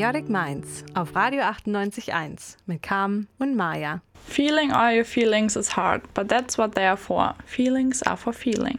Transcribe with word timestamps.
Chaotic 0.00 0.30
Minds 0.30 0.82
auf 0.94 1.14
Radio 1.14 1.42
98.1 1.42 2.56
mit 2.64 2.82
Carmen 2.82 3.28
und 3.38 3.54
Maya. 3.54 4.00
Feeling 4.26 4.72
all 4.72 4.96
your 4.96 5.04
feelings 5.04 5.56
is 5.56 5.76
hard, 5.76 6.00
but 6.14 6.26
that's 6.26 6.56
what 6.56 6.74
they 6.74 6.86
are 6.86 6.96
for. 6.96 7.34
Feelings 7.44 8.02
are 8.04 8.16
for 8.16 8.32
feeling. 8.32 8.78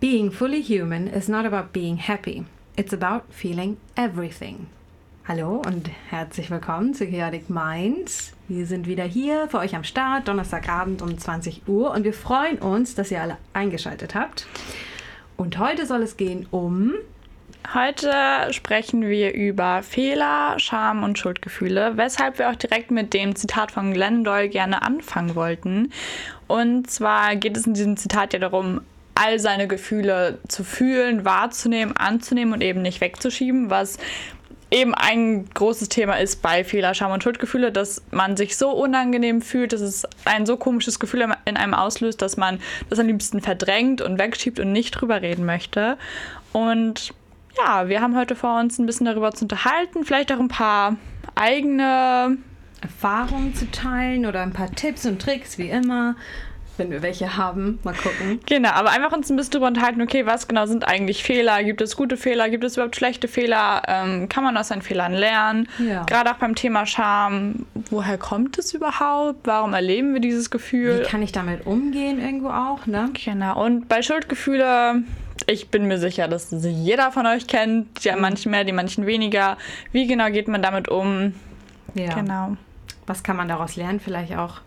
Being 0.00 0.30
fully 0.30 0.60
human 0.60 1.06
is 1.06 1.30
not 1.30 1.46
about 1.46 1.72
being 1.72 1.96
happy. 1.96 2.44
It's 2.76 2.92
about 2.92 3.22
feeling 3.30 3.78
everything. 3.96 4.66
Hallo 5.26 5.62
und 5.64 5.88
herzlich 6.10 6.50
willkommen 6.50 6.92
zu 6.92 7.06
Chaotic 7.06 7.48
Minds. 7.48 8.34
Wir 8.48 8.66
sind 8.66 8.86
wieder 8.86 9.04
hier 9.04 9.48
für 9.48 9.60
euch 9.60 9.74
am 9.74 9.84
Start, 9.84 10.28
Donnerstagabend 10.28 11.00
um 11.00 11.16
20 11.16 11.66
Uhr 11.68 11.90
und 11.90 12.04
wir 12.04 12.12
freuen 12.12 12.58
uns, 12.58 12.94
dass 12.94 13.10
ihr 13.10 13.22
alle 13.22 13.38
eingeschaltet 13.54 14.14
habt. 14.14 14.46
Und 15.38 15.58
heute 15.58 15.86
soll 15.86 16.02
es 16.02 16.18
gehen 16.18 16.46
um 16.50 16.96
Heute 17.74 18.12
sprechen 18.50 19.08
wir 19.08 19.32
über 19.32 19.82
Fehler, 19.82 20.58
Scham 20.58 21.04
und 21.04 21.18
Schuldgefühle, 21.18 21.96
weshalb 21.96 22.38
wir 22.38 22.50
auch 22.50 22.56
direkt 22.56 22.90
mit 22.90 23.14
dem 23.14 23.34
Zitat 23.34 23.72
von 23.72 23.94
Glenn 23.94 24.24
Doyle 24.24 24.48
gerne 24.48 24.82
anfangen 24.82 25.34
wollten. 25.34 25.92
Und 26.48 26.90
zwar 26.90 27.36
geht 27.36 27.56
es 27.56 27.66
in 27.66 27.74
diesem 27.74 27.96
Zitat 27.96 28.34
ja 28.34 28.40
darum, 28.40 28.82
all 29.14 29.38
seine 29.38 29.68
Gefühle 29.68 30.38
zu 30.48 30.64
fühlen, 30.64 31.24
wahrzunehmen, 31.24 31.96
anzunehmen 31.96 32.52
und 32.52 32.62
eben 32.62 32.82
nicht 32.82 33.00
wegzuschieben, 33.00 33.70
was 33.70 33.98
eben 34.70 34.94
ein 34.94 35.48
großes 35.54 35.88
Thema 35.88 36.14
ist 36.18 36.42
bei 36.42 36.64
Fehler, 36.64 36.94
Scham 36.94 37.12
und 37.12 37.22
Schuldgefühle, 37.22 37.72
dass 37.72 38.02
man 38.10 38.36
sich 38.36 38.56
so 38.56 38.70
unangenehm 38.70 39.42
fühlt, 39.42 39.72
dass 39.72 39.82
es 39.82 40.06
ein 40.24 40.46
so 40.46 40.56
komisches 40.56 40.98
Gefühl 40.98 41.26
in 41.44 41.56
einem 41.56 41.74
auslöst, 41.74 42.22
dass 42.22 42.36
man 42.36 42.58
das 42.90 42.98
am 42.98 43.06
liebsten 43.06 43.40
verdrängt 43.40 44.00
und 44.00 44.18
wegschiebt 44.18 44.58
und 44.58 44.72
nicht 44.72 44.92
drüber 44.92 45.22
reden 45.22 45.44
möchte. 45.44 45.98
Und 46.52 47.14
ja, 47.58 47.88
wir 47.88 48.00
haben 48.00 48.16
heute 48.16 48.34
vor 48.36 48.58
uns 48.60 48.78
ein 48.78 48.86
bisschen 48.86 49.06
darüber 49.06 49.32
zu 49.32 49.44
unterhalten, 49.44 50.04
vielleicht 50.04 50.32
auch 50.32 50.40
ein 50.40 50.48
paar 50.48 50.96
eigene 51.34 52.36
Erfahrungen 52.80 53.54
zu 53.54 53.70
teilen 53.70 54.26
oder 54.26 54.42
ein 54.42 54.52
paar 54.52 54.70
Tipps 54.70 55.06
und 55.06 55.20
Tricks, 55.20 55.58
wie 55.58 55.68
immer 55.68 56.16
wenn 56.76 56.90
wir 56.90 57.02
welche 57.02 57.36
haben. 57.36 57.78
Mal 57.82 57.94
gucken. 57.94 58.40
Genau, 58.46 58.70
aber 58.70 58.90
einfach 58.90 59.12
uns 59.12 59.30
ein 59.30 59.36
bisschen 59.36 59.52
darüber 59.52 59.68
unterhalten, 59.68 60.02
okay, 60.02 60.26
was 60.26 60.48
genau 60.48 60.66
sind 60.66 60.86
eigentlich 60.86 61.22
Fehler? 61.22 61.62
Gibt 61.64 61.80
es 61.80 61.96
gute 61.96 62.16
Fehler? 62.16 62.48
Gibt 62.48 62.64
es 62.64 62.76
überhaupt 62.76 62.96
schlechte 62.96 63.28
Fehler? 63.28 63.82
Ähm, 63.86 64.28
kann 64.28 64.44
man 64.44 64.56
aus 64.56 64.68
seinen 64.68 64.82
Fehlern 64.82 65.12
lernen? 65.12 65.68
Ja. 65.78 66.04
Gerade 66.04 66.30
auch 66.30 66.36
beim 66.36 66.54
Thema 66.54 66.86
Scham, 66.86 67.66
woher 67.90 68.18
kommt 68.18 68.58
es 68.58 68.74
überhaupt? 68.74 69.40
Warum 69.44 69.74
erleben 69.74 70.14
wir 70.14 70.20
dieses 70.20 70.50
Gefühl? 70.50 71.00
Wie 71.00 71.08
kann 71.08 71.22
ich 71.22 71.32
damit 71.32 71.66
umgehen 71.66 72.20
irgendwo 72.20 72.48
auch, 72.48 72.86
ne? 72.86 73.10
Genau, 73.24 73.64
und 73.64 73.88
bei 73.88 74.02
Schuldgefühle 74.02 75.02
ich 75.46 75.68
bin 75.68 75.86
mir 75.86 75.98
sicher, 75.98 76.28
dass 76.28 76.50
sie 76.50 76.70
jeder 76.70 77.12
von 77.12 77.26
euch 77.26 77.46
kennt. 77.46 78.04
Ja, 78.04 78.16
mhm. 78.16 78.22
manchen 78.22 78.50
mehr, 78.50 78.64
die 78.64 78.72
manchen 78.72 79.06
weniger. 79.06 79.56
Wie 79.92 80.06
genau 80.06 80.30
geht 80.30 80.48
man 80.48 80.62
damit 80.62 80.88
um? 80.88 81.34
Ja. 81.94 82.14
Genau. 82.14 82.56
Was 83.04 83.24
kann 83.24 83.36
man 83.36 83.48
daraus 83.48 83.74
lernen? 83.74 83.98
Vielleicht 83.98 84.36
auch. 84.36 84.60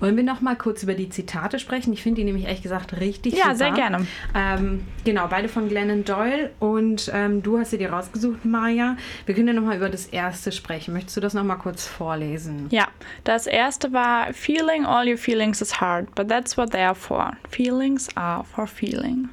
Wollen 0.00 0.16
wir 0.16 0.24
noch 0.24 0.40
mal 0.40 0.56
kurz 0.56 0.82
über 0.82 0.94
die 0.94 1.08
Zitate 1.08 1.60
sprechen? 1.60 1.92
Ich 1.92 2.02
finde 2.02 2.20
die 2.20 2.24
nämlich 2.24 2.44
ehrlich 2.44 2.62
gesagt 2.62 2.98
richtig 3.00 3.34
ja, 3.34 3.38
super. 3.38 3.48
Ja, 3.50 3.54
sehr 3.54 3.70
gerne. 3.70 4.06
Ähm, 4.34 4.86
genau, 5.04 5.28
beide 5.28 5.48
von 5.48 5.68
Glennon 5.68 6.04
Doyle 6.04 6.50
und 6.58 7.10
ähm, 7.14 7.44
du 7.44 7.58
hast 7.58 7.70
sie 7.70 7.78
dir 7.78 7.92
rausgesucht, 7.92 8.44
Maja. 8.44 8.96
Wir 9.24 9.36
können 9.36 9.48
ja 9.48 9.54
noch 9.54 9.62
mal 9.62 9.76
über 9.76 9.88
das 9.88 10.06
erste 10.06 10.50
sprechen. 10.50 10.94
Möchtest 10.94 11.16
du 11.16 11.20
das 11.20 11.32
noch 11.32 11.44
mal 11.44 11.56
kurz 11.56 11.86
vorlesen? 11.86 12.66
Ja, 12.70 12.88
das 13.22 13.46
erste 13.46 13.92
war 13.92 14.32
Feeling 14.32 14.84
all 14.84 15.08
your 15.08 15.16
feelings 15.16 15.60
is 15.60 15.80
hard, 15.80 16.12
but 16.16 16.28
that's 16.28 16.56
what 16.56 16.72
they 16.72 16.82
are 16.82 16.94
for. 16.94 17.36
Feelings 17.50 18.08
are 18.16 18.42
for 18.42 18.66
feeling. 18.66 19.28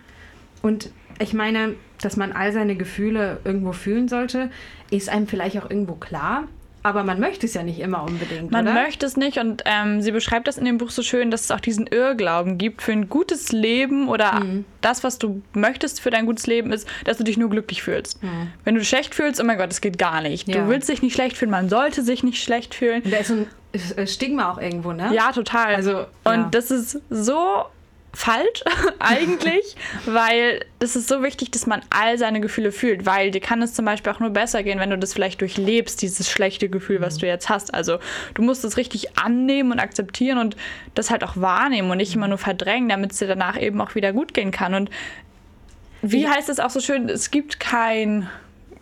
Und 0.63 0.89
ich 1.19 1.33
meine, 1.33 1.75
dass 2.01 2.17
man 2.17 2.31
all 2.31 2.51
seine 2.51 2.75
Gefühle 2.75 3.39
irgendwo 3.43 3.73
fühlen 3.73 4.07
sollte, 4.07 4.49
ist 4.89 5.09
einem 5.09 5.27
vielleicht 5.27 5.57
auch 5.59 5.69
irgendwo 5.69 5.93
klar. 5.93 6.45
Aber 6.85 7.05
man 7.05 7.17
möchte 7.17 7.45
es 7.45 7.53
ja 7.53 7.63
nicht 7.63 7.79
immer 7.79 8.03
unbedingt. 8.03 8.51
Man 8.51 8.67
oder? 8.67 8.73
möchte 8.73 9.05
es 9.05 9.15
nicht 9.15 9.37
und 9.37 9.63
ähm, 9.65 10.01
sie 10.01 10.11
beschreibt 10.11 10.49
das 10.49 10.57
in 10.57 10.65
dem 10.65 10.77
Buch 10.77 10.89
so 10.89 11.01
schön, 11.01 11.31
dass 11.31 11.43
es 11.43 11.51
auch 11.51 11.61
diesen 11.61 11.87
Irrglauben 11.87 12.57
gibt 12.57 12.81
für 12.81 12.91
ein 12.91 13.07
gutes 13.07 13.53
Leben 13.53 14.09
oder 14.09 14.41
mhm. 14.41 14.65
das, 14.81 15.01
was 15.01 15.17
du 15.17 15.41
möchtest 15.53 16.01
für 16.01 16.09
dein 16.09 16.25
gutes 16.25 16.45
Leben 16.45 16.73
ist, 16.73 16.85
dass 17.05 17.17
du 17.17 17.23
dich 17.23 17.37
nur 17.37 17.49
glücklich 17.49 17.83
fühlst. 17.83 18.21
Mhm. 18.21 18.51
Wenn 18.65 18.75
du 18.75 18.79
dich 18.79 18.89
schlecht 18.89 19.15
fühlst, 19.15 19.39
oh 19.39 19.45
mein 19.45 19.57
Gott, 19.57 19.69
das 19.69 19.79
geht 19.79 19.97
gar 19.97 20.19
nicht. 20.19 20.49
Ja. 20.49 20.61
Du 20.61 20.67
willst 20.67 20.89
dich 20.89 21.01
nicht 21.01 21.13
schlecht 21.13 21.37
fühlen, 21.37 21.51
man 21.51 21.69
sollte 21.69 22.03
sich 22.03 22.21
nicht 22.21 22.43
schlecht 22.43 22.75
fühlen. 22.75 23.01
Und 23.03 23.13
da 23.13 23.17
ist 23.17 23.29
so 23.29 23.45
ein 23.95 24.07
Stigma 24.07 24.51
auch 24.51 24.59
irgendwo, 24.59 24.91
ne? 24.91 25.09
Ja, 25.13 25.31
total. 25.31 25.75
Also, 25.75 25.99
und 26.25 26.33
ja. 26.33 26.47
das 26.51 26.69
ist 26.69 26.99
so 27.09 27.63
falsch 28.13 28.63
eigentlich, 28.99 29.75
weil 30.05 30.63
das 30.79 30.95
ist 30.95 31.07
so 31.07 31.23
wichtig, 31.23 31.51
dass 31.51 31.65
man 31.65 31.81
all 31.89 32.17
seine 32.17 32.41
Gefühle 32.41 32.71
fühlt, 32.71 33.05
weil 33.05 33.31
dir 33.31 33.41
kann 33.41 33.61
es 33.61 33.73
zum 33.73 33.85
Beispiel 33.85 34.13
auch 34.13 34.19
nur 34.19 34.29
besser 34.29 34.63
gehen, 34.63 34.79
wenn 34.79 34.91
du 34.91 34.97
das 34.97 35.13
vielleicht 35.13 35.41
durchlebst, 35.41 36.01
dieses 36.01 36.29
schlechte 36.29 36.69
Gefühl, 36.69 37.01
was 37.01 37.15
mhm. 37.15 37.19
du 37.21 37.27
jetzt 37.27 37.49
hast. 37.49 37.73
Also 37.73 37.99
du 38.35 38.43
musst 38.43 38.63
es 38.63 38.77
richtig 38.77 39.17
annehmen 39.17 39.71
und 39.71 39.79
akzeptieren 39.79 40.37
und 40.37 40.55
das 40.93 41.09
halt 41.09 41.23
auch 41.23 41.37
wahrnehmen 41.37 41.89
und 41.89 41.97
nicht 41.97 42.13
immer 42.13 42.27
nur 42.27 42.37
verdrängen, 42.37 42.89
damit 42.89 43.13
es 43.13 43.19
dir 43.19 43.27
danach 43.27 43.59
eben 43.59 43.81
auch 43.81 43.95
wieder 43.95 44.13
gut 44.13 44.33
gehen 44.33 44.51
kann. 44.51 44.75
Und 44.75 44.89
wie 46.01 46.27
heißt 46.27 46.49
es 46.49 46.59
auch 46.59 46.69
so 46.69 46.81
schön, 46.81 47.09
es 47.09 47.31
gibt 47.31 47.59
kein 47.59 48.29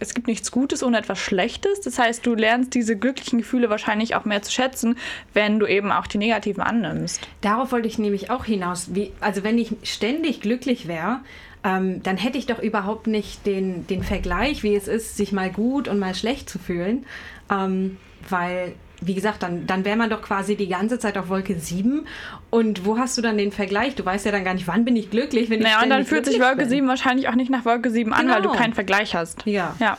es 0.02 0.16
gibt 0.16 0.28
nichts 0.28 0.52
Gutes 0.52 0.84
ohne 0.84 0.98
etwas 0.98 1.20
Schlechtes. 1.20 1.80
Das 1.82 2.00
heißt, 2.00 2.26
du 2.26 2.34
lernst 2.34 2.74
diese 2.74 2.98
glücklichen 2.98 3.40
Gefühle 3.40 3.70
wahrscheinlich 3.70 4.16
auch 4.16 4.26
mehr 4.26 4.42
zu 4.42 4.52
schätzen, 4.52 4.98
wenn 5.34 5.60
du 5.60 5.68
eben 5.68 5.92
auch 5.92 6.08
die 6.08 6.18
negativen 6.18 6.64
annimmst. 6.64 7.22
Darauf 7.42 7.72
wollte 7.72 7.88
ich 7.88 8.00
nämlich 8.00 8.32
auch 8.32 8.46
hinaus. 8.46 8.96
Wie, 8.96 9.12
also 9.22 9.44
wenn 9.44 9.60
ich 9.60 9.76
ständig 9.84 10.42
glücklich 10.42 10.88
wäre, 10.88 11.20
ähm, 11.64 12.02
dann 12.02 12.18
hätte 12.18 12.40
ich 12.40 12.48
doch 12.48 12.60
überhaupt 12.60 13.06
nicht 13.06 13.46
den, 13.46 13.86
den 13.86 14.02
Vergleich, 14.02 14.64
wie 14.64 14.76
es 14.76 14.88
ist, 14.88 15.18
sich 15.18 15.32
mal 15.32 15.52
gut 15.52 15.88
und 15.88 16.00
mal 16.00 16.16
schlecht 16.16 16.50
zu 16.50 16.58
fühlen. 16.58 17.06
Ähm, 17.52 17.98
weil 18.28 18.74
wie 19.02 19.16
gesagt, 19.16 19.42
dann, 19.42 19.66
dann 19.66 19.84
wäre 19.84 19.98
man 19.98 20.10
doch 20.10 20.22
quasi 20.22 20.56
die 20.56 20.68
ganze 20.68 21.00
Zeit 21.00 21.18
auf 21.18 21.28
Wolke 21.30 21.60
7. 21.60 22.06
Und 22.52 22.86
wo 22.86 23.00
hast 23.00 23.18
du 23.18 23.22
dann 23.22 23.38
den 23.38 23.52
Vergleich? 23.52 23.96
Du 23.96 24.06
weißt 24.06 24.26
ja 24.26 24.32
dann 24.32 24.44
gar 24.44 24.54
nicht, 24.54 24.68
wann 24.68 24.86
bin 24.86 24.96
ich 24.96 25.10
glücklich, 25.10 25.50
wenn 25.50 25.60
ich 25.60 25.66
Naja, 25.66 25.82
und 25.82 25.90
dann 25.90 26.06
fühlt 26.06 26.26
sich 26.26 26.40
Wolke 26.40 26.58
bin. 26.58 26.70
7 26.70 26.88
wahrscheinlich 26.88 27.28
auch 27.28 27.36
nicht 27.36 27.50
nach 27.50 27.66
Wolke 27.66 27.90
7 27.90 28.14
an, 28.14 28.30
weil 28.30 28.42
du 28.42 28.50
genau. 28.50 28.62
keinen 28.62 28.74
Vergleich 28.74 29.16
hast. 29.16 29.46
Ja. 29.46 29.76
ja. 29.80 29.98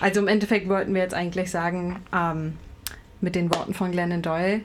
Also 0.00 0.20
im 0.20 0.28
Endeffekt 0.28 0.68
wollten 0.68 0.94
wir 0.94 1.00
jetzt 1.00 1.14
eigentlich 1.14 1.50
sagen, 1.50 2.00
ähm, 2.14 2.54
mit 3.22 3.34
den 3.34 3.52
Worten 3.54 3.72
von 3.72 3.90
Glennon 3.90 4.20
Doyle, 4.20 4.60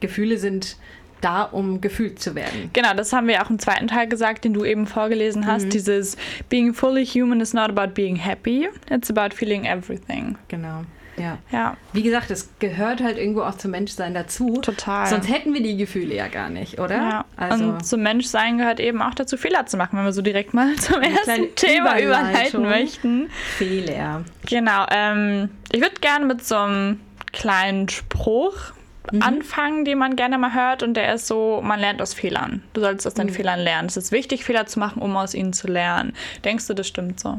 Gefühle 0.00 0.38
sind 0.38 0.76
da, 1.20 1.42
um 1.42 1.80
gefühlt 1.80 2.18
zu 2.18 2.34
werden. 2.34 2.70
Genau, 2.72 2.94
das 2.94 3.12
haben 3.12 3.28
wir 3.28 3.42
auch 3.42 3.50
im 3.50 3.58
zweiten 3.58 3.86
Teil 3.86 4.08
gesagt, 4.08 4.44
den 4.44 4.54
du 4.54 4.64
eben 4.64 4.86
vorgelesen 4.86 5.46
hast. 5.46 5.66
Mhm. 5.66 5.70
Dieses 5.70 6.16
Being 6.48 6.74
fully 6.74 7.06
human 7.06 7.40
is 7.40 7.52
not 7.52 7.68
about 7.68 7.94
being 7.94 8.16
happy, 8.16 8.68
it's 8.90 9.10
about 9.10 9.34
feeling 9.34 9.64
everything. 9.64 10.36
Genau. 10.48 10.84
Ja. 11.20 11.38
ja. 11.52 11.76
Wie 11.92 12.02
gesagt, 12.02 12.30
es 12.30 12.50
gehört 12.58 13.02
halt 13.02 13.18
irgendwo 13.18 13.42
auch 13.42 13.56
zum 13.56 13.72
Menschsein 13.72 14.14
dazu. 14.14 14.60
Total. 14.62 15.06
Sonst 15.06 15.28
hätten 15.28 15.54
wir 15.54 15.62
die 15.62 15.76
Gefühle 15.76 16.14
ja 16.14 16.28
gar 16.28 16.50
nicht, 16.50 16.78
oder? 16.80 16.96
Ja. 16.96 17.24
Also 17.36 17.64
Und 17.64 17.86
zum 17.86 18.02
Menschsein 18.02 18.58
gehört 18.58 18.80
eben 18.80 19.02
auch 19.02 19.14
dazu, 19.14 19.36
Fehler 19.36 19.66
zu 19.66 19.76
machen, 19.76 19.98
wenn 19.98 20.04
wir 20.04 20.12
so 20.12 20.22
direkt 20.22 20.54
mal 20.54 20.74
zum 20.76 21.00
ersten 21.02 21.54
Thema 21.54 22.00
überleiten 22.00 22.62
möchten. 22.62 23.30
Fehler. 23.56 24.24
Genau. 24.48 24.86
Ähm, 24.90 25.50
ich 25.70 25.80
würde 25.80 25.96
gerne 26.00 26.26
mit 26.26 26.44
so 26.44 26.56
einem 26.56 27.00
kleinen 27.32 27.88
Spruch 27.88 28.72
mhm. 29.12 29.22
anfangen, 29.22 29.84
den 29.84 29.98
man 29.98 30.16
gerne 30.16 30.38
mal 30.38 30.54
hört. 30.54 30.82
Und 30.82 30.94
der 30.94 31.14
ist 31.14 31.26
so, 31.26 31.60
man 31.62 31.80
lernt 31.80 32.02
aus 32.02 32.14
Fehlern. 32.14 32.62
Du 32.72 32.80
sollst 32.80 33.06
aus 33.06 33.14
deinen 33.14 33.28
mhm. 33.28 33.34
Fehlern 33.34 33.60
lernen. 33.60 33.88
Es 33.88 33.96
ist 33.96 34.12
wichtig, 34.12 34.44
Fehler 34.44 34.66
zu 34.66 34.78
machen, 34.78 35.02
um 35.02 35.16
aus 35.16 35.34
ihnen 35.34 35.52
zu 35.52 35.68
lernen. 35.68 36.14
Denkst 36.44 36.66
du, 36.66 36.74
das 36.74 36.86
stimmt 36.88 37.20
so? 37.20 37.38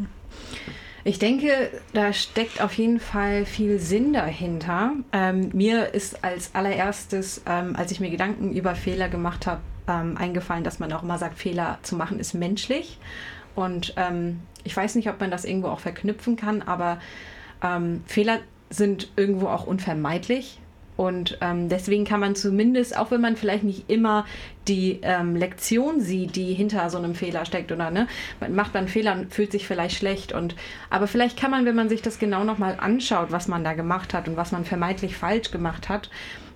Ich 1.04 1.18
denke, 1.18 1.72
da 1.94 2.14
steckt 2.14 2.62
auf 2.62 2.74
jeden 2.74 3.00
Fall 3.00 3.46
viel 3.46 3.80
Sinn 3.80 4.14
dahinter. 4.14 4.94
Ähm, 5.12 5.50
mir 5.54 5.94
ist 5.94 6.24
als 6.24 6.54
allererstes, 6.54 7.42
ähm, 7.48 7.76
als 7.76 7.92
ich 7.92 8.00
mir 8.00 8.12
Gedanken 8.12 8.54
über 8.54 8.76
Fehler 8.76 9.10
gemacht 9.10 9.48
habe, 9.48 9.62
ähm, 9.88 10.16
eingefallen, 10.18 10.64
dass 10.64 10.78
man 10.78 10.94
auch 10.94 11.02
immer 11.02 11.18
sagt, 11.18 11.40
Fehler 11.40 11.80
zu 11.82 11.96
machen 11.96 12.20
ist 12.20 12.34
menschlich. 12.34 13.00
Und 13.56 13.96
ähm, 13.98 14.42
ich 14.64 14.78
weiß 14.78 14.94
nicht, 14.96 15.10
ob 15.10 15.20
man 15.20 15.32
das 15.32 15.44
irgendwo 15.44 15.70
auch 15.70 15.80
verknüpfen 15.80 16.36
kann, 16.36 16.62
aber 16.62 17.00
ähm, 17.64 18.04
Fehler 18.06 18.40
sind 18.70 19.12
irgendwo 19.16 19.48
auch 19.48 19.66
unvermeidlich. 19.66 20.61
Und 21.02 21.40
ähm, 21.42 21.68
deswegen 21.68 22.06
kann 22.06 22.20
man 22.20 22.36
zumindest, 22.36 22.96
auch 22.96 23.10
wenn 23.10 23.22
man 23.22 23.36
vielleicht 23.36 23.64
nicht 23.64 23.90
immer 23.90 24.24
die 24.68 25.00
ähm, 25.02 25.36
Lektion 25.36 26.00
sieht, 26.00 26.36
die 26.36 26.54
hinter 26.54 26.88
so 26.92 27.00
einem 27.00 27.16
Fehler 27.16 27.44
steckt, 27.46 27.72
oder 27.72 27.90
ne, 27.90 28.06
man 28.40 28.54
macht 28.54 28.76
einen 28.76 28.88
Fehler 28.88 29.14
und 29.14 29.34
fühlt 29.34 29.52
sich 29.52 29.66
vielleicht 29.66 29.98
schlecht. 29.98 30.32
Und 30.32 30.56
aber 30.92 31.08
vielleicht 31.08 31.40
kann 31.40 31.50
man, 31.50 31.66
wenn 31.66 31.74
man 31.74 31.90
sich 31.90 32.04
das 32.04 32.20
genau 32.20 32.44
nochmal 32.44 32.78
anschaut, 32.80 33.32
was 33.32 33.48
man 33.48 33.64
da 33.64 33.74
gemacht 33.74 34.14
hat 34.14 34.28
und 34.28 34.38
was 34.38 34.52
man 34.52 34.64
vermeintlich 34.64 35.18
falsch 35.18 35.50
gemacht 35.50 35.90
hat, 35.90 36.12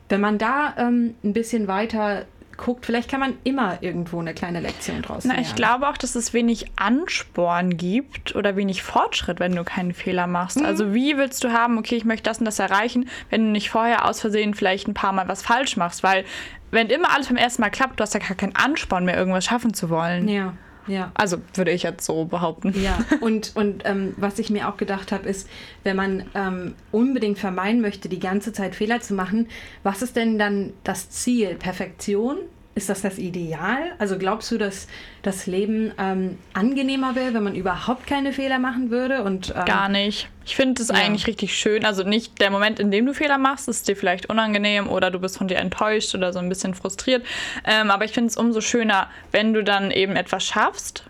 wenn 0.09 0.21
man 0.21 0.37
da 0.37 0.75
ähm, 0.77 1.15
ein 1.23 1.33
bisschen 1.33 1.67
weiter 1.67 2.25
guckt, 2.57 2.85
vielleicht 2.85 3.09
kann 3.09 3.19
man 3.19 3.37
immer 3.43 3.77
irgendwo 3.81 4.19
eine 4.19 4.33
kleine 4.33 4.59
Lektion 4.59 5.01
draus 5.01 5.25
Na, 5.25 5.39
Ich 5.39 5.55
glaube 5.55 5.87
auch, 5.87 5.97
dass 5.97 6.15
es 6.15 6.33
wenig 6.33 6.65
Ansporn 6.75 7.77
gibt 7.77 8.35
oder 8.35 8.55
wenig 8.55 8.83
Fortschritt, 8.83 9.39
wenn 9.39 9.55
du 9.55 9.63
keinen 9.63 9.93
Fehler 9.93 10.27
machst. 10.27 10.59
Mhm. 10.59 10.65
Also 10.65 10.93
wie 10.93 11.17
willst 11.17 11.43
du 11.43 11.51
haben, 11.51 11.77
okay, 11.77 11.95
ich 11.95 12.05
möchte 12.05 12.23
das 12.23 12.39
und 12.39 12.45
das 12.45 12.59
erreichen, 12.59 13.09
wenn 13.29 13.45
du 13.45 13.51
nicht 13.51 13.69
vorher 13.69 14.05
aus 14.05 14.21
Versehen 14.21 14.53
vielleicht 14.53 14.87
ein 14.87 14.93
paar 14.93 15.13
Mal 15.13 15.27
was 15.27 15.41
falsch 15.41 15.77
machst? 15.77 16.03
Weil 16.03 16.25
wenn 16.71 16.87
immer 16.89 17.11
alles 17.11 17.27
beim 17.27 17.37
ersten 17.37 17.61
Mal 17.61 17.69
klappt, 17.69 17.99
du 17.99 18.03
hast 18.03 18.13
ja 18.13 18.19
gar 18.19 18.35
keinen 18.35 18.55
Ansporn 18.55 19.05
mehr, 19.05 19.17
irgendwas 19.17 19.45
schaffen 19.45 19.73
zu 19.73 19.89
wollen. 19.89 20.27
Ja. 20.27 20.53
Ja. 20.87 21.11
Also 21.15 21.37
würde 21.53 21.71
ich 21.71 21.83
jetzt 21.83 22.05
so 22.05 22.25
behaupten. 22.25 22.73
Ja, 22.81 22.99
und, 23.21 23.55
und 23.55 23.83
ähm, 23.85 24.13
was 24.17 24.39
ich 24.39 24.49
mir 24.49 24.69
auch 24.69 24.77
gedacht 24.77 25.11
habe, 25.11 25.27
ist, 25.27 25.49
wenn 25.83 25.95
man 25.95 26.25
ähm, 26.35 26.75
unbedingt 26.91 27.39
vermeiden 27.39 27.81
möchte, 27.81 28.09
die 28.09 28.19
ganze 28.19 28.53
Zeit 28.53 28.75
Fehler 28.75 29.01
zu 29.01 29.13
machen, 29.13 29.47
was 29.83 30.01
ist 30.01 30.15
denn 30.15 30.37
dann 30.37 30.73
das 30.83 31.09
Ziel? 31.09 31.55
Perfektion? 31.55 32.37
Ist 32.75 32.89
das 32.89 33.01
das 33.01 33.17
Ideal? 33.17 33.93
Also 33.99 34.17
glaubst 34.17 34.51
du, 34.51 34.57
dass 34.57 34.87
das 35.21 35.47
Leben 35.47 35.93
ähm, 35.97 36.37
angenehmer 36.53 37.15
wäre, 37.15 37.33
wenn 37.33 37.43
man 37.43 37.55
überhaupt 37.55 38.05
keine 38.05 38.33
Fehler 38.33 38.59
machen 38.59 38.91
würde? 38.91 39.23
Und, 39.23 39.53
ähm, 39.55 39.63
Gar 39.63 39.87
nicht. 39.87 40.27
Ich 40.45 40.57
finde 40.57 40.81
es 40.81 40.89
ja. 40.89 40.95
eigentlich 40.95 41.25
richtig 41.25 41.57
schön. 41.57 41.85
Also 41.85 42.03
nicht 42.03 42.41
der 42.41 42.51
Moment, 42.51 42.81
in 42.81 42.91
dem 42.91 43.05
du 43.05 43.13
Fehler 43.13 43.37
machst, 43.37 43.69
ist 43.69 43.87
dir 43.87 43.95
vielleicht 43.95 44.29
unangenehm 44.29 44.89
oder 44.89 45.09
du 45.09 45.19
bist 45.19 45.37
von 45.37 45.47
dir 45.47 45.55
enttäuscht 45.55 46.13
oder 46.15 46.33
so 46.33 46.39
ein 46.39 46.49
bisschen 46.49 46.73
frustriert. 46.73 47.25
Ähm, 47.65 47.89
aber 47.89 48.03
ich 48.03 48.11
finde 48.11 48.27
es 48.27 48.35
umso 48.35 48.59
schöner, 48.59 49.09
wenn 49.31 49.53
du 49.53 49.63
dann 49.63 49.89
eben 49.89 50.17
etwas 50.17 50.43
schaffst 50.43 51.05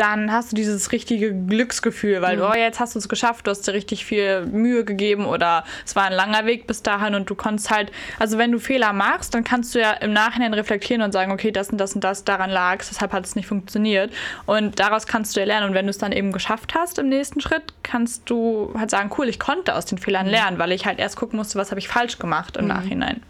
dann 0.00 0.32
hast 0.32 0.52
du 0.52 0.56
dieses 0.56 0.92
richtige 0.92 1.34
Glücksgefühl, 1.34 2.22
weil 2.22 2.36
mhm. 2.36 2.40
du, 2.40 2.50
oh, 2.50 2.54
jetzt 2.54 2.80
hast 2.80 2.94
du 2.94 2.98
es 2.98 3.08
geschafft, 3.08 3.46
du 3.46 3.50
hast 3.50 3.66
dir 3.66 3.72
richtig 3.72 4.04
viel 4.04 4.46
Mühe 4.46 4.84
gegeben 4.84 5.26
oder 5.26 5.64
es 5.84 5.96
war 5.96 6.04
ein 6.04 6.12
langer 6.12 6.46
Weg 6.46 6.66
bis 6.66 6.82
dahin 6.82 7.14
und 7.14 7.28
du 7.28 7.34
konntest 7.34 7.70
halt, 7.70 7.92
also 8.18 8.38
wenn 8.38 8.52
du 8.52 8.58
Fehler 8.58 8.92
machst, 8.92 9.34
dann 9.34 9.44
kannst 9.44 9.74
du 9.74 9.80
ja 9.80 9.92
im 9.92 10.12
Nachhinein 10.12 10.54
reflektieren 10.54 11.02
und 11.02 11.12
sagen, 11.12 11.32
okay, 11.32 11.50
das 11.50 11.70
und 11.70 11.78
das 11.78 11.94
und 11.94 12.04
das 12.04 12.24
daran 12.24 12.50
lag, 12.50 12.78
deshalb 12.78 13.12
hat 13.12 13.26
es 13.26 13.36
nicht 13.36 13.46
funktioniert 13.46 14.12
und 14.46 14.78
daraus 14.78 15.06
kannst 15.06 15.36
du 15.36 15.40
ja 15.40 15.46
lernen 15.46 15.68
und 15.68 15.74
wenn 15.74 15.86
du 15.86 15.90
es 15.90 15.98
dann 15.98 16.12
eben 16.12 16.32
geschafft 16.32 16.74
hast 16.74 16.98
im 16.98 17.08
nächsten 17.08 17.40
Schritt, 17.40 17.74
kannst 17.82 18.30
du 18.30 18.72
halt 18.76 18.90
sagen, 18.90 19.10
cool, 19.18 19.28
ich 19.28 19.38
konnte 19.38 19.74
aus 19.74 19.86
den 19.86 19.98
Fehlern 19.98 20.26
mhm. 20.26 20.32
lernen, 20.32 20.58
weil 20.58 20.72
ich 20.72 20.86
halt 20.86 20.98
erst 20.98 21.16
gucken 21.16 21.36
musste, 21.36 21.58
was 21.58 21.70
habe 21.70 21.80
ich 21.80 21.88
falsch 21.88 22.18
gemacht 22.18 22.56
im 22.56 22.64
mhm. 22.64 22.68
Nachhinein. 22.68 23.22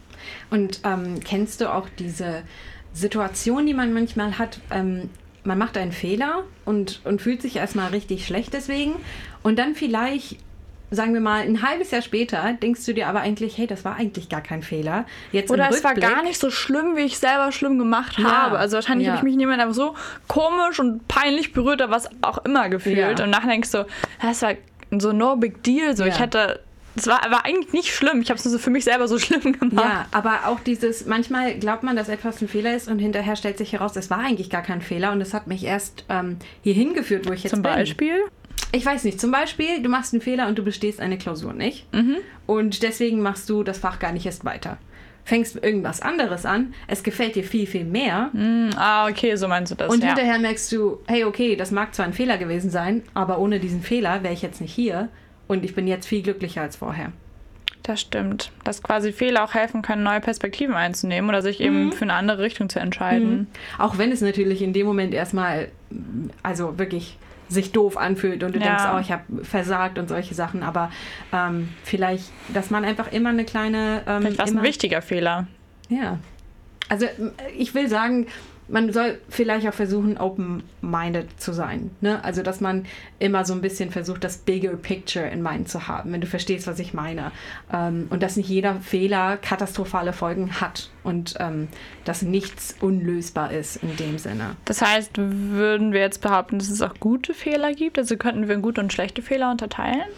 Und 0.51 0.81
ähm, 0.85 1.21
kennst 1.25 1.61
du 1.61 1.73
auch 1.73 1.89
diese 1.99 2.43
Situation, 2.93 3.67
die 3.67 3.75
man 3.75 3.93
manchmal 3.93 4.39
hat, 4.39 4.61
ähm, 4.71 5.11
man 5.49 5.59
macht 5.59 5.77
einen 5.77 5.93
Fehler 5.93 6.45
und, 6.65 7.01
und 7.05 7.21
fühlt 7.21 7.43
sich 7.43 7.57
erstmal 7.57 7.89
richtig 7.89 8.27
schlecht 8.27 8.53
deswegen. 8.53 8.95
Und 9.43 9.59
dann 9.59 9.75
vielleicht, 9.75 10.37
sagen 10.91 11.15
wir 11.15 11.21
mal, 11.21 11.41
ein 11.41 11.63
halbes 11.63 11.91
Jahr 11.91 12.03
später 12.03 12.53
denkst 12.53 12.85
du 12.85 12.93
dir 12.93 13.09
aber 13.09 13.21
eigentlich, 13.21 13.57
hey, 13.57 13.67
das 13.67 13.85
war 13.85 13.97
eigentlich 13.97 14.29
gar 14.29 14.43
kein 14.43 14.63
Fehler. 14.63 15.07
Jetzt 15.33 15.51
Oder 15.51 15.71
es 15.71 15.83
war 15.83 15.95
gar 15.95 16.23
nicht 16.23 16.39
so 16.39 16.51
schlimm, 16.51 16.97
wie 16.97 17.01
ich 17.01 17.19
selber 17.19 17.51
schlimm 17.51 17.79
gemacht 17.79 18.19
ja, 18.19 18.31
habe. 18.31 18.59
Also 18.59 18.77
wahrscheinlich 18.77 19.07
ja. 19.07 19.15
habe 19.15 19.21
ich 19.21 19.25
mich 19.25 19.37
niemand 19.37 19.61
einfach 19.61 19.75
so 19.75 19.95
komisch 20.29 20.79
und 20.79 21.09
peinlich 21.09 21.53
berührt 21.53 21.81
oder 21.81 21.91
was 21.91 22.09
auch 22.21 22.45
immer 22.45 22.69
gefühlt. 22.69 22.99
Ja. 23.19 23.25
Und 23.25 23.31
nachher 23.31 23.49
denkst 23.49 23.73
du, 23.73 23.87
das 24.21 24.43
war 24.43 24.53
so 24.99 25.13
no 25.13 25.35
big 25.37 25.63
deal. 25.63 25.97
So, 25.97 26.05
ich 26.05 26.21
hätte 26.21 26.61
es 26.99 27.07
war 27.07 27.25
aber 27.25 27.45
eigentlich 27.45 27.73
nicht 27.73 27.95
schlimm. 27.95 28.21
Ich 28.21 28.31
habe 28.31 28.39
es 28.39 28.45
so 28.45 28.59
für 28.59 28.71
mich 28.71 28.85
selber 28.85 29.09
so 29.09 29.19
schlimm 29.19 29.53
gemacht. 29.59 29.85
Ja, 29.85 30.07
aber 30.11 30.47
auch 30.47 30.61
dieses, 30.61 31.07
manchmal 31.07 31.55
glaubt 31.55 31.83
man, 31.83 31.97
dass 31.97 32.09
etwas 32.09 32.41
ein 32.43 32.49
Fehler 32.49 32.75
ist 32.75 32.89
und 32.89 32.99
hinterher 32.99 33.37
stellt 33.37 33.59
sich 33.59 33.73
heraus, 33.73 33.97
es 33.97 34.11
war 34.11 34.19
eigentlich 34.19 34.51
gar 34.51 34.63
kein 34.63 34.83
Fehler 34.83 35.13
und 35.13 35.21
es 35.21 35.35
hat 35.35 35.47
mich 35.47 35.65
erst 35.65 36.05
ähm, 36.09 36.37
hier 36.63 36.75
hingeführt, 36.75 37.29
wo 37.29 37.33
ich 37.33 37.45
jetzt 37.45 37.51
Zum 37.51 37.63
bin. 37.63 37.73
Zum 37.73 37.81
Beispiel? 37.81 38.25
Ich 38.73 38.85
weiß 38.85 39.05
nicht. 39.05 39.21
Zum 39.21 39.31
Beispiel, 39.31 39.83
du 39.83 39.89
machst 39.89 40.13
einen 40.13 40.21
Fehler 40.21 40.47
und 40.49 40.59
du 40.59 40.63
bestehst 40.63 41.01
eine 41.01 41.17
Klausur 41.17 41.55
nicht. 41.55 41.93
Mhm. 41.95 42.17
Und 42.47 42.83
deswegen 42.83 43.23
machst 43.23 43.49
du 43.49 43.63
das 43.63 43.79
Fach 43.79 43.99
gar 43.99 44.13
nicht 44.13 44.27
erst 44.27 44.45
weiter 44.45 44.79
fängst 45.29 45.63
irgendwas 45.63 46.01
anderes 46.01 46.47
an, 46.47 46.73
es 46.87 47.03
gefällt 47.03 47.37
dir 47.37 47.45
viel, 47.45 47.67
viel 47.67 47.85
mehr. 47.85 48.31
Mm, 48.33 48.71
ah, 48.77 49.07
okay, 49.09 49.37
so 49.37 49.47
meinst 49.47 49.71
du 49.71 49.77
das. 49.77 49.93
Und 49.93 50.01
ja. 50.01 50.09
hinterher 50.09 50.39
merkst 50.39 50.73
du, 50.73 51.01
hey, 51.07 51.25
okay, 51.25 51.55
das 51.55 51.71
mag 51.71 51.95
zwar 51.95 52.07
ein 52.07 52.15
Fehler 52.15 52.39
gewesen 52.39 52.71
sein, 52.71 53.03
aber 53.13 53.39
ohne 53.39 53.61
diesen 53.61 53.83
Fehler 53.83 54.23
wäre 54.23 54.33
ich 54.33 54.41
jetzt 54.41 54.63
nicht 54.63 54.73
hier 54.73 55.11
und 55.49 55.65
ich 55.65 55.75
bin 55.75 55.89
jetzt 55.89 56.07
viel 56.07 56.23
glücklicher 56.23 56.63
als 56.63 56.77
vorher. 56.77 57.13
Das 57.83 58.03
stimmt. 58.03 58.53
Dass 58.65 58.83
quasi 58.83 59.13
Fehler 59.13 59.45
auch 59.45 59.55
helfen 59.55 59.81
können, 59.81 60.03
neue 60.03 60.21
Perspektiven 60.21 60.75
einzunehmen 60.75 61.31
oder 61.31 61.41
sich 61.41 61.61
eben 61.61 61.87
mhm. 61.87 61.93
für 61.93 62.03
eine 62.03 62.13
andere 62.13 62.43
Richtung 62.43 62.69
zu 62.69 62.79
entscheiden. 62.79 63.31
Mhm. 63.31 63.47
Auch 63.79 63.97
wenn 63.97 64.13
es 64.13 64.21
natürlich 64.21 64.61
in 64.61 64.75
dem 64.75 64.87
Moment 64.87 65.15
erstmal, 65.15 65.69
also 66.43 66.79
wirklich 66.79 67.17
sich 67.49 67.73
doof 67.73 67.97
anfühlt 67.97 68.43
und 68.43 68.55
du 68.55 68.59
ja. 68.59 68.67
denkst, 68.67 68.85
oh, 68.95 68.99
ich 68.99 69.11
habe 69.11 69.43
versagt 69.43 69.99
und 69.99 70.09
solche 70.09 70.35
Sachen, 70.35 70.63
aber 70.63 70.91
ähm, 71.33 71.71
vielleicht, 71.83 72.31
dass 72.53 72.69
man 72.69 72.85
einfach 72.85 73.11
immer 73.11 73.31
eine 73.31 73.45
kleine. 73.45 74.03
Ähm, 74.07 74.21
vielleicht 74.21 74.39
war 74.39 74.45
es 74.45 74.53
ein 74.55 74.63
wichtiger 74.63 75.01
Fehler. 75.01 75.47
Ja. 75.89 76.19
Also 76.91 77.07
ich 77.57 77.75
will 77.75 77.89
sagen, 77.89 78.27
man 78.69 78.93
soll 78.93 79.19
vielleicht 79.29 79.67
auch 79.67 79.75
versuchen, 79.75 80.19
open-minded 80.19 81.41
zu 81.41 81.53
sein. 81.53 81.91
Ne? 82.01 82.23
Also, 82.23 82.43
dass 82.43 82.61
man 82.61 82.85
immer 83.19 83.45
so 83.45 83.55
ein 83.55 83.61
bisschen 83.61 83.91
versucht, 83.91 84.25
das 84.25 84.39
bigger 84.39 84.77
picture 84.77 85.27
in 85.27 85.43
mind 85.43 85.69
zu 85.69 85.89
haben, 85.89 86.13
wenn 86.13 86.21
du 86.21 86.27
verstehst, 86.27 86.67
was 86.67 86.79
ich 86.79 86.95
meine. 86.95 87.33
Ähm, 87.73 88.07
und 88.11 88.23
dass 88.23 88.37
nicht 88.37 88.49
jeder 88.49 88.77
Fehler 88.77 89.37
katastrophale 89.39 90.13
Folgen 90.13 90.61
hat 90.61 90.91
und 91.03 91.35
ähm, 91.41 91.69
dass 92.05 92.23
nichts 92.23 92.77
unlösbar 92.81 93.53
ist 93.53 93.77
in 93.77 93.97
dem 93.97 94.19
Sinne. 94.19 94.57
Das 94.65 94.83
heißt, 94.83 95.13
würden 95.17 95.93
wir 95.93 96.01
jetzt 96.01 96.21
behaupten, 96.21 96.59
dass 96.59 96.69
es 96.69 96.83
auch 96.83 96.95
gute 97.01 97.35
Fehler 97.35 97.73
gibt? 97.73 97.99
Also 97.99 98.17
könnten 98.17 98.49
wir 98.49 98.57
gute 98.59 98.81
und 98.81 98.93
schlechte 98.93 99.23
Fehler 99.23 99.51
unterteilen? 99.51 100.09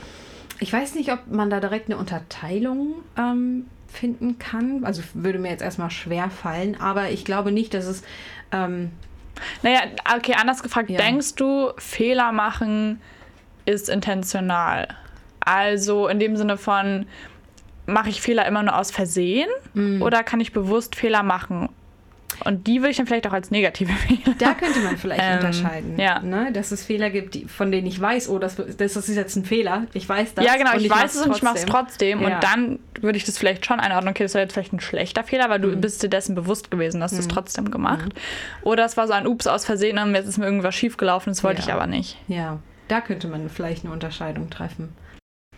Ich 0.60 0.72
weiß 0.72 0.94
nicht, 0.94 1.10
ob 1.12 1.26
man 1.28 1.50
da 1.50 1.58
direkt 1.60 1.88
eine 1.88 1.96
Unterteilung 1.96 2.96
ähm, 3.18 3.66
finden 3.88 4.38
kann. 4.38 4.84
Also 4.84 5.02
würde 5.14 5.38
mir 5.38 5.50
jetzt 5.50 5.62
erstmal 5.62 5.90
schwer 5.90 6.30
fallen, 6.30 6.80
aber 6.80 7.10
ich 7.10 7.24
glaube 7.24 7.50
nicht, 7.50 7.74
dass 7.74 7.86
es. 7.86 8.02
Ähm, 8.52 8.90
naja, 9.62 9.80
okay, 10.16 10.34
anders 10.38 10.62
gefragt, 10.62 10.90
ja. 10.90 10.98
denkst 10.98 11.34
du, 11.36 11.70
Fehler 11.78 12.30
machen 12.32 13.00
ist 13.64 13.88
intentional? 13.88 14.88
Also 15.40 16.08
in 16.08 16.18
dem 16.18 16.36
Sinne 16.36 16.58
von, 16.58 17.06
mache 17.86 18.10
ich 18.10 18.20
Fehler 18.20 18.46
immer 18.46 18.62
nur 18.62 18.76
aus 18.76 18.90
Versehen 18.90 19.48
mm. 19.74 20.02
oder 20.02 20.22
kann 20.22 20.40
ich 20.40 20.52
bewusst 20.52 20.94
Fehler 20.94 21.22
machen? 21.22 21.68
Und 22.44 22.66
die 22.66 22.80
würde 22.80 22.90
ich 22.90 22.96
dann 22.96 23.06
vielleicht 23.06 23.26
auch 23.26 23.32
als 23.32 23.50
negative 23.50 23.92
Fehler. 24.08 24.34
Da 24.38 24.54
könnte 24.54 24.80
man 24.80 24.96
vielleicht 24.96 25.22
ähm, 25.22 25.36
unterscheiden. 25.36 25.98
Ja. 25.98 26.20
Ne? 26.20 26.52
Dass 26.52 26.72
es 26.72 26.84
Fehler 26.84 27.10
gibt, 27.10 27.34
die, 27.34 27.44
von 27.44 27.70
denen 27.70 27.86
ich 27.86 28.00
weiß, 28.00 28.28
oh, 28.28 28.38
das, 28.38 28.56
das 28.56 28.96
ist 28.96 29.08
jetzt 29.08 29.36
ein 29.36 29.44
Fehler. 29.44 29.86
Ich 29.92 30.08
weiß 30.08 30.34
das. 30.34 30.44
Ja, 30.44 30.56
genau, 30.56 30.74
ich, 30.76 30.84
ich 30.84 30.90
weiß 30.90 31.14
es 31.14 31.26
und 31.26 31.36
ich 31.36 31.42
mache 31.42 31.56
es 31.56 31.66
trotzdem. 31.66 32.20
Ja. 32.20 32.26
Und 32.26 32.44
dann 32.44 32.78
würde 33.00 33.16
ich 33.16 33.24
das 33.24 33.38
vielleicht 33.38 33.66
schon 33.66 33.80
einordnen, 33.80 34.10
okay, 34.10 34.22
das 34.22 34.34
war 34.34 34.40
jetzt 34.40 34.52
vielleicht 34.52 34.72
ein 34.72 34.80
schlechter 34.80 35.24
Fehler, 35.24 35.50
weil 35.50 35.60
du 35.60 35.68
mhm. 35.68 35.80
bist 35.80 36.02
dir 36.02 36.08
dessen 36.08 36.34
bewusst 36.34 36.70
gewesen, 36.70 37.00
dass 37.00 37.12
mhm. 37.12 37.16
du 37.16 37.22
es 37.22 37.28
trotzdem 37.28 37.70
gemacht. 37.70 38.06
Mhm. 38.06 38.62
Oder 38.62 38.84
es 38.84 38.96
war 38.96 39.06
so 39.06 39.12
ein 39.12 39.26
Ups 39.26 39.46
aus 39.46 39.64
Versehen 39.64 39.98
und 39.98 40.14
jetzt 40.14 40.26
ist 40.26 40.38
mir 40.38 40.46
irgendwas 40.46 40.74
schiefgelaufen, 40.74 41.32
das 41.32 41.44
wollte 41.44 41.60
ja. 41.60 41.68
ich 41.68 41.72
aber 41.72 41.86
nicht. 41.86 42.16
Ja, 42.28 42.58
da 42.88 43.00
könnte 43.00 43.28
man 43.28 43.48
vielleicht 43.48 43.84
eine 43.84 43.92
Unterscheidung 43.92 44.50
treffen. 44.50 44.94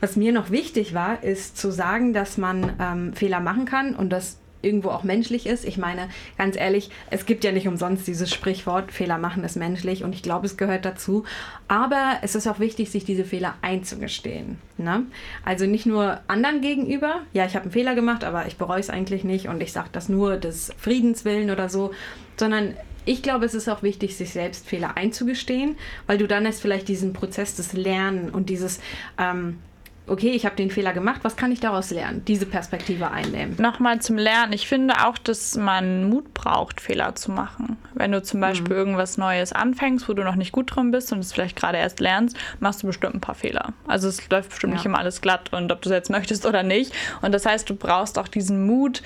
Was 0.01 0.17
mir 0.17 0.33
noch 0.33 0.51
wichtig 0.51 0.95
war, 0.95 1.23
ist 1.23 1.57
zu 1.57 1.71
sagen, 1.71 2.13
dass 2.13 2.37
man 2.37 2.73
ähm, 2.81 3.15
Fehler 3.15 3.39
machen 3.39 3.67
kann 3.67 3.95
und 3.95 4.11
das 4.11 4.39
irgendwo 4.63 4.91
auch 4.91 5.03
menschlich 5.03 5.47
ist. 5.47 5.65
Ich 5.65 5.79
meine, 5.79 6.09
ganz 6.39 6.57
ehrlich, 6.57 6.91
es 7.11 7.27
gibt 7.27 7.45
ja 7.45 7.53
nicht 7.53 7.69
umsonst 7.69 8.07
dieses 8.07 8.33
Sprichwort, 8.33 8.93
Fehler 8.93 9.19
machen 9.19 9.45
ist 9.45 9.57
menschlich 9.57 10.05
und 10.05 10.15
ich 10.15 10.23
glaube, 10.23 10.47
es 10.47 10.57
gehört 10.57 10.85
dazu. 10.85 11.25
Aber 11.69 12.19
es 12.23 12.35
ist 12.35 12.47
auch 12.47 12.61
wichtig, 12.61 12.91
sich 12.91 13.05
diese 13.05 13.25
Fehler 13.25 13.55
einzugestehen. 13.63 14.59
Ne? 14.79 15.05
Also 15.45 15.67
nicht 15.67 15.87
nur 15.87 16.21
anderen 16.29 16.61
gegenüber, 16.61 17.21
ja, 17.33 17.47
ich 17.47 17.55
habe 17.55 17.65
einen 17.65 17.73
Fehler 17.73 17.95
gemacht, 17.95 18.25
aber 18.25 18.47
ich 18.47 18.57
bereue 18.57 18.81
es 18.81 18.91
eigentlich 18.91 19.25
nicht 19.25 19.49
und 19.49 19.63
ich 19.63 19.73
sage 19.73 19.89
das 19.93 20.09
nur 20.09 20.37
des 20.37 20.73
Friedens 20.79 21.25
willen 21.25 21.51
oder 21.51 21.69
so, 21.69 21.93
sondern 22.37 22.75
ich 23.05 23.23
glaube, 23.23 23.45
es 23.45 23.55
ist 23.55 23.69
auch 23.69 23.83
wichtig, 23.83 24.17
sich 24.17 24.31
selbst 24.31 24.69
Fehler 24.69 24.97
einzugestehen, 24.97 25.77
weil 26.07 26.19
du 26.19 26.29
dann 26.29 26.47
erst 26.47 26.63
vielleicht 26.63 26.89
diesen 26.89 27.13
Prozess 27.13 27.57
des 27.57 27.73
Lernen 27.73 28.31
und 28.31 28.49
dieses 28.49 28.81
ähm, 29.19 29.59
okay, 30.07 30.31
ich 30.31 30.45
habe 30.45 30.57
den 30.57 30.71
Fehler 30.71 30.93
gemacht, 30.93 31.21
was 31.23 31.37
kann 31.37 31.53
ich 31.53 31.61
daraus 31.61 31.91
lernen? 31.91 32.25
Diese 32.27 32.47
Perspektive 32.47 33.11
einnehmen. 33.11 33.57
Nochmal 33.59 34.01
zum 34.01 34.17
Lernen. 34.17 34.53
Ich 34.53 34.67
finde 34.67 35.07
auch, 35.07 35.17
dass 35.19 35.57
man 35.57 36.09
Mut 36.09 36.35
braucht, 36.35 36.81
Fehler 36.81 37.15
zu 37.15 37.31
machen. 37.31 37.77
Wenn 37.95 38.13
du 38.13 38.23
zum 38.23 38.41
Beispiel 38.41 38.73
mhm. 38.73 38.79
irgendwas 38.79 39.17
Neues 39.17 39.53
anfängst, 39.53 40.09
wo 40.09 40.13
du 40.13 40.25
noch 40.25 40.35
nicht 40.35 40.53
gut 40.53 40.75
drin 40.75 40.91
bist 40.91 41.13
und 41.13 41.21
es 41.21 41.33
vielleicht 41.33 41.57
gerade 41.57 41.79
erst 41.79 42.01
lernst, 42.01 42.37
machst 42.61 42.83
du 42.83 42.87
bestimmt 42.87 43.15
ein 43.15 43.21
paar 43.21 43.35
Fehler. 43.35 43.73
Also 43.87 44.09
es 44.09 44.29
läuft 44.29 44.51
bestimmt 44.51 44.73
ja. 44.73 44.77
nicht 44.79 44.87
immer 44.87 44.99
alles 44.99 45.21
glatt 45.21 45.53
und 45.53 45.71
ob 45.71 45.83
du 45.83 45.89
es 45.89 45.95
jetzt 45.95 46.11
möchtest 46.11 46.47
oder 46.47 46.63
nicht. 46.63 46.93
Und 47.21 47.33
das 47.33 47.47
heißt, 47.47 47.69
du 47.71 47.75
brauchst 47.75 48.19
auch 48.19 48.29
diesen 48.29 48.67
Mut, 48.67 49.03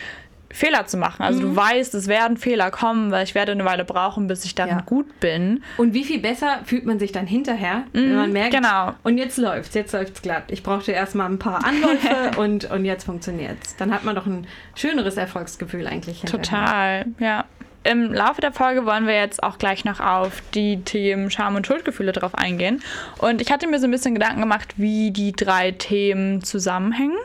Fehler 0.57 0.87
zu 0.87 0.97
machen. 0.97 1.23
Also 1.23 1.41
mhm. 1.41 1.43
du 1.43 1.57
weißt, 1.57 1.95
es 1.95 2.09
werden 2.09 2.39
Fehler 2.39 2.71
kommen, 2.71 3.11
weil 3.11 3.25
ich 3.25 3.35
werde 3.35 3.53
eine 3.53 3.65
Weile 3.67 3.85
brauchen, 3.85 4.27
bis 4.27 4.45
ich 4.47 4.55
dann 4.55 4.69
ja. 4.69 4.81
gut 4.81 5.21
bin. 5.21 5.63
Und 5.77 5.93
wie 5.93 6.03
viel 6.03 6.19
besser 6.19 6.61
fühlt 6.65 6.87
man 6.87 6.99
sich 6.99 7.13
dann 7.13 7.27
hinterher, 7.27 7.85
mhm, 7.93 8.01
wenn 8.01 8.17
man 8.17 8.33
merkt, 8.33 8.55
genau. 8.55 8.95
und 9.03 9.19
jetzt 9.19 9.37
läuft's, 9.37 9.75
jetzt 9.75 9.93
läuft's 9.93 10.23
glatt. 10.23 10.45
Ich 10.49 10.63
brauchte 10.63 10.93
erstmal 10.93 11.29
ein 11.29 11.39
paar 11.39 11.63
Anläufe 11.65 12.31
und, 12.41 12.71
und 12.71 12.87
jetzt 12.87 13.05
funktioniert's. 13.05 13.77
Dann 13.77 13.93
hat 13.93 14.05
man 14.05 14.17
doch 14.17 14.25
ein 14.25 14.47
schöneres 14.75 15.19
Erfolgsgefühl 15.19 15.87
eigentlich 15.87 16.23
hinterher. 16.23 16.43
Total, 16.43 17.07
ja. 17.19 17.45
Im 17.85 18.13
Laufe 18.13 18.41
der 18.41 18.51
Folge 18.51 18.85
wollen 18.85 19.07
wir 19.07 19.15
jetzt 19.15 19.43
auch 19.43 19.59
gleich 19.59 19.85
noch 19.85 20.01
auf 20.01 20.43
die 20.55 20.81
Themen 20.83 21.31
Scham 21.31 21.55
und 21.55 21.67
Schuldgefühle 21.67 22.13
drauf 22.13 22.35
eingehen. 22.35 22.83
Und 23.19 23.41
ich 23.41 23.53
hatte 23.53 23.69
mir 23.69 23.79
so 23.79 23.87
ein 23.87 23.93
bisschen 23.93 24.15
Gedanken 24.15 24.41
gemacht, 24.41 24.75
wie 24.77 25.13
die 25.13 25.33
drei 25.33 25.71
Themen 25.71 26.43
zusammenhängen. 26.43 27.17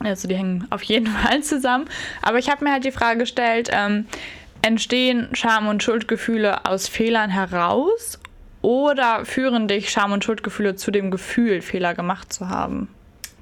Also 0.00 0.28
die 0.28 0.36
hängen 0.36 0.66
auf 0.70 0.82
jeden 0.82 1.06
Fall 1.22 1.42
zusammen. 1.42 1.86
Aber 2.22 2.38
ich 2.38 2.50
habe 2.50 2.64
mir 2.64 2.72
halt 2.72 2.84
die 2.84 2.92
Frage 2.92 3.20
gestellt, 3.20 3.70
ähm, 3.72 4.06
entstehen 4.62 5.28
Scham- 5.32 5.68
und 5.68 5.82
Schuldgefühle 5.82 6.64
aus 6.64 6.88
Fehlern 6.88 7.30
heraus 7.30 8.18
oder 8.62 9.24
führen 9.26 9.68
dich 9.68 9.90
Scham- 9.90 10.12
und 10.12 10.24
Schuldgefühle 10.24 10.74
zu 10.74 10.90
dem 10.90 11.10
Gefühl, 11.10 11.60
Fehler 11.60 11.94
gemacht 11.94 12.32
zu 12.32 12.48
haben? 12.48 12.88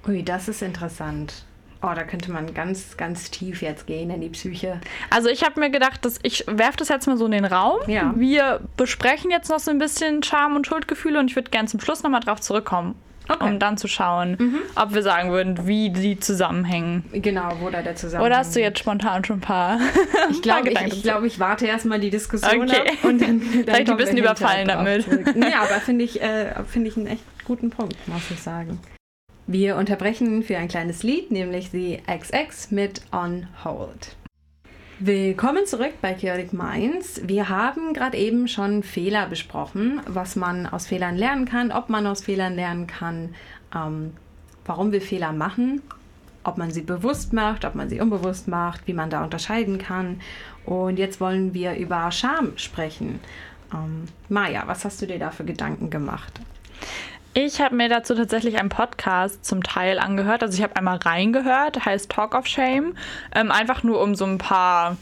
Ui, 0.07 0.25
das 0.25 0.49
ist 0.49 0.63
interessant. 0.63 1.45
Oh, 1.81 1.91
da 1.95 2.05
könnte 2.05 2.31
man 2.31 2.55
ganz, 2.55 2.97
ganz 2.97 3.31
tief 3.31 3.61
jetzt 3.61 3.89
gehen 3.89 4.11
in 4.11 4.21
die 4.21 4.29
Psyche. 4.29 4.81
Also 5.11 5.29
ich 5.29 5.45
habe 5.45 5.59
mir 5.59 5.71
gedacht, 5.71 6.05
dass 6.05 6.19
ich 6.23 6.45
werfe 6.49 6.77
das 6.79 6.89
jetzt 6.89 7.07
mal 7.09 7.17
so 7.17 7.27
in 7.27 7.33
den 7.33 7.45
Raum. 7.45 7.81
Ja. 7.89 8.13
Wir 8.17 8.61
besprechen 8.77 9.33
jetzt 9.33 9.51
noch 9.51 9.59
so 9.59 9.73
ein 9.73 9.79
bisschen 9.79 10.23
Scham 10.23 10.55
und 10.55 10.67
Schuldgefühle 10.67 11.19
und 11.19 11.29
ich 11.29 11.37
würde 11.37 11.51
gerne 11.51 11.69
zum 11.69 11.81
Schluss 11.81 12.05
nochmal 12.05 12.21
drauf 12.21 12.41
zurückkommen, 12.41 12.95
Okay. 13.29 13.45
um 13.45 13.59
dann 13.59 13.77
zu 13.77 13.87
schauen, 13.89 14.37
ob 14.75 14.95
wir 14.95 15.03
sagen 15.03 15.31
würden, 15.31 15.67
wie 15.67 15.91
die 15.91 16.19
zusammenhängen. 16.19 17.05
Genau, 17.13 17.51
wo 17.61 17.71
da 17.71 17.81
der 17.83 17.95
Zusammenhang 17.95 18.27
Oder 18.27 18.39
hast 18.39 18.57
du 18.57 18.61
jetzt 18.61 18.81
spontan 18.81 19.25
schon 19.25 19.37
ein 19.37 19.41
paar? 19.41 19.79
Ich 20.31 20.43
glaube, 20.43 20.71
ich, 20.71 20.81
ich, 20.81 21.03
glaub, 21.03 21.23
ich 21.23 21.39
warte 21.39 21.67
erstmal 21.67 22.01
die 22.01 22.11
Diskussion 22.11 22.63
Okay. 22.63 22.81
ab 22.81 23.05
und 23.05 23.21
dann, 23.23 23.41
dann 23.41 23.65
Vielleicht 23.65 23.91
ein 23.91 23.97
bisschen 23.97 24.19
überfallen 24.19 24.69
damit. 24.69 25.07
Ja, 25.37 25.63
aber 25.63 25.81
finde 25.81 26.05
ich, 26.05 26.21
äh, 26.21 26.53
finde 26.65 26.89
ich 26.89 26.97
einen 26.97 27.07
echt 27.07 27.23
guten 27.45 27.71
Punkt, 27.71 27.97
muss 28.09 28.31
ich 28.31 28.43
sagen. 28.43 28.81
Wir 29.47 29.77
unterbrechen 29.77 30.43
für 30.43 30.57
ein 30.57 30.69
kleines 30.69 31.03
Lied, 31.03 31.31
nämlich 31.31 31.71
die 31.71 32.01
XX 32.07 32.71
mit 32.71 33.03
On 33.13 33.47
Hold. 33.65 34.17
Willkommen 35.05 35.67
zurück 35.67 35.95
bei 36.01 36.15
Chaotic 36.15 36.53
Minds. 36.53 37.23
Wir 37.25 37.49
haben 37.49 37.93
gerade 37.93 38.17
eben 38.17 38.47
schon 38.47 38.85
Fehler 38.85 39.27
besprochen, 39.27 40.01
was 40.07 40.37
man 40.37 40.65
aus 40.65 40.87
Fehlern 40.87 41.17
lernen 41.17 41.45
kann, 41.45 41.73
ob 41.73 41.89
man 41.89 42.07
aus 42.07 42.23
Fehlern 42.23 42.55
lernen 42.55 42.87
kann, 42.87 43.35
ähm, 43.75 44.13
warum 44.65 44.93
wir 44.93 45.03
Fehler 45.03 45.33
machen, 45.33 45.83
ob 46.45 46.57
man 46.57 46.71
sie 46.71 46.83
bewusst 46.83 47.33
macht, 47.33 47.65
ob 47.65 47.75
man 47.75 47.89
sie 47.89 48.01
unbewusst 48.01 48.47
macht, 48.47 48.87
wie 48.87 48.93
man 48.93 49.11
da 49.11 49.25
unterscheiden 49.25 49.79
kann. 49.79 50.21
Und 50.67 51.01
jetzt 51.01 51.21
wollen 51.21 51.53
wir 51.53 51.75
über 51.75 52.13
Scham 52.13 52.53
sprechen. 52.55 53.19
Ähm, 53.75 54.05
Maja, 54.29 54.63
was 54.67 54.85
hast 54.85 55.03
du 55.03 55.09
dir 55.09 55.19
da 55.19 55.33
für 55.33 55.45
Gedanken 55.45 55.91
gemacht? 55.91 56.41
Ich 57.35 57.63
habe 57.63 57.75
mir 57.75 57.89
dazu 57.89 58.15
tatsächlich 58.15 58.59
einen 58.59 58.69
Podcast 58.69 59.45
zum 59.45 59.63
Teil 59.63 59.99
angehört. 59.99 60.43
Also 60.43 60.55
ich 60.57 60.63
habe 60.63 60.77
einmal 60.77 60.99
reingehört, 60.99 61.85
heißt 61.85 62.11
Talk 62.11 62.35
of 62.35 62.47
Shame. 62.47 62.95
Ähm, 63.35 63.51
einfach 63.51 63.83
nur, 63.83 64.03
um 64.03 64.15
so 64.15 64.27
ein 64.27 64.37
paar 64.37 64.99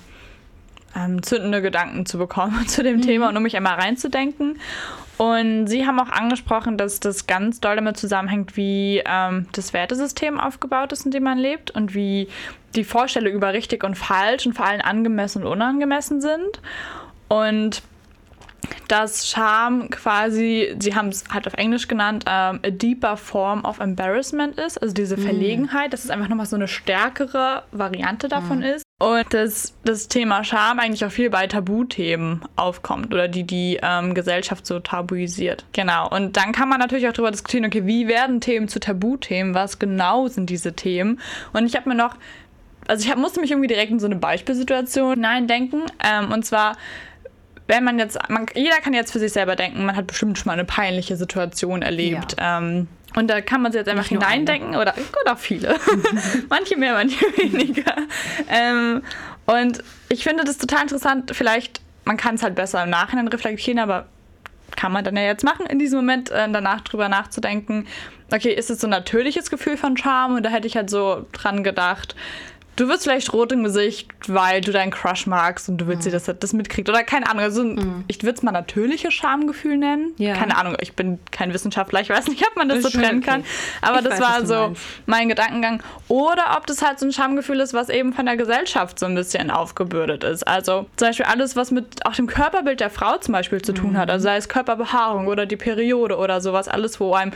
ähm, 0.95 1.25
zündende 1.25 1.61
Gedanken 1.61 2.07
zu 2.07 2.19
bekommen 2.19 2.67
zu 2.69 2.85
dem 2.85 3.03
Thema 3.03 3.29
und 3.29 3.37
um 3.37 3.43
mich 3.43 3.57
einmal 3.57 3.75
reinzudenken. 3.75 4.61
Und 5.19 5.67
sie 5.67 5.87
haben 5.87 5.99
auch 5.99 6.09
angesprochen, 6.09 6.79
dass 6.79 7.01
das 7.01 7.27
ganz 7.27 7.61
doll 7.61 7.75
damit 7.75 7.97
zusammenhängt, 7.97 8.57
wie 8.57 9.03
ähm, 9.05 9.47
das 9.53 9.73
Wertesystem 9.73 10.39
aufgebaut 10.39 10.93
ist, 10.93 11.05
in 11.05 11.11
dem 11.11 11.25
man 11.25 11.37
lebt 11.37 11.73
und 11.73 11.95
wie 11.95 12.29
die 12.77 12.85
Vorstellungen 12.85 13.35
über 13.35 13.53
richtig 13.53 13.83
und 13.83 13.97
falsch 13.97 14.47
und 14.47 14.55
vor 14.55 14.67
allem 14.67 14.81
angemessen 14.81 15.43
und 15.43 15.49
unangemessen 15.49 16.21
sind. 16.21 16.63
Und 17.29 17.83
dass 18.89 19.29
Scham 19.29 19.89
quasi, 19.91 20.75
sie 20.79 20.95
haben 20.95 21.09
es 21.09 21.25
halt 21.33 21.47
auf 21.47 21.55
Englisch 21.55 21.89
genannt, 21.89 22.25
ähm, 22.27 22.61
a 22.65 22.71
deeper 22.71 23.17
form 23.17 23.65
of 23.65 23.79
embarrassment 23.81 24.59
ist, 24.59 24.81
also 24.83 24.95
diese 24.95 25.17
Verlegenheit, 25.17 25.93
dass 25.93 26.05
es 26.05 26.11
einfach 26.11 26.29
nochmal 26.29 26.47
so 26.47 26.57
eine 26.57 26.69
stärkere 26.69 27.63
Variante 27.73 28.29
davon 28.29 28.63
ist. 28.63 28.85
Und 29.01 29.33
dass 29.33 29.75
das 29.85 30.09
Thema 30.09 30.45
Scham 30.45 30.79
eigentlich 30.79 31.05
auch 31.05 31.11
viel 31.11 31.31
bei 31.31 31.47
Tabuthemen 31.47 32.43
aufkommt 32.57 33.15
oder 33.15 33.29
die 33.29 33.45
die 33.45 33.79
ähm, 33.83 34.15
Gesellschaft 34.15 34.67
so 34.67 34.79
tabuisiert. 34.79 35.65
Genau. 35.73 36.09
Und 36.11 36.37
dann 36.37 36.53
kann 36.53 36.69
man 36.69 36.81
natürlich 36.81 37.09
auch 37.09 37.13
darüber 37.13 37.31
diskutieren, 37.31 37.65
okay, 37.65 37.87
wie 37.87 38.09
werden 38.09 38.43
Themen 38.43 38.69
zu 38.69 38.79
Tabuthemen? 38.79 39.55
Was 39.55 39.79
genau 39.79 40.29
sind 40.29 40.51
diese 40.51 40.75
Themen? 40.75 41.19
Und 41.55 41.65
ich 41.65 41.77
habe 41.77 41.89
mir 41.89 41.95
noch 41.95 42.17
also 42.89 43.05
ich 43.05 43.11
hab, 43.11 43.19
musste 43.19 43.41
mich 43.41 43.53
irgendwie 43.53 43.69
direkt 43.69 43.93
in 43.93 44.01
so 44.01 44.07
eine 44.07 44.17
Beispielsituation 44.17 45.15
hineindenken. 45.15 45.83
Ähm, 46.05 46.33
und 46.33 46.45
zwar, 46.45 46.77
wenn 47.71 47.85
man 47.85 48.01
jetzt, 48.01 48.19
man, 48.29 48.47
jeder 48.53 48.79
kann 48.79 48.95
jetzt 48.95 49.13
für 49.13 49.21
sich 49.21 49.33
selber 49.33 49.55
denken, 49.55 49.85
man 49.87 49.95
hat 49.95 50.09
bestimmt 50.09 50.37
schon 50.37 50.47
mal 50.47 50.55
eine 50.55 50.65
peinliche 50.65 51.17
Situation 51.17 51.83
erlebt. 51.83 52.35
Ähm, 52.39 52.89
und 53.15 53.29
da 53.29 53.41
kann 53.41 53.63
man 53.63 53.71
sich 53.71 53.79
jetzt 53.79 53.89
einfach 53.89 54.07
hineindenken 54.07 54.75
oder, 54.75 54.93
oder 55.23 55.37
viele. 55.37 55.77
manche 56.49 56.77
mehr, 56.77 56.95
manche 56.95 57.25
weniger. 57.37 57.95
Ähm, 58.49 59.03
und 59.47 59.85
ich 60.09 60.25
finde 60.25 60.43
das 60.43 60.59
total 60.59 60.83
interessant. 60.83 61.31
Vielleicht, 61.33 61.81
man 62.05 62.17
kann 62.17 62.35
es 62.35 62.43
halt 62.43 62.57
besser 62.57 62.83
im 62.83 62.91
Nachhinein 62.91 63.29
reflektieren, 63.29 63.79
aber 63.79 64.07
kann 64.77 64.91
man 64.91 65.05
dann 65.05 65.17
ja 65.17 65.23
jetzt 65.23 65.45
machen, 65.45 65.67
in 65.67 65.79
diesem 65.79 66.01
Moment 66.01 66.31
äh, 66.31 66.51
danach 66.51 66.81
drüber 66.81 67.09
nachzudenken, 67.09 67.87
okay, 68.33 68.53
ist 68.53 68.71
es 68.71 68.81
so 68.81 68.89
ein 68.89 68.91
natürliches 68.91 69.49
Gefühl 69.49 69.77
von 69.77 69.97
Charme? 69.97 70.37
Und 70.37 70.43
da 70.45 70.51
hätte 70.51 70.67
ich 70.67 70.77
halt 70.77 70.91
so 70.91 71.25
dran 71.33 71.63
gedacht, 71.63 72.17
du 72.77 72.89
wirst 72.89 73.03
vielleicht 73.05 73.33
rot 73.33 73.53
im 73.53 73.63
Gesicht, 73.65 74.09
weil 74.27 74.61
du 74.63 74.73
deinen 74.73 74.91
Crush 74.91 75.27
magst 75.27 75.69
und 75.69 75.79
du 75.79 75.87
willst 75.87 76.05
sie, 76.05 76.11
dass 76.11 76.27
er 76.29 76.35
das 76.35 76.53
mitkriegt. 76.53 76.89
Oder 76.89 77.05
keine 77.05 77.29
Ahnung, 77.29 77.43
also 77.43 77.63
ich 78.09 78.23
würde 78.23 78.37
es 78.37 78.43
mal 78.43 78.53
natürliches 78.53 79.13
Schamgefühl 79.13 79.77
nennen. 79.77 80.15
Ja. 80.17 80.35
Keine 80.35 80.57
Ahnung, 80.57 80.77
ich 80.81 80.95
bin 80.95 81.19
kein 81.31 81.53
Wissenschaftler, 81.53 82.01
ich 82.01 82.09
weiß 82.09 82.29
nicht, 82.29 82.43
ob 82.47 82.57
man 82.57 82.69
das, 82.69 82.83
Das 82.83 82.93
so 82.93 82.99
trennen 82.99 83.19
okay. 83.19 83.31
kann. 83.31 83.45
Aber 83.83 83.99
Ich 83.99 84.05
das 84.05 84.21
weiß, 84.21 84.21
war 84.21 84.47
so 84.47 84.55
meinst. 84.69 84.83
mein 85.07 85.29
Gedankengang. 85.29 85.83
Oder 86.09 86.57
ob 86.57 86.67
das 86.67 86.81
halt 86.83 86.99
so 86.99 87.07
ein 87.07 87.13
Schamgefühl 87.13 87.61
ist, 87.61 87.75
was 87.75 87.89
eben 87.91 88.13
von 88.13 88.25
der 88.27 88.37
Gesellschaft 88.37 88.99
so 88.99 89.07
ein 89.07 89.15
bisschen 89.15 89.51
aufgebürdet 89.51 90.25
ist. 90.25 90.47
Also 90.49 90.87
zum 90.97 91.09
Beispiel 91.09 91.27
alles, 91.27 91.57
was 91.57 91.71
mit 91.71 92.07
auch 92.07 92.15
dem 92.15 92.27
Körperbild 92.27 92.81
der 92.81 92.91
Frau 92.91 93.19
zum 93.19 93.33
Beispiel 93.33 93.61
zu 93.61 93.73
tun 93.75 93.93
Mhm. 93.93 93.97
hat. 93.99 94.11
Also 94.11 94.25
sei 94.25 94.37
es 94.37 94.49
Körperbehaarung 94.49 95.27
oder 95.27 95.45
die 95.47 95.57
Periode 95.57 96.17
oder 96.17 96.41
sowas. 96.41 96.69
Alles, 96.69 96.99
wo 97.01 97.13
einem 97.15 97.33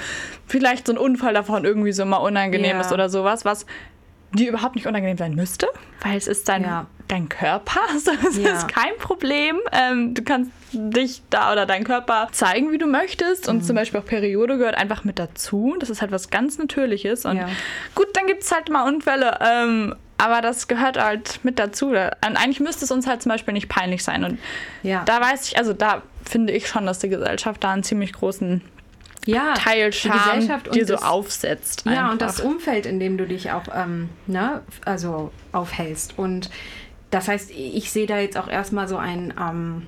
vielleicht 0.47 0.87
so 0.87 0.93
ein 0.95 0.99
Unfall 0.99 1.35
davon 1.35 1.65
irgendwie 1.65 1.93
so 1.93 2.05
mal 2.05 2.17
unangenehm 2.19 2.77
Ja. 2.77 2.81
ist 2.81 2.93
oder 2.93 3.09
sowas, 3.09 3.45
was 3.45 3.67
dir 4.35 4.49
überhaupt 4.51 4.75
nicht 4.75 4.87
unangenehm 4.87 5.17
sein 5.19 5.35
müsste, 5.35 5.67
weil 6.03 6.17
es 6.17 6.27
ist 6.27 6.49
dein, 6.49 6.63
Ja. 6.63 6.87
dein 7.09 7.29
Körper. 7.29 7.81
Also 7.93 8.11
es 8.29 8.37
Ja. 8.37 8.51
ist 8.53 8.69
kein 8.69 8.97
Problem. 8.99 9.59
Ähm, 9.73 10.15
du 10.15 10.23
kannst 10.23 10.51
dich 10.73 11.23
da 11.31 11.53
oder 11.53 11.67
deinen 11.67 11.85
Körper 11.85 12.29
zeigen, 12.33 12.73
wie 12.73 12.79
du 12.79 12.87
möchtest. 12.87 13.49
Und 13.49 13.65
zum 13.65 13.77
Beispiel 13.77 14.01
auch 14.01 14.05
Periode 14.05 14.59
gehört 14.59 14.75
einfach 14.77 15.05
mit 15.05 15.19
dazu. 15.19 15.77
Das 15.79 15.89
ist 15.91 16.01
halt 16.03 16.11
was 16.13 16.31
ganz 16.31 16.59
Natürliches. 16.59 17.25
Und 17.25 17.37
Ja. 17.37 17.49
gut, 17.95 18.09
dann 18.15 18.27
gibt 18.27 18.43
es 18.43 18.51
halt 18.53 18.69
mal 18.71 18.87
Unfälle. 18.89 19.39
Ähm, 19.41 19.95
aber 20.19 20.41
das 20.41 20.69
gehört 20.69 20.97
halt 21.03 21.41
mit 21.45 21.59
dazu. 21.59 21.89
Und 21.89 21.99
eigentlich 22.23 22.61
müsste 22.61 22.85
es 22.85 22.91
uns 22.91 23.07
halt 23.07 23.23
zum 23.23 23.31
Beispiel 23.31 23.53
nicht 23.55 23.69
peinlich 23.69 24.03
sein. 24.05 24.25
Und 24.25 24.39
Ja, 24.83 25.03
da 25.05 25.21
weiß 25.21 25.49
ich, 25.49 25.59
also 25.59 25.73
da 25.73 26.03
finde 26.25 26.53
ich 26.53 26.67
schon, 26.69 26.87
dass 26.87 26.99
die 27.01 27.09
Gesellschaft 27.09 27.63
da 27.65 27.73
einen 27.73 27.83
ziemlich 27.83 28.13
großen 28.13 28.63
ja 29.27 29.55
Teil 29.55 29.91
die 29.91 29.97
Scham 29.97 30.13
Gesellschaft 30.13 30.69
und 30.69 30.75
dir 30.77 30.87
so 30.87 30.95
das- 30.95 31.03
aufsetzt. 31.03 31.85
Ja, 31.87 32.11
und 32.11 32.21
das 32.23 32.41
einfach. 32.41 32.53
Umfeld, 32.53 32.87
in 32.87 33.01
dem 33.01 33.17
du 33.19 33.27
dich 33.27 33.51
auch 33.53 33.65
ähm, 33.75 34.09
ne, 34.27 34.63
also 34.85 35.31
aufhältst. 35.53 36.19
Und 36.19 36.51
das 37.11 37.29
heißt, 37.29 37.51
ich 37.51 37.91
sehe 37.91 38.07
da 38.07 38.19
jetzt 38.19 38.37
auch 38.37 38.49
erstmal 38.49 38.89
so 38.89 38.97
ein, 38.97 39.33
ähm, 39.41 39.87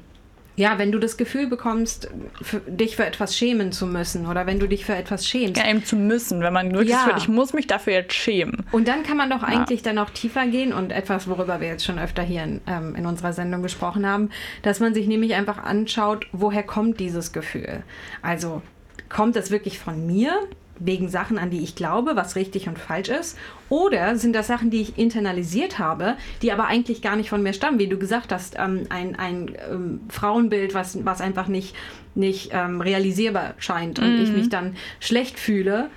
ja, 0.59 0.78
wenn 0.78 0.90
du 0.90 0.99
das 0.99 1.19
Gefühl 1.19 1.49
bekommst, 1.49 2.09
für, 2.40 2.61
dich 2.61 2.97
für 2.97 3.05
etwas 3.05 3.37
schämen 3.37 3.73
zu 3.73 3.85
müssen 3.87 4.26
oder 4.26 4.47
wenn 4.47 4.59
du 4.59 4.66
dich 4.66 4.87
für 4.87 4.95
etwas 4.95 5.26
schämst. 5.26 5.59
Ja, 5.61 5.69
eben 5.69 5.85
zu 5.85 5.97
müssen, 5.97 6.40
wenn 6.40 6.52
man 6.55 6.71
wirklich 6.73 6.90
Ja. 6.93 7.00
fühlt, 7.05 7.19
ich 7.19 7.28
muss 7.28 7.52
mich 7.52 7.66
dafür 7.66 7.93
jetzt 7.93 8.14
schämen. 8.14 8.64
Und 8.73 8.88
dann 8.88 9.02
kann 9.02 9.19
man 9.19 9.28
doch 9.28 9.43
eigentlich 9.43 9.83
dann 9.83 9.97
noch 9.97 10.09
tiefer 10.09 10.47
gehen 10.47 10.73
und 10.73 10.93
etwas, 10.93 11.28
worüber 11.28 11.61
wir 11.61 11.69
jetzt 11.69 11.85
schon 11.85 11.99
öfter 11.99 12.23
hier 12.23 12.43
in, 12.45 12.61
ähm, 12.66 12.95
in 12.95 13.05
unserer 13.05 13.35
Sendung 13.35 13.62
gesprochen 13.62 14.07
haben, 14.07 14.31
dass 14.62 14.81
man 14.81 14.95
sich 14.95 15.07
nämlich 15.07 15.35
einfach 15.35 15.62
anschaut, 15.62 16.26
woher 16.33 16.62
kommt 16.62 17.00
dieses 17.00 17.33
Gefühl. 17.33 17.83
Also 18.23 18.62
kommt 19.09 19.37
das 19.37 19.51
wirklich 19.51 19.79
von 19.79 20.07
mir, 20.07 20.33
wegen 20.79 21.09
Sachen, 21.09 21.39
an 21.39 21.51
die 21.51 21.63
ich 21.63 21.75
glaube, 21.75 22.17
was 22.17 22.37
richtig 22.37 22.69
und 22.69 22.79
falsch 22.79 23.09
ist? 23.09 23.39
Oder 23.69 24.17
sind 24.17 24.35
das 24.35 24.47
Sachen, 24.47 24.71
die 24.71 24.83
ich 24.83 24.99
internalisiert 24.99 25.79
habe, 25.79 26.17
die 26.43 26.53
aber 26.53 26.67
eigentlich 26.67 27.03
gar 27.03 27.17
nicht 27.17 27.31
von 27.31 27.43
mir 27.43 27.53
stammen? 27.53 27.79
Wie 27.79 27.87
du 27.87 27.99
gesagt 27.99 28.33
hast, 28.33 28.57
ähm, 28.59 28.87
ein, 28.91 29.17
ein 29.17 29.57
ähm, 29.71 30.01
Frauenbild, 30.09 30.75
was, 30.75 31.05
was 31.05 31.21
einfach 31.21 31.49
nicht, 31.49 31.75
nicht 32.15 32.51
ähm, 32.53 32.81
realisierbar 32.81 33.55
scheint 33.59 33.99
und 33.99 34.21
ich 34.21 34.31
mich 34.31 34.49
dann 34.49 34.77
schlecht 35.01 35.39
fühle. 35.39 35.91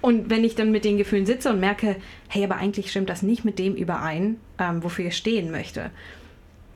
Und 0.00 0.30
wenn 0.30 0.44
ich 0.44 0.54
dann 0.54 0.70
mit 0.70 0.84
den 0.84 0.96
Gefühlen 0.96 1.26
sitze 1.26 1.50
und 1.50 1.60
merke, 1.60 1.96
hey, 2.28 2.44
aber 2.44 2.56
eigentlich 2.56 2.90
stimmt 2.90 3.10
das 3.10 3.22
nicht 3.22 3.44
mit 3.44 3.58
dem 3.58 3.74
überein, 3.74 4.36
ähm, 4.58 4.82
wofür 4.82 5.06
ich 5.06 5.16
stehen 5.16 5.50
möchte. 5.50 5.90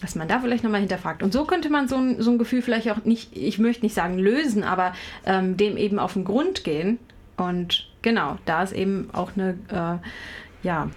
Dass 0.05 0.17
man 0.17 0.29
da 0.29 0.39
vielleicht 0.39 0.63
nochmal 0.63 0.81
hinterfragt. 0.81 1.23
Und 1.23 1.33
so 1.33 1.47
könnte 1.47 1.71
man 1.71 1.89
so 1.89 1.97
ein, 1.97 2.21
so 2.21 2.31
ein 2.31 2.37
Gefühl 2.37 2.61
vielleicht 2.61 2.91
auch 2.91 3.03
nicht, 3.07 3.35
ich 3.35 3.59
möchte 3.59 3.87
nicht 3.87 3.95
sagen 3.95 4.19
lösen, 4.19 4.63
aber 4.63 4.93
ähm, 5.25 5.57
dem 5.57 5.79
eben 5.79 5.99
auf 5.99 6.13
den 6.13 6.25
Grund 6.25 6.63
gehen. 6.63 6.99
Und 7.39 7.89
genau, 8.03 8.37
da 8.45 8.63
ist 8.63 8.73
eben 8.75 9.09
auch 9.15 9.31
eine 9.35 9.57
äh, 10.03 10.67
ja, 10.67 10.91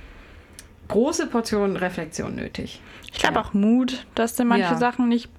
große 0.89 1.27
Portion 1.27 1.77
Reflexion 1.77 2.35
nötig. 2.35 2.81
Ich 3.13 3.19
glaube 3.19 3.35
Ja. 3.35 3.41
auch 3.45 3.53
Mut, 3.53 4.05
dass 4.13 4.35
dir 4.35 4.43
manche 4.43 4.71
Ja. 4.73 4.77
Sachen 4.77 5.07
nicht 5.07 5.29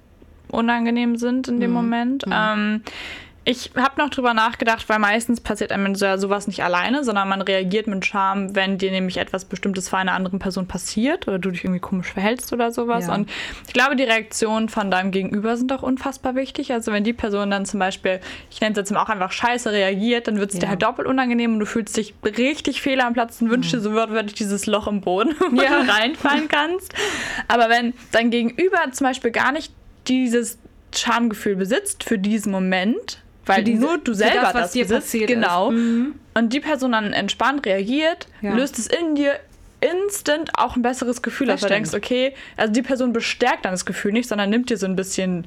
unangenehm 0.51 1.17
sind 1.17 1.47
in 1.49 1.61
dem 1.61 1.69
Mhm. 1.73 1.77
Moment. 1.77 2.25
Ähm, 2.33 2.83
ich 3.51 3.71
habe 3.77 3.99
noch 3.99 4.11
drüber 4.11 4.35
nachgedacht, 4.35 4.87
weil 4.91 4.99
meistens 4.99 5.41
passiert 5.41 5.73
einem 5.73 5.95
so, 5.95 6.19
sowas 6.19 6.47
nicht 6.49 6.63
alleine, 6.63 7.03
sondern 7.03 7.31
man 7.31 7.41
reagiert 7.41 7.87
mit 7.87 8.05
Scham, 8.05 8.55
wenn 8.55 8.77
dir 8.77 8.91
nämlich 8.91 9.17
etwas 9.17 9.47
Bestimmtes 9.47 9.89
vor 9.89 9.99
einer 9.99 10.13
anderen 10.13 10.39
Person 10.39 10.67
passiert 10.69 11.27
oder 11.27 11.39
du 11.39 11.51
dich 11.51 11.65
irgendwie 11.65 11.81
komisch 11.81 12.13
verhältst 12.13 12.53
oder 12.53 12.71
sowas. 12.73 13.07
Ja. 13.07 13.15
Und 13.15 13.31
ich 13.67 13.73
glaube, 13.73 13.97
die 13.97 14.03
Reaktionen 14.03 14.69
von 14.69 14.91
deinem 14.91 15.13
Gegenüber 15.13 15.57
sind 15.57 15.73
auch 15.73 15.83
unfassbar 15.83 16.35
wichtig. 16.35 16.75
Also 16.75 16.93
wenn 16.93 17.05
die 17.05 17.15
Person 17.15 17.51
dann 17.51 17.65
zum 17.65 17.81
Beispiel, 17.81 18.21
ich 18.51 18.61
nenne 18.61 18.73
es 18.73 18.77
jetzt 18.77 18.91
mal 18.93 19.03
auch 19.03 19.09
einfach 19.09 19.33
scheiße 19.33 19.73
reagiert, 19.73 20.29
dann 20.29 20.37
wird 20.39 20.51
es 20.53 20.57
dir 20.59 20.65
Ja. 20.65 20.69
halt 20.69 20.83
doppelt 20.83 21.09
unangenehm 21.09 21.55
und 21.55 21.61
du 21.61 21.67
fühlst 21.67 21.97
dich 21.97 22.13
richtig 22.23 22.83
fehl 22.83 23.01
am 23.01 23.15
Platz 23.15 23.41
und 23.41 23.49
wünschst 23.49 23.73
dir 23.73 23.81
so 23.81 23.95
wortwörtlich 23.95 24.35
dieses 24.35 24.67
Loch 24.67 24.87
im 24.89 25.01
Boden, 25.01 25.35
wo 25.51 25.63
Ja. 25.63 25.83
du 25.83 25.91
reinfallen 25.91 26.49
kannst. 26.49 26.93
Aber 27.49 27.71
wenn 27.71 27.95
dein 28.13 28.31
Gegenüber 28.31 28.79
zum 28.93 29.07
Beispiel 29.07 29.31
gar 29.31 29.53
nicht 29.53 29.73
dieses 30.07 30.59
Schamgefühl 30.95 31.57
besitzt 31.57 32.05
für 32.05 32.19
diesen 32.19 32.53
Moment, 32.53 33.23
weil 33.49 33.65
diese- 33.65 33.81
nur 33.81 33.99
du 33.99 34.13
selber 34.15 34.41
das, 34.43 34.53
das, 34.53 34.63
was 34.65 34.73
dir 34.73 34.85
besitzt, 34.85 35.07
passiert 35.07 35.29
genau, 35.29 35.71
Mhm. 35.71 36.15
und 36.35 36.53
die 36.53 36.61
Person 36.61 36.93
dann 36.93 37.13
entspannt 37.13 37.67
reagiert, 37.67 38.29
Ja. 38.43 38.55
löst 38.55 38.79
es 38.79 38.87
in 38.87 39.15
dir 39.15 39.39
instant 39.81 40.51
auch 40.59 40.75
ein 40.77 40.83
besseres 40.83 41.23
Gefühl 41.23 41.47
Das 41.47 41.57
hast. 41.57 41.65
Du 41.65 41.69
denkst, 41.69 41.95
okay, 41.95 42.35
also 42.57 42.73
die 42.73 42.83
Person 42.83 43.13
bestärkt 43.13 43.65
dann 43.65 43.73
das 43.73 43.87
Gefühl 43.87 44.13
nicht, 44.13 44.29
sondern 44.29 44.51
nimmt 44.51 44.71
dir 44.71 44.77
so 44.77 44.87
ein 44.87 44.97
bisschen 44.97 45.47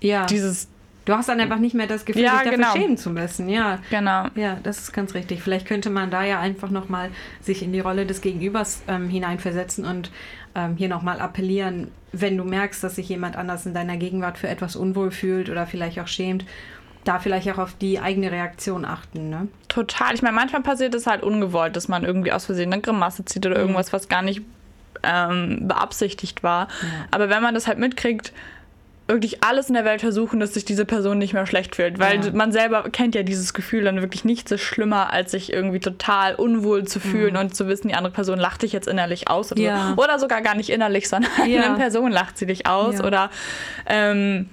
Ja. 0.00 0.24
dieses, 0.26 0.68
du 1.04 1.12
hast 1.14 1.28
dann 1.28 1.40
einfach 1.40 1.58
nicht 1.58 1.74
mehr 1.74 1.86
das 1.86 2.06
Gefühl, 2.06 2.22
Ja, 2.22 2.32
dich 2.38 2.44
dafür 2.44 2.52
genau. 2.56 2.72
schämen 2.72 2.96
zu 2.96 3.10
müssen. 3.10 3.48
Ja. 3.50 3.78
genau. 3.90 4.28
Ja, 4.34 4.58
das 4.62 4.78
ist 4.78 4.92
ganz 4.92 5.12
richtig. 5.14 5.42
Vielleicht 5.42 5.66
könnte 5.66 5.90
man 5.90 6.10
da 6.10 6.24
ja 6.24 6.40
einfach 6.40 6.70
nochmal 6.70 7.10
sich 7.42 7.62
in 7.62 7.72
die 7.74 7.80
Rolle 7.80 8.06
des 8.06 8.22
Gegenübers 8.22 8.80
ähm, 8.88 9.10
hineinversetzen 9.10 9.84
und 9.84 10.10
ähm, 10.54 10.76
hier 10.76 10.88
nochmal 10.88 11.20
appellieren, 11.20 11.88
wenn 12.12 12.36
du 12.38 12.44
merkst, 12.44 12.82
dass 12.82 12.96
sich 12.96 13.08
jemand 13.10 13.36
anders 13.36 13.66
in 13.66 13.74
deiner 13.74 13.98
Gegenwart 13.98 14.38
für 14.38 14.48
etwas 14.48 14.74
unwohl 14.74 15.10
fühlt 15.10 15.50
oder 15.50 15.66
vielleicht 15.66 16.00
auch 16.00 16.08
schämt, 16.08 16.44
da 17.04 17.18
vielleicht 17.18 17.50
auch 17.50 17.58
auf 17.58 17.74
die 17.80 17.98
eigene 18.00 18.30
Reaktion 18.30 18.84
achten. 18.84 19.30
Ne? 19.30 19.48
Total. 19.68 20.14
Ich 20.14 20.22
meine, 20.22 20.34
manchmal 20.34 20.62
passiert 20.62 20.94
es 20.94 21.06
halt 21.06 21.22
ungewollt, 21.22 21.74
dass 21.76 21.88
man 21.88 22.04
irgendwie 22.04 22.32
aus 22.32 22.46
Versehen 22.46 22.72
eine 22.72 22.82
Grimasse 22.82 23.24
zieht 23.24 23.44
Mhm. 23.44 23.50
oder 23.52 23.60
irgendwas, 23.60 23.92
was 23.92 24.08
gar 24.08 24.22
nicht 24.22 24.42
ähm, 25.02 25.66
beabsichtigt 25.66 26.42
war. 26.42 26.68
Aber 27.10 27.30
wenn 27.30 27.42
man 27.42 27.54
das 27.54 27.66
halt 27.66 27.78
mitkriegt, 27.78 28.32
wirklich 29.08 29.42
alles 29.42 29.66
in 29.68 29.74
der 29.74 29.84
Welt 29.84 30.02
versuchen, 30.02 30.38
dass 30.38 30.54
sich 30.54 30.64
diese 30.64 30.84
Person 30.84 31.18
nicht 31.18 31.32
mehr 31.32 31.46
schlecht 31.46 31.74
fühlt. 31.74 31.98
Weil 31.98 32.24
Ja. 32.24 32.30
man 32.32 32.52
selber 32.52 32.84
kennt 32.90 33.14
ja 33.16 33.22
dieses 33.24 33.54
Gefühl 33.54 33.82
dann 33.84 34.00
wirklich 34.02 34.24
nichts 34.24 34.52
ist 34.52 34.60
schlimmer, 34.60 35.10
als 35.12 35.30
sich 35.32 35.52
irgendwie 35.52 35.80
total 35.80 36.34
unwohl 36.36 36.84
zu 36.86 37.00
fühlen 37.00 37.36
und 37.36 37.56
zu 37.56 37.66
wissen, 37.66 37.88
die 37.88 37.94
andere 37.94 38.12
Person 38.12 38.38
lacht 38.38 38.62
dich 38.62 38.72
jetzt 38.72 38.86
innerlich 38.86 39.28
aus. 39.28 39.50
Oder, 39.52 39.60
Mhm. 39.62 39.66
Ja. 39.66 39.94
so. 39.96 40.02
oder 40.04 40.18
sogar 40.20 40.42
gar 40.42 40.54
nicht 40.54 40.68
innerlich, 40.70 41.08
sondern 41.08 41.30
Ja. 41.48 41.62
eine 41.62 41.76
Person 41.76 42.12
lacht 42.12 42.36
sie 42.38 42.46
dich 42.46 42.66
aus. 42.68 42.98
Ja. 42.98 43.04
Oder 43.04 43.30
ähm, 43.86 44.48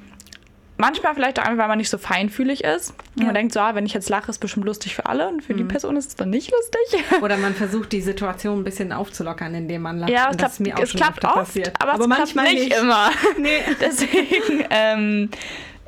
manchmal 0.77 1.13
vielleicht 1.15 1.39
auch 1.39 1.43
einfach, 1.43 1.57
weil 1.63 1.67
man 1.67 1.77
nicht 1.77 1.89
so 1.89 1.97
feinfühlig 1.97 2.63
ist. 2.63 2.91
Und 3.15 3.21
Ja. 3.21 3.25
man 3.25 3.35
denkt 3.35 3.53
so, 3.53 3.59
ah, 3.59 3.75
wenn 3.75 3.85
ich 3.85 3.93
jetzt 3.93 4.09
lache, 4.09 4.29
ist 4.31 4.39
bestimmt 4.39 4.65
lustig 4.65 4.95
für 4.95 5.05
alle 5.07 5.27
und 5.27 5.43
für 5.43 5.53
Mhm. 5.53 5.57
die 5.57 5.63
Person 5.65 5.97
ist 5.97 6.07
es 6.09 6.15
dann 6.15 6.29
nicht 6.29 6.51
lustig. 6.51 7.03
Oder 7.21 7.37
man 7.37 7.53
versucht 7.55 7.91
die 7.91 8.01
Situation 8.01 8.59
ein 8.59 8.63
bisschen 8.63 8.91
aufzulockern, 8.91 9.53
indem 9.55 9.81
man 9.81 9.99
lacht. 9.99 10.11
Ja, 10.11 10.29
es 10.31 10.37
klappt, 10.37 10.59
mir 10.59 10.77
auch 10.77 10.81
es 10.83 10.91
schon 10.91 11.01
klappt 11.01 11.25
oft, 11.25 11.35
passiert. 11.35 11.73
aber, 11.79 11.99
es 11.99 12.07
manchmal 12.07 12.45
klappt 12.45 12.59
nicht, 12.59 12.77
immer. 12.79 13.09
Nee. 13.37 13.59
Deswegen, 13.81 14.65
ähm, 14.69 15.29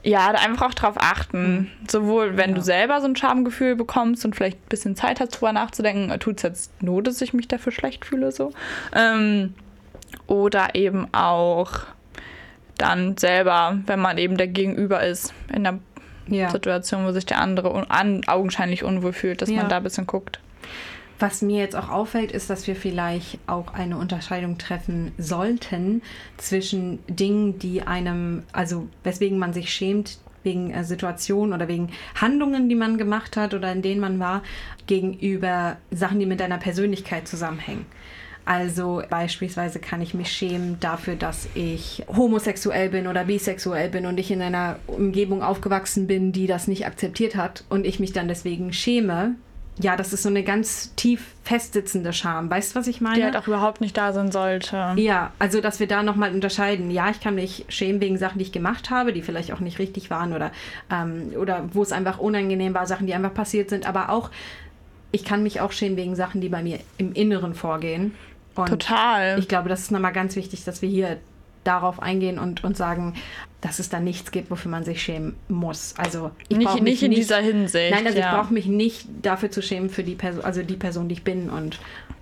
ja, 0.02 0.32
da 0.32 0.40
einfach 0.40 0.68
auch 0.70 0.74
drauf 0.74 0.96
achten. 0.98 1.70
Sowohl, 1.90 2.38
wenn 2.38 2.52
Ja. 2.52 2.56
du 2.56 2.62
selber 2.62 3.02
so 3.02 3.08
ein 3.08 3.16
Schamgefühl 3.18 3.76
bekommst 3.76 4.24
und 4.26 4.34
vielleicht 4.36 4.58
ein 4.58 4.70
bisschen 4.70 4.96
Zeit 4.96 5.20
hast, 5.20 5.32
drüber 5.32 5.52
nachzudenken, 5.52 6.18
tut 6.20 6.38
es 6.38 6.44
jetzt 6.44 6.82
Not, 6.84 7.08
dass 7.08 7.22
ich 7.22 7.34
mich 7.34 7.48
dafür 7.50 7.72
schlecht 7.74 8.06
fühle, 8.06 8.32
so. 8.32 8.54
Ähm, 8.96 9.54
oder 10.26 10.74
eben 10.76 11.08
auch 11.14 11.72
dann 12.80 13.18
selber, 13.18 13.78
wenn 13.86 14.00
man 14.00 14.18
eben 14.18 14.38
der 14.38 14.48
Gegenüber 14.48 15.04
ist, 15.04 15.34
in 15.54 15.64
der 15.64 15.80
Ja. 16.28 16.50
Situation, 16.52 17.06
wo 17.06 17.12
sich 17.12 17.26
der 17.26 17.40
andere 17.42 17.74
un 17.74 17.86
an, 17.90 18.22
augenscheinlich 18.28 18.84
unwohl 18.84 19.14
fühlt, 19.14 19.42
dass 19.42 19.50
Ja. 19.50 19.58
man 19.58 19.70
da 19.70 19.78
ein 19.78 19.84
bisschen 19.84 20.06
guckt. 20.08 20.40
Was 21.18 21.42
mir 21.42 21.58
jetzt 21.60 21.76
auch 21.76 21.90
auffällt, 21.90 22.32
ist, 22.32 22.50
dass 22.50 22.66
wir 22.68 22.76
vielleicht 22.78 23.40
auch 23.48 23.74
eine 23.74 23.98
Unterscheidung 23.98 24.58
treffen 24.58 25.12
sollten 25.18 26.02
zwischen 26.38 27.00
Dingen, 27.08 27.60
die 27.60 27.82
einem, 27.82 28.44
also 28.54 28.88
weswegen 29.04 29.38
man 29.38 29.52
sich 29.52 29.74
schämt, 29.74 30.18
wegen 30.44 30.72
äh, 30.72 30.86
Situationen 30.86 31.54
oder 31.54 31.68
wegen 31.68 31.90
Handlungen, 32.16 32.70
die 32.70 32.76
man 32.76 32.98
gemacht 32.98 33.36
hat 33.36 33.54
oder 33.54 33.72
in 33.74 33.82
denen 33.82 34.00
man 34.00 34.20
war, 34.20 34.44
gegenüber 34.88 35.76
Sachen, 35.92 36.20
die 36.20 36.26
mit 36.26 36.40
deiner 36.40 36.58
Persönlichkeit 36.58 37.28
zusammenhängen. 37.28 37.86
Also 38.50 39.04
beispielsweise 39.12 39.78
kann 39.78 40.02
ich 40.02 40.16
mich 40.16 40.32
schämen 40.32 40.80
dafür, 40.80 41.16
dass 41.16 41.48
ich 41.54 42.04
homosexuell 42.08 42.90
bin 42.90 43.06
oder 43.06 43.26
bisexuell 43.26 43.90
bin 43.90 44.08
und 44.08 44.20
ich 44.20 44.32
in 44.32 44.42
einer 44.42 44.78
Umgebung 44.88 45.44
aufgewachsen 45.44 46.08
bin, 46.08 46.32
die 46.32 46.48
das 46.48 46.68
nicht 46.68 46.88
akzeptiert 46.88 47.36
hat 47.36 47.64
und 47.70 47.86
ich 47.86 48.00
mich 48.00 48.12
dann 48.12 48.28
deswegen 48.28 48.74
schäme. 48.74 49.36
Ja, 49.78 49.96
das 49.96 50.14
ist 50.14 50.24
so 50.24 50.30
eine 50.30 50.42
ganz 50.42 50.96
tief 50.96 51.36
festsitzende 51.44 52.12
Scham. 52.12 52.50
Weißt 52.50 52.74
du, 52.74 52.80
was 52.80 52.88
ich 52.88 53.02
meine? 53.02 53.18
Die 53.18 53.24
halt 53.24 53.38
auch 53.38 53.46
überhaupt 53.48 53.82
nicht 53.82 53.96
da 53.96 54.14
sein 54.14 54.32
sollte. 54.32 54.94
Ja, 54.96 55.32
also 55.38 55.62
dass 55.62 55.80
wir 55.80 55.86
da 55.86 56.02
nochmal 56.02 56.34
unterscheiden. 56.34 56.90
Ja, 56.90 57.12
ich 57.12 57.20
kann 57.20 57.36
mich 57.36 57.66
schämen 57.70 58.02
wegen 58.02 58.18
Sachen, 58.18 58.40
die 58.40 58.46
ich 58.46 58.52
gemacht 58.52 58.90
habe, 58.90 59.14
die 59.14 59.22
vielleicht 59.22 59.54
auch 59.54 59.60
nicht 59.60 59.78
richtig 59.78 60.10
waren 60.10 60.34
oder, 60.34 60.52
ähm, 60.92 61.34
oder 61.40 61.70
wo 61.72 61.84
es 61.84 61.92
einfach 61.92 62.18
unangenehm 62.18 62.74
war, 62.74 62.88
Sachen, 62.88 63.06
die 63.06 63.14
einfach 63.14 63.34
passiert 63.36 63.70
sind. 63.70 63.88
Aber 63.88 64.10
auch, 64.10 64.32
ich 65.12 65.24
kann 65.24 65.44
mich 65.44 65.62
auch 65.62 65.72
schämen 65.72 65.98
wegen 65.98 66.16
Sachen, 66.16 66.42
die 66.42 66.50
bei 66.50 66.64
mir 66.64 66.80
im 66.98 67.14
Inneren 67.14 67.54
vorgehen. 67.54 68.16
Und 68.56 68.70
Total. 68.70 69.40
ich 69.40 69.48
glaube, 69.48 69.70
das 69.70 69.82
ist 69.82 69.92
nochmal 69.92 70.14
ganz 70.14 70.36
wichtig, 70.36 70.64
dass 70.64 70.82
wir 70.82 70.90
hier 70.90 71.18
darauf 71.64 72.02
eingehen 72.02 72.40
und, 72.40 72.64
und 72.64 72.78
sagen, 72.78 73.16
dass 73.62 73.80
es 73.80 73.90
da 73.90 74.00
nichts 74.00 74.32
gibt, 74.32 74.50
wofür 74.50 74.72
man 74.72 74.84
sich 74.84 75.02
schämen 75.02 75.36
muss. 75.50 75.94
Also 75.98 76.32
ich 76.48 76.58
nicht, 76.58 76.74
mich 76.74 76.82
nicht 76.82 77.04
in 77.04 77.12
dieser 77.12 77.40
Hinsicht. 77.40 77.94
Nein, 77.94 78.06
also 78.06 78.18
ja. 78.18 78.30
ich 78.30 78.38
brauche 78.38 78.54
mich 78.54 78.66
nicht 78.66 79.08
dafür 79.22 79.52
zu 79.52 79.62
schämen 79.62 79.90
für 79.90 80.04
die 80.04 80.16
Person, 80.16 80.44
also 80.44 80.64
die 80.64 80.78
Person, 80.78 81.10
die 81.10 81.14
ich 81.14 81.24
bin. 81.24 81.50
Und 81.50 81.80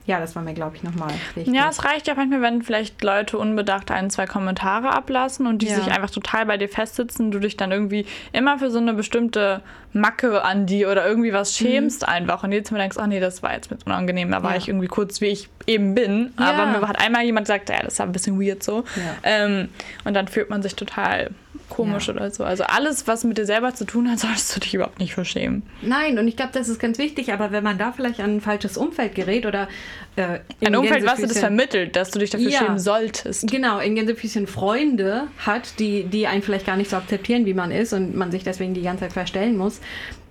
ja, 0.07 0.19
das 0.19 0.35
war 0.35 0.41
mir, 0.41 0.53
glaube 0.53 0.75
ich, 0.75 0.83
nochmal 0.83 1.11
wichtig. 1.35 1.53
Ja, 1.53 1.69
es 1.69 1.83
reicht 1.85 2.07
ja 2.07 2.15
manchmal, 2.15 2.41
wenn 2.41 2.63
vielleicht 2.63 3.03
Leute 3.03 3.37
unbedacht 3.37 3.91
ein, 3.91 4.09
zwei 4.09 4.25
Kommentare 4.25 4.89
ablassen 4.91 5.45
und 5.45 5.61
die 5.61 5.67
Ja. 5.67 5.75
sich 5.75 5.91
einfach 5.91 6.09
total 6.09 6.45
bei 6.47 6.57
dir 6.57 6.69
festsitzen, 6.69 7.29
du 7.29 7.39
dich 7.39 7.57
dann 7.57 7.71
irgendwie 7.71 8.05
immer 8.31 8.57
für 8.57 8.71
so 8.71 8.79
eine 8.79 8.93
bestimmte 8.93 9.61
Macke 9.93 10.43
an 10.43 10.65
die 10.65 10.85
oder 10.85 11.05
irgendwie 11.07 11.33
was 11.33 11.55
schämst 11.57 12.07
einfach 12.07 12.43
und 12.43 12.51
jedes 12.51 12.71
Mal 12.71 12.79
denkst, 12.79 12.97
ach 12.99 13.07
nee, 13.07 13.19
das 13.19 13.43
war 13.43 13.53
jetzt 13.53 13.69
mit 13.69 13.85
unangenehm, 13.85 14.31
da 14.31 14.43
war 14.43 14.49
Mhm. 14.51 14.55
Ja. 14.55 14.57
ich 14.61 14.67
irgendwie 14.69 14.87
kurz, 14.87 15.21
wie 15.21 15.25
ich 15.27 15.49
eben 15.65 15.93
bin, 15.95 16.33
Ja. 16.39 16.51
aber 16.51 16.65
mir 16.79 16.87
hat 16.87 16.99
einmal 17.01 17.23
jemand 17.23 17.45
gesagt, 17.45 17.69
ja, 17.69 17.81
das 17.83 17.99
war 17.99 18.05
ein 18.05 18.11
bisschen 18.11 18.39
weird 18.41 18.63
so 18.63 18.83
ähm, 19.23 19.69
und 20.05 20.13
dann 20.13 20.27
fühlt 20.27 20.49
man 20.49 20.61
sich 20.61 20.75
total 20.75 21.31
komisch 21.69 22.07
Ja. 22.07 22.13
oder 22.13 22.31
so. 22.31 22.45
Also 22.45 22.63
alles, 22.63 23.07
was 23.07 23.23
mit 23.25 23.37
dir 23.37 23.45
selber 23.45 23.73
zu 23.73 23.83
tun 23.85 24.09
hat, 24.09 24.19
solltest 24.19 24.55
du 24.55 24.59
dich 24.61 24.73
überhaupt 24.73 24.99
nicht 24.99 25.13
verschämen. 25.13 25.63
Nein, 25.81 26.17
und 26.17 26.27
ich 26.27 26.37
glaube, 26.37 26.51
das 26.53 26.69
ist 26.69 26.79
ganz 26.79 26.97
wichtig, 26.97 27.33
aber 27.33 27.51
wenn 27.51 27.63
man 27.63 27.77
da 27.77 27.91
vielleicht 27.91 28.19
an 28.21 28.37
ein 28.37 28.41
falsches 28.41 28.77
Umfeld 28.77 29.15
gerät 29.15 29.45
oder 29.45 29.67
äh, 30.15 30.39
in 30.59 30.67
Ein 30.69 30.75
Umfeld, 30.77 31.05
was 31.05 31.19
dir 31.19 31.27
das 31.27 31.39
vermittelt, 31.39 31.95
dass 31.95 32.11
du 32.11 32.19
dich 32.19 32.29
dafür 32.29 32.49
Ja. 32.49 32.59
schämen 32.59 32.79
solltest. 32.79 33.47
Genau, 33.49 33.79
in 33.79 33.95
Gänsefüßchen 33.95 34.47
Freunde 34.47 35.27
hat, 35.45 35.79
die, 35.79 36.03
die 36.03 36.27
einen 36.27 36.41
vielleicht 36.41 36.65
gar 36.65 36.75
nicht 36.77 36.89
so 36.89 36.97
akzeptieren, 36.97 37.45
wie 37.45 37.53
man 37.53 37.71
ist 37.71 37.93
und 37.93 38.15
man 38.15 38.31
sich 38.31 38.43
deswegen 38.43 38.73
die 38.73 38.81
ganze 38.81 39.01
Zeit 39.05 39.13
verstellen 39.13 39.57
muss, 39.57 39.79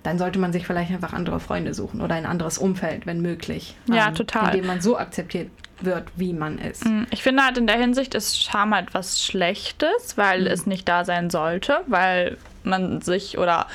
dann 0.03 0.17
sollte 0.17 0.39
man 0.39 0.53
sich 0.53 0.65
vielleicht 0.67 0.91
einfach 0.91 1.13
andere 1.13 1.39
Freunde 1.39 1.73
suchen 1.73 2.01
oder 2.01 2.15
ein 2.15 2.25
anderes 2.25 2.57
Umfeld, 2.57 3.05
wenn 3.05 3.21
möglich. 3.21 3.75
Ja, 3.91 4.11
total. 4.11 4.53
In 4.53 4.61
dem 4.61 4.67
man 4.67 4.81
so 4.81 4.97
akzeptiert 4.97 5.49
wird, 5.81 6.05
wie 6.15 6.33
man 6.33 6.57
ist. 6.57 6.83
Ich 7.11 7.21
finde 7.21 7.43
halt 7.43 7.57
in 7.57 7.67
der 7.67 7.77
Hinsicht 7.77 8.15
ist 8.15 8.41
Scham 8.41 8.73
halt 8.73 8.93
was 8.93 9.21
Schlechtes, 9.23 10.17
weil 10.17 10.41
Mhm. 10.41 10.47
es 10.47 10.65
nicht 10.65 10.87
da 10.89 11.05
sein 11.05 11.29
sollte, 11.29 11.79
weil 11.87 12.37
man 12.63 13.01
sich 13.01 13.37
oder 13.37 13.67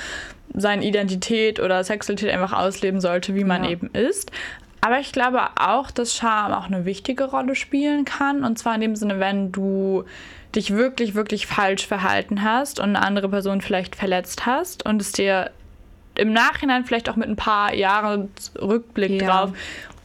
seine 0.54 0.84
Identität 0.84 1.60
oder 1.60 1.82
Sexualität 1.84 2.30
einfach 2.30 2.52
ausleben 2.52 3.00
sollte, 3.00 3.34
wie 3.34 3.44
man 3.44 3.64
Ja. 3.64 3.70
eben 3.70 3.88
ist. 3.94 4.30
Aber 4.84 4.98
ich 4.98 5.12
glaube 5.12 5.40
auch, 5.56 5.92
dass 5.92 6.14
Scham 6.14 6.52
auch 6.52 6.66
eine 6.66 6.84
wichtige 6.84 7.24
Rolle 7.24 7.54
spielen 7.54 8.04
kann. 8.04 8.44
Und 8.44 8.58
zwar 8.58 8.74
in 8.74 8.80
dem 8.80 8.96
Sinne, 8.96 9.20
wenn 9.20 9.52
du 9.52 10.04
dich 10.56 10.72
wirklich, 10.74 11.14
wirklich 11.14 11.46
falsch 11.46 11.86
verhalten 11.86 12.42
hast 12.42 12.80
und 12.80 12.96
eine 12.96 13.02
andere 13.02 13.28
Person 13.28 13.60
vielleicht 13.60 13.94
verletzt 13.94 14.44
hast 14.44 14.84
und 14.84 15.00
es 15.00 15.12
dir 15.12 15.50
im 16.16 16.32
Nachhinein 16.32 16.84
vielleicht 16.84 17.08
auch 17.08 17.16
mit 17.16 17.28
ein 17.28 17.36
paar 17.36 17.72
Jahren 17.74 18.28
Rückblick 18.60 19.22
Ja. 19.22 19.28
drauf 19.46 19.52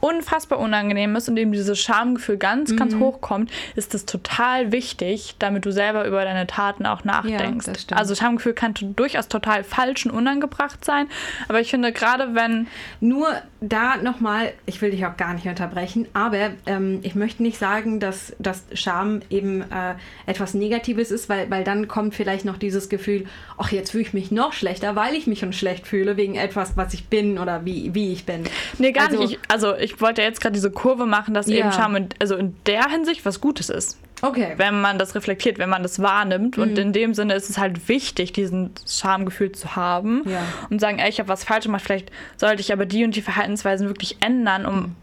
unfassbar 0.08 0.60
unangenehm 0.60 1.16
ist 1.16 1.28
und 1.30 1.38
eben 1.38 1.52
dieses 1.52 1.80
Schamgefühl 1.80 2.38
ganz, 2.38 2.76
ganz 2.76 2.94
Mhm. 2.96 3.00
hochkommt, 3.02 3.52
ist 3.76 3.94
das 3.94 4.06
total 4.06 4.72
wichtig, 4.72 5.36
damit 5.40 5.66
du 5.66 5.72
selber 5.72 6.06
über 6.08 6.24
deine 6.24 6.48
Taten 6.48 6.86
auch 6.86 7.04
nachdenkst. 7.04 7.66
stimmt. 7.82 8.00
also 8.00 8.16
Schamgefühl 8.16 8.54
kann 8.54 8.74
durchaus 8.96 9.28
total 9.28 9.64
falsch 9.64 10.06
und 10.06 10.12
unangebracht 10.12 10.84
sein, 10.86 11.08
aber 11.48 11.60
ich 11.60 11.70
finde 11.70 11.92
gerade 11.92 12.36
wenn 12.36 12.68
Nur 13.00 13.28
da 13.62 13.98
nochmal, 13.98 14.54
ich 14.66 14.82
will 14.82 14.92
dich 14.92 15.06
auch 15.06 15.18
gar 15.18 15.34
nicht 15.34 15.48
unterbrechen, 15.48 16.08
aber 16.14 16.52
ähm, 16.68 17.00
ich 17.04 17.16
möchte 17.16 17.42
nicht 17.44 17.58
sagen, 17.58 18.00
dass, 18.00 18.36
dass 18.40 18.64
Scham 18.74 19.22
eben 19.30 19.62
äh, 19.62 19.96
etwas 20.26 20.54
Negatives 20.54 21.10
ist, 21.12 21.28
weil, 21.30 21.50
weil 21.50 21.64
dann 21.64 21.88
kommt 21.88 22.14
vielleicht 22.16 22.46
noch 22.46 22.58
dieses 22.58 22.90
Gefühl, 22.90 23.26
ach, 23.58 23.72
jetzt 23.72 23.92
fühle 23.92 24.04
ich 24.04 24.14
mich 24.14 24.32
noch 24.32 24.54
schlechter, 24.54 24.96
weil 24.96 25.16
ich 25.16 25.26
mich 25.28 25.40
schon 25.40 25.54
schlecht 25.54 25.88
fühle 25.88 26.18
wegen 26.18 26.36
etwas, 26.36 26.78
was 26.78 26.94
ich 26.94 27.08
bin 27.08 27.40
oder 27.40 27.66
wie, 27.66 27.94
wie 27.96 28.14
ich 28.14 28.26
bin. 28.26 28.44
Nee, 28.78 28.92
gar 28.92 29.08
Also- 29.08 29.20
nicht. 29.20 29.34
Ich, 29.34 29.40
also 29.48 29.76
ich 29.76 29.97
wollte 30.02 30.22
jetzt 30.22 30.42
gerade 30.42 30.54
diese 30.54 30.72
Kurve 30.72 31.06
machen, 31.06 31.34
dass 31.34 31.48
Ja. 31.48 31.58
eben 31.58 31.72
Scham 31.72 31.96
in, 31.96 32.10
also 32.20 32.36
in 32.36 32.56
der 32.66 32.90
Hinsicht 32.90 33.26
was 33.26 33.42
Gutes 33.42 33.70
ist. 33.70 33.98
Okay. 34.22 34.54
Wenn 34.58 34.82
man 34.82 34.98
das 34.98 35.14
reflektiert, 35.14 35.60
wenn 35.60 35.70
man 35.70 35.84
das 35.84 36.02
wahrnimmt. 36.02 36.58
Mhm. 36.58 36.64
Und 36.64 36.80
in 36.80 36.92
dem 36.94 37.14
Sinne 37.14 37.36
ist 37.36 37.50
es 37.50 37.58
halt 37.58 37.88
wichtig, 37.88 38.34
diesen 38.34 38.72
Schamgefühl 38.88 39.52
zu 39.52 39.76
haben. 39.76 40.24
Ja. 40.26 40.42
Und 40.70 40.80
sagen, 40.82 40.98
ey, 41.00 41.10
ich 41.10 41.20
habe 41.20 41.30
was 41.30 41.44
falsch 41.44 41.66
gemacht, 41.66 41.84
vielleicht 41.84 42.12
sollte 42.38 42.62
ich 42.62 42.74
aber 42.74 42.86
die 42.86 43.04
und 43.04 43.16
die 43.16 43.22
Verhaltensweisen 43.22 43.88
wirklich 43.88 44.18
ändern, 44.22 44.66
um 44.66 44.96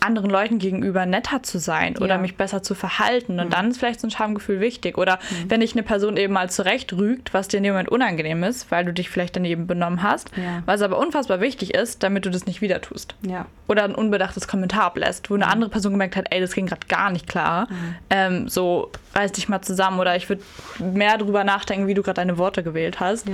anderen 0.00 0.30
Leuten 0.30 0.58
gegenüber 0.58 1.06
netter 1.06 1.42
zu 1.42 1.58
sein 1.58 1.96
oder 1.96 2.14
Ja. 2.14 2.18
mich 2.18 2.36
besser 2.36 2.62
zu 2.62 2.74
verhalten. 2.74 3.40
Und 3.40 3.52
dann 3.52 3.70
ist 3.70 3.78
vielleicht 3.78 4.00
so 4.00 4.06
ein 4.06 4.10
Schamgefühl 4.10 4.60
wichtig. 4.60 4.98
Oder 4.98 5.18
Mhm. 5.30 5.50
wenn 5.50 5.60
dich 5.60 5.72
eine 5.72 5.82
Person 5.82 6.16
eben 6.16 6.32
mal 6.34 6.50
zurecht 6.50 6.92
rügt, 6.92 7.32
was 7.34 7.48
dir 7.48 7.56
in 7.58 7.62
dem 7.64 7.72
Moment 7.72 7.88
unangenehm 7.88 8.42
ist, 8.44 8.70
weil 8.70 8.84
du 8.84 8.92
dich 8.92 9.08
vielleicht 9.10 9.36
daneben 9.36 9.66
benommen 9.66 10.02
hast, 10.02 10.30
Ja. 10.36 10.62
was 10.66 10.82
aber 10.82 10.98
unfassbar 10.98 11.40
wichtig 11.40 11.74
ist, 11.74 12.02
damit 12.02 12.24
du 12.26 12.30
das 12.30 12.46
nicht 12.46 12.60
wieder 12.60 12.80
tust 12.80 13.14
Ja. 13.26 13.46
oder 13.68 13.84
ein 13.84 13.94
unbedachtes 13.94 14.46
Kommentar 14.48 14.84
ablässt, 14.84 15.30
wo 15.30 15.34
eine 15.34 15.46
andere 15.48 15.70
Person 15.70 15.92
gemerkt 15.92 16.16
hat, 16.16 16.26
ey, 16.30 16.40
das 16.40 16.52
ging 16.52 16.66
gerade 16.66 16.86
gar 16.88 17.10
nicht 17.10 17.26
klar. 17.26 17.66
Ähm, 18.10 18.48
so, 18.48 18.90
reiß 19.14 19.32
dich 19.32 19.48
mal 19.48 19.62
zusammen 19.62 19.98
oder 19.98 20.14
ich 20.16 20.28
würde 20.28 20.42
mehr 20.78 21.16
drüber 21.18 21.42
nachdenken, 21.44 21.86
wie 21.86 21.94
du 21.94 22.02
gerade 22.02 22.16
deine 22.20 22.38
Worte 22.38 22.62
gewählt 22.62 23.00
hast. 23.00 23.26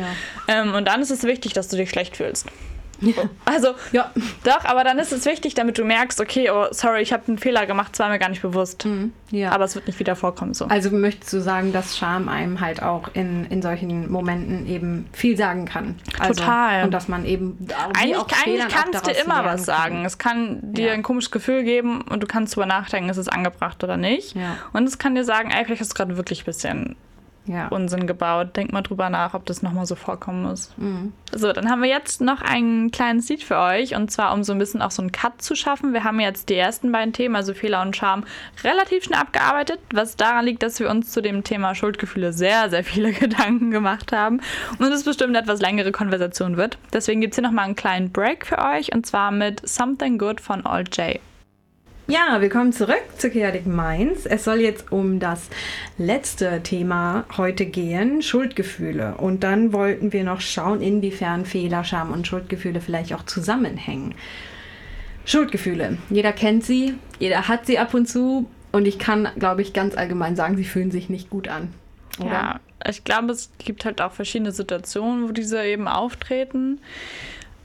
Ähm, 0.49 0.75
und 0.75 0.87
dann 0.87 1.03
ist 1.03 1.11
es 1.11 1.25
wichtig, 1.25 1.53
dass 1.53 1.69
du 1.69 1.77
dich 1.77 1.91
schlecht 1.91 2.17
fühlst. 2.17 2.47
Also, 3.45 3.75
ja. 3.93 4.11
doch, 4.45 4.65
aber 4.65 4.85
dann 4.85 4.99
ist 4.99 5.13
es 5.13 5.25
wichtig, 5.27 5.55
damit 5.55 5.79
du 5.79 5.85
merkst, 5.85 6.21
okay, 6.21 6.51
oh, 6.51 6.67
sorry, 6.71 7.03
ich 7.03 7.13
habe 7.13 7.25
einen 7.29 7.39
Fehler 7.39 7.67
gemacht, 7.67 7.93
das 7.93 8.01
war 8.01 8.09
mir 8.09 8.19
gar 8.19 8.29
nicht 8.29 8.43
bewusst. 8.43 8.85
Mhm. 8.85 9.13
Ja. 9.31 9.51
Aber 9.51 9.65
es 9.65 9.75
wird 9.75 9.87
nicht 9.87 9.99
wieder 9.99 10.15
vorkommen 10.15 10.53
so. 10.55 10.67
Also 10.67 10.91
möchtest 10.91 11.33
du 11.33 11.41
sagen, 11.41 11.73
dass 11.73 11.97
Scham 11.97 12.29
einem 12.29 12.61
halt 12.61 12.83
auch 12.83 13.09
in, 13.15 13.47
in 13.47 13.63
solchen 13.63 14.11
Momenten 14.13 14.67
eben 14.67 15.07
viel 15.13 15.37
sagen 15.37 15.65
kann? 15.65 15.97
Also, 16.19 16.41
Total. 16.41 16.85
Und 16.85 16.93
dass 16.93 17.09
man 17.09 17.25
eben 17.25 17.67
eigentlich, 17.95 18.17
eigentlich 18.45 18.69
kannst 18.69 19.07
du 19.07 19.11
immer 19.11 19.45
was 19.45 19.65
sagen. 19.65 19.97
Kann. 19.97 20.05
Es 20.05 20.19
kann 20.19 20.59
dir 20.63 20.89
ja. 20.89 20.93
ein 20.93 21.03
komisches 21.03 21.31
Gefühl 21.31 21.65
geben 21.65 22.03
und 22.03 22.23
du 22.23 22.27
kannst 22.27 22.55
drüber 22.55 22.67
nachdenken, 22.67 23.09
ist 23.09 23.17
es 23.17 23.29
angebracht 23.29 23.83
oder 23.83 23.97
nicht. 23.97 24.37
Ja. 24.37 24.59
Und 24.73 24.87
es 24.87 24.99
kann 24.99 25.15
dir 25.15 25.25
sagen, 25.25 25.51
ey, 25.51 25.65
vielleicht 25.65 25.81
hast 25.81 25.93
du 25.93 25.95
gerade 25.95 26.17
wirklich 26.17 26.43
ein 26.43 26.47
bisschen 26.47 26.97
ja. 27.47 27.69
Unsinn 27.69 28.07
gebaut. 28.07 28.57
Denk 28.57 28.73
mal 28.73 28.83
drüber 28.83 29.11
nach, 29.11 29.35
ob 29.35 29.47
das 29.47 29.63
nochmal 29.63 29.87
so 29.87 29.95
vorkommen 29.95 30.43
muss. 30.43 30.73
Mhm. 30.77 31.13
So, 31.33 31.53
dann 31.53 31.69
haben 31.71 31.83
wir 31.83 31.89
jetzt 31.89 32.21
noch 32.21 32.43
einen 32.43 32.91
kleinen 32.91 33.21
Seed 33.21 33.43
für 33.43 33.59
euch 33.59 33.97
und 33.97 34.11
zwar, 34.11 34.33
um 34.33 34.45
so 34.45 34.53
ein 34.53 34.59
bisschen 34.59 34.83
auch 34.83 34.91
so 34.91 35.03
einen 35.03 35.13
Cut 35.13 35.43
zu 35.43 35.55
schaffen. 35.57 35.93
Wir 35.93 36.05
haben 36.05 36.21
jetzt 36.21 36.49
die 36.49 36.57
ersten 36.57 36.93
beiden 36.93 37.13
Themen, 37.13 37.35
also 37.35 37.55
Fehler 37.55 37.83
und 37.83 37.97
Charme, 37.97 38.25
relativ 38.63 39.05
schnell 39.05 39.19
abgearbeitet, 39.19 39.81
was 39.93 40.17
daran 40.17 40.45
liegt, 40.45 40.63
dass 40.63 40.79
wir 40.79 40.91
uns 40.91 41.11
zu 41.11 41.21
dem 41.21 41.43
Thema 41.43 41.75
Schuldgefühle 41.75 42.33
sehr, 42.33 42.71
sehr 42.71 42.85
viele 42.85 43.13
Gedanken 43.13 43.71
gemacht 43.71 44.13
haben 44.13 44.41
und 44.79 44.93
es 44.93 45.05
bestimmt 45.05 45.31
eine 45.31 45.41
etwas 45.41 45.61
längere 45.61 45.93
Konversation 45.93 46.57
wird. 46.57 46.79
Deswegen 46.93 47.21
gibt 47.21 47.33
es 47.33 47.37
hier 47.37 47.47
nochmal 47.47 47.65
einen 47.65 47.77
kleinen 47.77 48.13
Break 48.13 48.47
für 48.47 48.59
euch 48.59 48.95
und 48.95 49.07
zwar 49.07 49.31
mit 49.31 49.67
Something 49.69 50.19
Good 50.19 50.41
von 50.41 50.65
All 50.67 50.85
J. 50.85 51.21
Ja, 52.09 52.41
willkommen 52.41 52.73
zurück 52.73 53.05
zu 53.17 53.31
Chaotic 53.31 53.65
Minds. 53.65 54.27
Es 54.27 54.43
soll 54.43 54.59
jetzt 54.59 54.91
um 54.91 55.21
das 55.21 55.49
letzte 55.99 56.61
Thema 56.65 57.25
heute 57.37 57.65
gehen, 57.65 58.23
Schuldgefühle. 58.23 59.15
Und 59.19 59.45
dann 59.45 59.73
wollten 59.73 60.13
wir 60.13 60.25
noch 60.25 60.41
schauen, 60.41 60.83
inwiefern 60.83 61.47
Fehler, 61.47 61.85
Scham 61.85 62.13
und 62.13 62.27
Schuldgefühle 62.27 62.81
vielleicht 62.81 63.15
auch 63.15 63.25
zusammenhängen. 63.25 64.17
Schuldgefühle. 65.25 65.99
Jeder 66.11 66.33
kennt 66.33 66.65
sie, 66.65 66.95
jeder 67.21 67.47
hat 67.47 67.67
sie 67.67 67.79
ab 67.79 67.95
und 67.95 68.09
zu. 68.09 68.51
Und 68.73 68.89
ich 68.89 68.99
kann, 68.99 69.29
glaube 69.39 69.63
ich, 69.63 69.73
ganz 69.73 69.97
allgemein 69.97 70.35
sagen, 70.35 70.57
sie 70.57 70.65
fühlen 70.65 70.91
sich 70.91 71.09
nicht 71.09 71.31
gut 71.31 71.47
an. 71.47 71.73
Oder? 72.19 72.33
Ja, 72.33 72.61
ich 72.89 73.05
glaube, 73.05 73.31
es 73.31 73.51
gibt 73.59 73.85
halt 73.85 74.03
auch 74.03 74.13
verschiedene 74.13 74.51
Situationen, 74.51 75.29
wo 75.29 75.33
diese 75.33 75.63
eben 75.63 75.87
auftreten. 75.87 76.81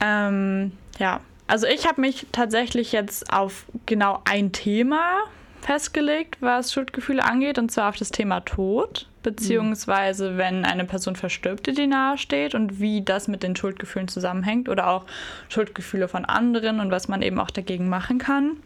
Ähm, 0.00 0.70
ja, 1.00 1.20
also 1.48 1.66
ich 1.66 1.86
habe 1.86 2.00
mich 2.00 2.26
tatsächlich 2.30 2.92
jetzt 2.92 3.32
auf 3.32 3.64
genau 3.86 4.20
ein 4.24 4.52
Thema 4.52 5.18
festgelegt, 5.60 6.36
was 6.40 6.72
Schuldgefühle 6.72 7.24
angeht, 7.24 7.58
und 7.58 7.70
zwar 7.70 7.88
auf 7.88 7.96
das 7.96 8.10
Thema 8.10 8.40
Tod, 8.40 9.08
beziehungsweise 9.22 10.36
wenn 10.36 10.64
eine 10.64 10.84
Person 10.84 11.16
verstirbt, 11.16 11.66
die 11.66 11.72
dir 11.72 11.86
nahe 11.88 12.16
steht 12.16 12.54
und 12.54 12.80
wie 12.80 13.02
das 13.02 13.26
mit 13.26 13.42
den 13.42 13.56
Schuldgefühlen 13.56 14.08
zusammenhängt 14.08 14.68
oder 14.68 14.88
auch 14.88 15.04
Schuldgefühle 15.48 16.06
von 16.06 16.24
anderen 16.24 16.80
und 16.80 16.90
was 16.90 17.08
man 17.08 17.22
eben 17.22 17.40
auch 17.40 17.50
dagegen 17.50 17.88
machen 17.88 18.18
kann 18.18 18.58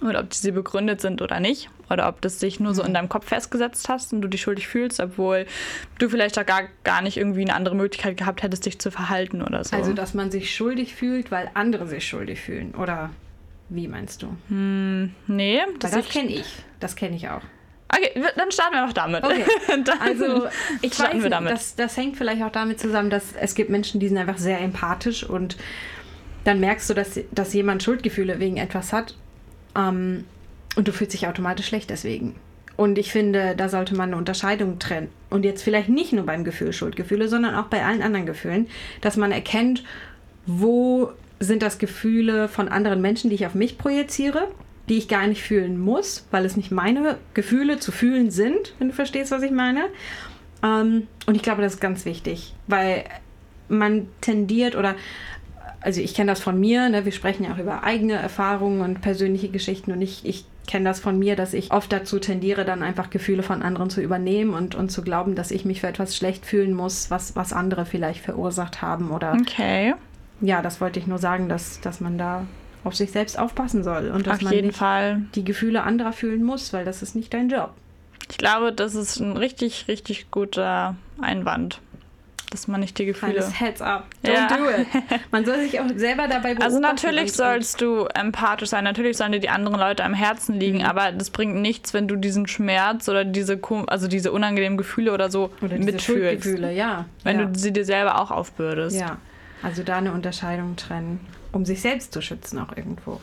oder 0.00 0.20
ob 0.20 0.30
diese 0.30 0.52
begründet 0.52 1.00
sind 1.00 1.22
oder 1.22 1.40
nicht. 1.40 1.68
Oder 1.90 2.08
ob 2.08 2.22
das 2.22 2.40
sich 2.40 2.58
nur 2.58 2.74
so 2.74 2.82
in 2.82 2.90
mhm. 2.90 2.94
deinem 2.94 3.08
Kopf 3.08 3.28
festgesetzt 3.28 3.88
hast 3.88 4.12
und 4.12 4.22
du 4.22 4.28
dich 4.28 4.40
schuldig 4.40 4.66
fühlst, 4.66 4.98
obwohl 5.00 5.46
du 5.98 6.08
vielleicht 6.08 6.38
auch 6.38 6.46
gar, 6.46 6.62
gar 6.84 7.02
nicht 7.02 7.18
irgendwie 7.18 7.42
eine 7.42 7.54
andere 7.54 7.74
Möglichkeit 7.74 8.16
gehabt 8.16 8.42
hättest, 8.42 8.64
dich 8.64 8.78
zu 8.78 8.90
verhalten 8.90 9.42
oder 9.42 9.62
so. 9.62 9.76
Also, 9.76 9.92
dass 9.92 10.14
man 10.14 10.30
sich 10.30 10.54
schuldig 10.54 10.94
fühlt, 10.94 11.30
weil 11.30 11.50
andere 11.54 11.86
sich 11.86 12.06
schuldig 12.06 12.40
fühlen. 12.40 12.74
Oder 12.74 13.10
wie 13.68 13.88
meinst 13.88 14.22
du? 14.22 14.28
Hm, 14.48 15.14
nee. 15.26 15.60
Das, 15.80 15.90
das 15.90 16.08
kenne 16.08 16.30
ich. 16.30 16.46
Das 16.80 16.96
kenne 16.96 17.16
ich 17.16 17.28
auch. 17.28 17.42
Okay, 17.94 18.24
dann 18.36 18.50
starten 18.50 18.74
wir 18.74 18.86
auch 18.86 18.92
damit. 18.94 19.22
Okay. 19.22 19.44
also 20.00 20.48
ich 20.80 20.98
weiß, 20.98 21.22
wir 21.22 21.28
damit. 21.28 21.52
Das, 21.52 21.76
das 21.76 21.96
hängt 21.98 22.16
vielleicht 22.16 22.42
auch 22.42 22.50
damit 22.50 22.80
zusammen, 22.80 23.10
dass 23.10 23.34
es 23.38 23.54
gibt 23.54 23.68
Menschen, 23.68 24.00
die 24.00 24.08
sind 24.08 24.16
einfach 24.16 24.38
sehr 24.38 24.60
empathisch 24.60 25.24
und 25.24 25.58
dann 26.44 26.58
merkst 26.58 26.88
du, 26.88 26.94
dass, 26.94 27.20
dass 27.32 27.52
jemand 27.52 27.82
Schuldgefühle 27.82 28.40
wegen 28.40 28.56
etwas 28.56 28.94
hat 28.94 29.14
ähm, 29.76 30.24
und 30.76 30.88
du 30.88 30.92
fühlst 30.92 31.12
dich 31.12 31.26
automatisch 31.26 31.66
schlecht 31.66 31.90
deswegen. 31.90 32.36
Und 32.76 32.98
ich 32.98 33.12
finde, 33.12 33.54
da 33.56 33.68
sollte 33.68 33.94
man 33.94 34.08
eine 34.08 34.16
Unterscheidung 34.16 34.78
trennen. 34.78 35.08
Und 35.30 35.44
jetzt 35.44 35.62
vielleicht 35.62 35.88
nicht 35.88 36.12
nur 36.12 36.24
beim 36.24 36.44
Gefühl 36.44 36.72
Schuldgefühle, 36.72 37.28
sondern 37.28 37.54
auch 37.54 37.66
bei 37.66 37.84
allen 37.84 38.02
anderen 38.02 38.26
Gefühlen, 38.26 38.66
dass 39.00 39.16
man 39.16 39.30
erkennt, 39.30 39.84
wo 40.46 41.12
sind 41.38 41.62
das 41.62 41.78
Gefühle 41.78 42.48
von 42.48 42.68
anderen 42.68 43.00
Menschen, 43.00 43.30
die 43.30 43.36
ich 43.36 43.46
auf 43.46 43.54
mich 43.54 43.76
projiziere, 43.76 44.48
die 44.88 44.98
ich 44.98 45.08
gar 45.08 45.26
nicht 45.26 45.42
fühlen 45.42 45.78
muss, 45.78 46.26
weil 46.30 46.44
es 46.44 46.56
nicht 46.56 46.70
meine 46.70 47.18
Gefühle 47.34 47.78
zu 47.78 47.92
fühlen 47.92 48.30
sind, 48.30 48.74
wenn 48.78 48.88
du 48.88 48.94
verstehst, 48.94 49.30
was 49.30 49.42
ich 49.42 49.50
meine. 49.50 49.84
Ähm, 50.62 51.06
und 51.26 51.34
ich 51.34 51.42
glaube, 51.42 51.62
das 51.62 51.74
ist 51.74 51.80
ganz 51.80 52.04
wichtig, 52.04 52.54
weil 52.66 53.04
man 53.68 54.08
tendiert 54.20 54.76
oder 54.76 54.94
also 55.82 56.00
ich 56.00 56.14
kenne 56.14 56.32
das 56.32 56.40
von 56.40 56.58
mir, 56.58 56.88
ne? 56.88 57.04
wir 57.04 57.12
sprechen 57.12 57.44
ja 57.44 57.52
auch 57.52 57.58
über 57.58 57.82
eigene 57.84 58.14
Erfahrungen 58.14 58.80
und 58.80 59.00
persönliche 59.00 59.48
Geschichten 59.48 59.92
und 59.92 60.00
ich, 60.00 60.24
ich 60.24 60.44
kenne 60.66 60.84
das 60.84 61.00
von 61.00 61.18
mir, 61.18 61.36
dass 61.36 61.54
ich 61.54 61.72
oft 61.72 61.92
dazu 61.92 62.18
tendiere, 62.18 62.64
dann 62.64 62.82
einfach 62.82 63.10
Gefühle 63.10 63.42
von 63.42 63.62
anderen 63.62 63.90
zu 63.90 64.00
übernehmen 64.00 64.54
und, 64.54 64.74
und 64.74 64.90
zu 64.90 65.02
glauben, 65.02 65.34
dass 65.34 65.50
ich 65.50 65.64
mich 65.64 65.80
für 65.80 65.88
etwas 65.88 66.16
schlecht 66.16 66.46
fühlen 66.46 66.72
muss, 66.72 67.10
was, 67.10 67.34
was 67.34 67.52
andere 67.52 67.84
vielleicht 67.84 68.24
verursacht 68.24 68.80
haben 68.80 69.10
oder. 69.10 69.36
Okay. 69.40 69.94
Ja, 70.40 70.62
das 70.62 70.80
wollte 70.80 70.98
ich 70.98 71.06
nur 71.06 71.18
sagen, 71.18 71.48
dass, 71.48 71.80
dass 71.80 72.00
man 72.00 72.18
da 72.18 72.46
auf 72.84 72.94
sich 72.96 73.12
selbst 73.12 73.38
aufpassen 73.38 73.84
soll 73.84 74.10
und 74.10 74.26
dass 74.26 74.38
auf 74.38 74.42
man 74.42 74.54
nicht 74.56 74.76
Fall. 74.76 75.22
die 75.34 75.44
Gefühle 75.44 75.82
anderer 75.82 76.12
fühlen 76.12 76.42
muss, 76.42 76.72
weil 76.72 76.84
das 76.84 77.02
ist 77.02 77.14
nicht 77.14 77.32
dein 77.34 77.48
Job. 77.48 77.72
Ich 78.30 78.38
glaube, 78.38 78.72
das 78.72 78.94
ist 78.94 79.20
ein 79.20 79.36
richtig, 79.36 79.86
richtig 79.88 80.30
guter 80.30 80.96
Einwand 81.20 81.80
dass 82.52 82.68
man 82.68 82.80
nicht 82.80 82.98
die 82.98 83.06
Gefühle. 83.06 83.34
Kleines 83.34 83.60
Heads 83.60 83.82
up. 83.82 84.06
Don't 84.24 84.32
ja. 84.32 84.48
do 84.48 84.68
it. 84.68 84.86
Man 85.30 85.44
soll 85.44 85.60
sich 85.60 85.80
auch 85.80 85.88
selber 85.96 86.28
dabei 86.28 86.54
beobachten. 86.54 86.62
Also 86.62 86.80
natürlich 86.80 87.32
sollst 87.32 87.80
du 87.80 88.06
empathisch 88.14 88.68
sein. 88.68 88.84
Natürlich 88.84 89.16
sollen 89.16 89.32
dir 89.32 89.40
die 89.40 89.48
anderen 89.48 89.78
Leute 89.78 90.04
am 90.04 90.14
Herzen 90.14 90.58
liegen, 90.58 90.78
mhm. 90.78 90.84
aber 90.84 91.12
das 91.12 91.30
bringt 91.30 91.56
nichts, 91.56 91.94
wenn 91.94 92.08
du 92.08 92.16
diesen 92.16 92.46
Schmerz 92.46 93.08
oder 93.08 93.24
diese, 93.24 93.58
also 93.86 94.08
diese 94.08 94.32
unangenehmen 94.32 94.78
Gefühle 94.78 95.12
oder 95.12 95.30
so 95.30 95.50
oder 95.60 95.76
mitfühlst. 95.78 96.42
Gefühle, 96.44 96.72
ja. 96.72 97.06
Wenn 97.24 97.40
ja. 97.40 97.46
du 97.46 97.58
sie 97.58 97.72
dir 97.72 97.84
selber 97.84 98.20
auch 98.20 98.30
aufbürdest. 98.30 99.00
Ja. 99.00 99.18
Also 99.62 99.82
da 99.82 99.98
eine 99.98 100.12
Unterscheidung 100.12 100.76
trennen, 100.76 101.20
um 101.52 101.64
sich 101.64 101.80
selbst 101.80 102.12
zu 102.12 102.20
schützen 102.20 102.58
auch 102.58 102.76
irgendwo. 102.76 103.20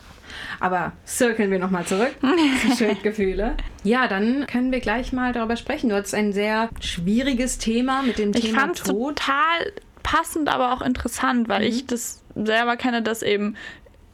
Aber 0.59 0.93
circlen 1.05 1.51
wir 1.51 1.59
nochmal 1.59 1.85
zurück 1.85 2.15
zu 2.61 2.77
Schuldgefühle. 2.85 3.55
Ja, 3.83 4.07
dann 4.07 4.45
können 4.47 4.71
wir 4.71 4.79
gleich 4.79 5.13
mal 5.13 5.33
darüber 5.33 5.55
sprechen. 5.55 5.89
Du 5.89 5.95
hattest 5.95 6.15
ein 6.15 6.33
sehr 6.33 6.69
schwieriges 6.79 7.57
Thema 7.57 8.01
mit 8.01 8.17
dem 8.17 8.31
ich 8.33 8.41
Thema 8.41 8.67
Tod. 8.67 8.75
Ich 8.75 8.83
fand 8.83 8.87
total 8.87 9.71
passend, 10.03 10.49
aber 10.49 10.73
auch 10.73 10.81
interessant, 10.81 11.49
weil 11.49 11.61
mhm. 11.61 11.67
ich 11.67 11.85
das 11.85 12.23
selber 12.35 12.77
kenne, 12.77 13.01
dass 13.01 13.21
eben 13.21 13.55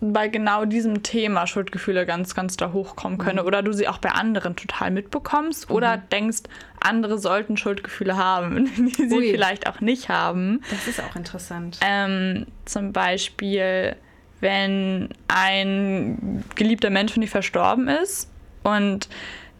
bei 0.01 0.27
genau 0.27 0.65
diesem 0.65 1.03
Thema 1.03 1.47
Schuldgefühle 1.47 2.05
ganz, 2.05 2.35
ganz 2.35 2.57
da 2.57 2.73
hochkommen 2.73 3.17
können. 3.17 3.39
Mhm. 3.39 3.47
Oder 3.47 3.63
du 3.63 3.71
sie 3.71 3.87
auch 3.87 3.97
bei 3.97 4.09
anderen 4.09 4.55
total 4.55 4.91
mitbekommst 4.91 5.69
oder 5.69 5.97
mhm. 5.97 6.09
denkst, 6.11 6.43
andere 6.79 7.17
sollten 7.17 7.57
Schuldgefühle 7.57 8.17
haben, 8.17 8.65
die 8.97 9.07
sie 9.07 9.15
Ui. 9.15 9.31
vielleicht 9.31 9.67
auch 9.67 9.81
nicht 9.81 10.09
haben. 10.09 10.61
Das 10.69 10.87
ist 10.87 11.01
auch 11.01 11.15
interessant. 11.15 11.79
Ähm, 11.81 12.45
zum 12.65 12.91
Beispiel 12.93 13.95
wenn 14.41 15.09
ein 15.27 16.43
geliebter 16.55 16.89
Mensch 16.89 17.13
von 17.13 17.21
dir 17.21 17.27
verstorben 17.27 17.87
ist 17.87 18.29
und 18.63 19.09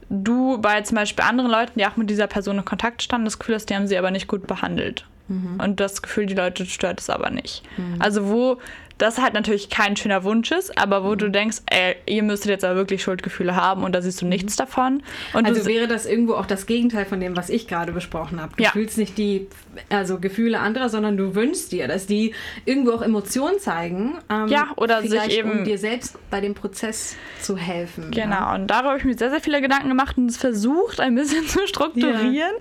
du 0.09 0.59
bei 0.59 0.81
zum 0.81 0.95
Beispiel 0.95 1.23
anderen 1.23 1.49
Leuten, 1.49 1.79
die 1.79 1.85
auch 1.85 1.97
mit 1.97 2.09
dieser 2.09 2.27
Person 2.27 2.57
in 2.57 2.65
Kontakt 2.65 3.01
standen, 3.01 3.25
das 3.25 3.39
Gefühl 3.39 3.55
hast, 3.55 3.69
die 3.69 3.75
haben 3.75 3.88
sie 3.88 3.97
aber 3.97 4.11
nicht 4.11 4.27
gut 4.27 4.47
behandelt. 4.47 5.05
Mhm. 5.27 5.59
Und 5.59 5.79
das 5.79 6.01
Gefühl, 6.01 6.27
die 6.27 6.35
Leute 6.35 6.65
stört 6.65 6.99
es 6.99 7.09
aber 7.09 7.29
nicht. 7.31 7.63
Mhm. 7.77 7.95
Also 7.99 8.29
wo 8.29 8.57
das 8.97 9.17
halt 9.17 9.34
natürlich 9.34 9.69
kein 9.69 9.95
schöner 9.95 10.23
Wunsch 10.23 10.51
ist, 10.51 10.77
aber 10.77 11.03
wo 11.03 11.12
mhm. 11.12 11.17
du 11.17 11.31
denkst, 11.31 11.58
ey, 11.67 11.95
ihr 12.05 12.23
müsstet 12.23 12.49
jetzt 12.49 12.63
aber 12.63 12.75
wirklich 12.75 13.03
Schuldgefühle 13.03 13.55
haben 13.55 13.84
und 13.84 13.93
da 13.93 14.01
siehst 14.01 14.21
du 14.21 14.25
nichts 14.25 14.55
mhm. 14.55 14.58
davon. 14.58 15.03
Und 15.34 15.45
also 15.45 15.65
wäre 15.65 15.88
das 15.88 16.05
irgendwo 16.05 16.34
auch 16.36 16.45
das 16.45 16.65
Gegenteil 16.65 17.05
von 17.05 17.19
dem, 17.19 17.36
was 17.36 17.49
ich 17.49 17.67
gerade 17.67 17.91
besprochen 17.91 18.41
habe. 18.41 18.53
Du 18.55 18.63
ja. 18.63 18.71
fühlst 18.71 18.97
nicht 18.97 19.17
die 19.17 19.47
also 19.89 20.19
Gefühle 20.19 20.60
anderer, 20.60 20.89
sondern 20.89 21.17
du 21.17 21.36
wünschst 21.36 21.71
dir, 21.71 21.88
dass 21.88 22.08
die 22.08 22.34
irgendwo 22.65 22.91
auch 22.91 23.01
Emotionen 23.01 23.60
zeigen. 23.60 24.13
Ähm, 24.29 24.47
ja, 24.47 24.69
oder 24.77 25.01
sich 25.01 25.38
eben 25.38 25.51
um 25.51 25.63
dir 25.63 25.77
selbst 25.77 26.17
bei 26.29 26.39
dem 26.39 26.53
Prozess 26.53 27.15
zu 27.41 27.58
helfen. 27.58 28.12
Genau, 28.12 28.36
ja. 28.36 28.55
und 28.55 28.67
darüber 28.67 28.89
habe 28.89 28.99
ich 28.99 29.05
mir 29.05 29.17
sehr, 29.17 29.29
sehr 29.29 29.41
viele 29.41 29.62
Gedanken 29.62 29.89
gemacht 29.89 30.17
und 30.17 30.29
es 30.29 30.38
versucht, 30.38 30.99
ein 30.99 31.15
bisschen 31.15 31.45
zu 31.47 31.67
strukturieren. 31.67 32.53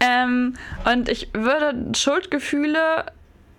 Ja. 0.00 0.24
Ähm, 0.24 0.54
und 0.90 1.08
ich 1.08 1.28
würde 1.34 1.92
Schuldgefühle 1.94 3.04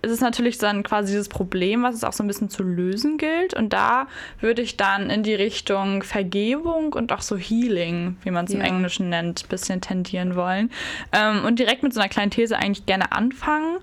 ist 0.04 0.12
es 0.12 0.20
natürlich 0.20 0.58
dann 0.58 0.82
quasi 0.82 1.12
dieses 1.12 1.28
Problem, 1.28 1.82
was 1.82 1.94
es 1.94 2.04
auch 2.04 2.12
so 2.12 2.22
ein 2.22 2.26
bisschen 2.26 2.50
zu 2.50 2.62
lösen 2.62 3.18
gilt. 3.18 3.54
Und 3.54 3.72
da 3.72 4.06
würde 4.40 4.62
ich 4.62 4.76
dann 4.76 5.10
in 5.10 5.22
die 5.22 5.34
Richtung 5.34 6.02
Vergebung 6.02 6.92
und 6.92 7.12
auch 7.12 7.22
so 7.22 7.36
Healing, 7.36 8.16
wie 8.22 8.30
man 8.30 8.44
es 8.44 8.52
ja. 8.52 8.60
im 8.60 8.64
Englischen 8.64 9.08
nennt, 9.08 9.44
ein 9.44 9.48
bisschen 9.48 9.80
tendieren 9.80 10.36
wollen. 10.36 10.70
Ähm, 11.12 11.44
und 11.44 11.58
direkt 11.58 11.82
mit 11.82 11.92
so 11.92 12.00
einer 12.00 12.08
kleinen 12.08 12.30
These 12.30 12.56
eigentlich 12.56 12.86
gerne 12.86 13.12
anfangen. 13.12 13.78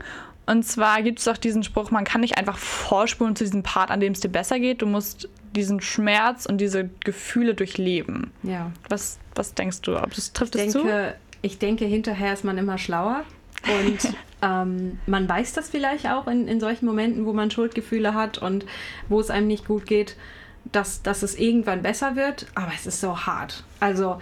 Und 0.45 0.63
zwar 0.63 1.01
gibt 1.01 1.19
es 1.19 1.25
doch 1.25 1.37
diesen 1.37 1.63
Spruch, 1.63 1.91
man 1.91 2.03
kann 2.03 2.21
nicht 2.21 2.37
einfach 2.37 2.57
vorspulen 2.57 3.35
zu 3.35 3.43
diesem 3.43 3.63
Part, 3.63 3.91
an 3.91 3.99
dem 3.99 4.13
es 4.13 4.19
dir 4.19 4.29
besser 4.29 4.59
geht. 4.59 4.81
Du 4.81 4.85
musst 4.85 5.29
diesen 5.55 5.81
Schmerz 5.81 6.45
und 6.45 6.59
diese 6.59 6.89
Gefühle 7.03 7.53
durchleben. 7.53 8.31
Ja. 8.43 8.71
Was, 8.89 9.19
was 9.35 9.53
denkst 9.53 9.81
du? 9.81 9.97
Ob 9.97 10.13
das 10.13 10.33
trifft 10.33 10.55
ich 10.55 10.67
es 10.67 10.73
denke, 10.73 10.89
zu? 10.89 11.15
Ich 11.41 11.57
denke, 11.57 11.85
hinterher 11.85 12.33
ist 12.33 12.43
man 12.43 12.57
immer 12.57 12.77
schlauer. 12.77 13.23
Und 13.65 14.15
Ähm, 14.41 14.99
man 15.05 15.29
weiß 15.29 15.53
das 15.53 15.69
vielleicht 15.69 16.07
auch 16.07 16.27
in, 16.27 16.47
in 16.47 16.59
solchen 16.59 16.85
Momenten, 16.85 17.25
wo 17.25 17.33
man 17.33 17.51
Schuldgefühle 17.51 18.13
hat 18.13 18.37
und 18.39 18.65
wo 19.07 19.19
es 19.19 19.29
einem 19.29 19.47
nicht 19.47 19.67
gut 19.67 19.85
geht, 19.85 20.15
dass, 20.71 21.01
dass 21.01 21.23
es 21.23 21.37
irgendwann 21.37 21.81
besser 21.81 22.15
wird, 22.15 22.47
aber 22.55 22.71
es 22.75 22.85
ist 22.85 23.01
so 23.01 23.25
hart. 23.25 23.63
Also 23.79 24.19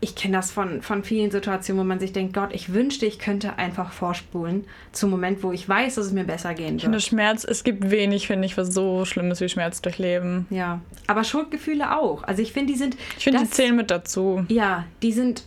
ich 0.00 0.16
kenne 0.16 0.36
das 0.36 0.50
von, 0.50 0.82
von 0.82 1.04
vielen 1.04 1.30
Situationen, 1.30 1.80
wo 1.80 1.86
man 1.86 2.00
sich 2.00 2.12
denkt, 2.12 2.34
Gott, 2.34 2.52
ich 2.52 2.72
wünschte, 2.72 3.06
ich 3.06 3.20
könnte 3.20 3.56
einfach 3.56 3.92
vorspulen 3.92 4.64
zum 4.90 5.10
Moment, 5.10 5.44
wo 5.44 5.52
ich 5.52 5.68
weiß, 5.68 5.94
dass 5.94 6.06
es 6.06 6.12
mir 6.12 6.24
besser 6.24 6.54
gehen 6.54 6.70
wird. 6.70 6.76
Ich 6.78 6.82
finde 6.82 7.00
Schmerz, 7.00 7.44
es 7.44 7.62
gibt 7.62 7.88
wenig, 7.88 8.26
finde 8.26 8.46
ich, 8.46 8.56
was 8.56 8.74
so 8.74 9.04
schlimm 9.04 9.30
ist 9.30 9.40
wie 9.40 9.48
Schmerz 9.48 9.80
durchleben. 9.80 10.46
Ja, 10.50 10.80
aber 11.06 11.22
Schuldgefühle 11.22 11.96
auch. 11.96 12.24
Also 12.24 12.42
ich 12.42 12.52
finde, 12.52 12.72
die 12.72 12.78
sind... 12.78 12.96
Ich 13.16 13.22
finde, 13.22 13.44
die 13.44 13.50
zählen 13.50 13.76
mit 13.76 13.92
dazu. 13.92 14.44
Ja, 14.48 14.86
die 15.02 15.12
sind 15.12 15.44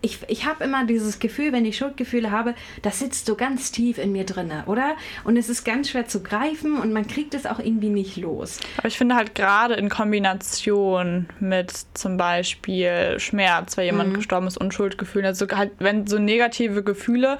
ich, 0.00 0.20
ich 0.28 0.46
habe 0.46 0.62
immer 0.62 0.86
dieses 0.86 1.18
Gefühl, 1.18 1.52
wenn 1.52 1.64
ich 1.64 1.76
Schuldgefühle 1.76 2.30
habe, 2.30 2.54
das 2.82 3.00
sitzt 3.00 3.26
so 3.26 3.34
ganz 3.34 3.72
tief 3.72 3.98
in 3.98 4.12
mir 4.12 4.24
drinne, 4.24 4.62
oder? 4.66 4.94
Und 5.24 5.36
es 5.36 5.48
ist 5.48 5.64
ganz 5.64 5.90
schwer 5.90 6.06
zu 6.06 6.22
greifen 6.22 6.78
und 6.78 6.92
man 6.92 7.06
kriegt 7.08 7.34
es 7.34 7.46
auch 7.46 7.58
irgendwie 7.58 7.88
nicht 7.88 8.16
los. 8.16 8.58
Aber 8.76 8.86
ich 8.86 8.96
finde 8.96 9.16
halt 9.16 9.34
gerade 9.34 9.74
in 9.74 9.88
Kombination 9.88 11.26
mit 11.40 11.72
zum 11.94 12.16
Beispiel 12.16 13.16
Schmerz, 13.18 13.76
weil 13.76 13.86
jemand 13.86 14.10
mhm. 14.10 14.14
gestorben 14.14 14.46
ist 14.46 14.56
und 14.56 14.72
Schuldgefühle, 14.72 15.26
also 15.26 15.46
halt, 15.48 15.72
wenn 15.78 16.06
so 16.06 16.18
negative 16.18 16.84
Gefühle 16.84 17.38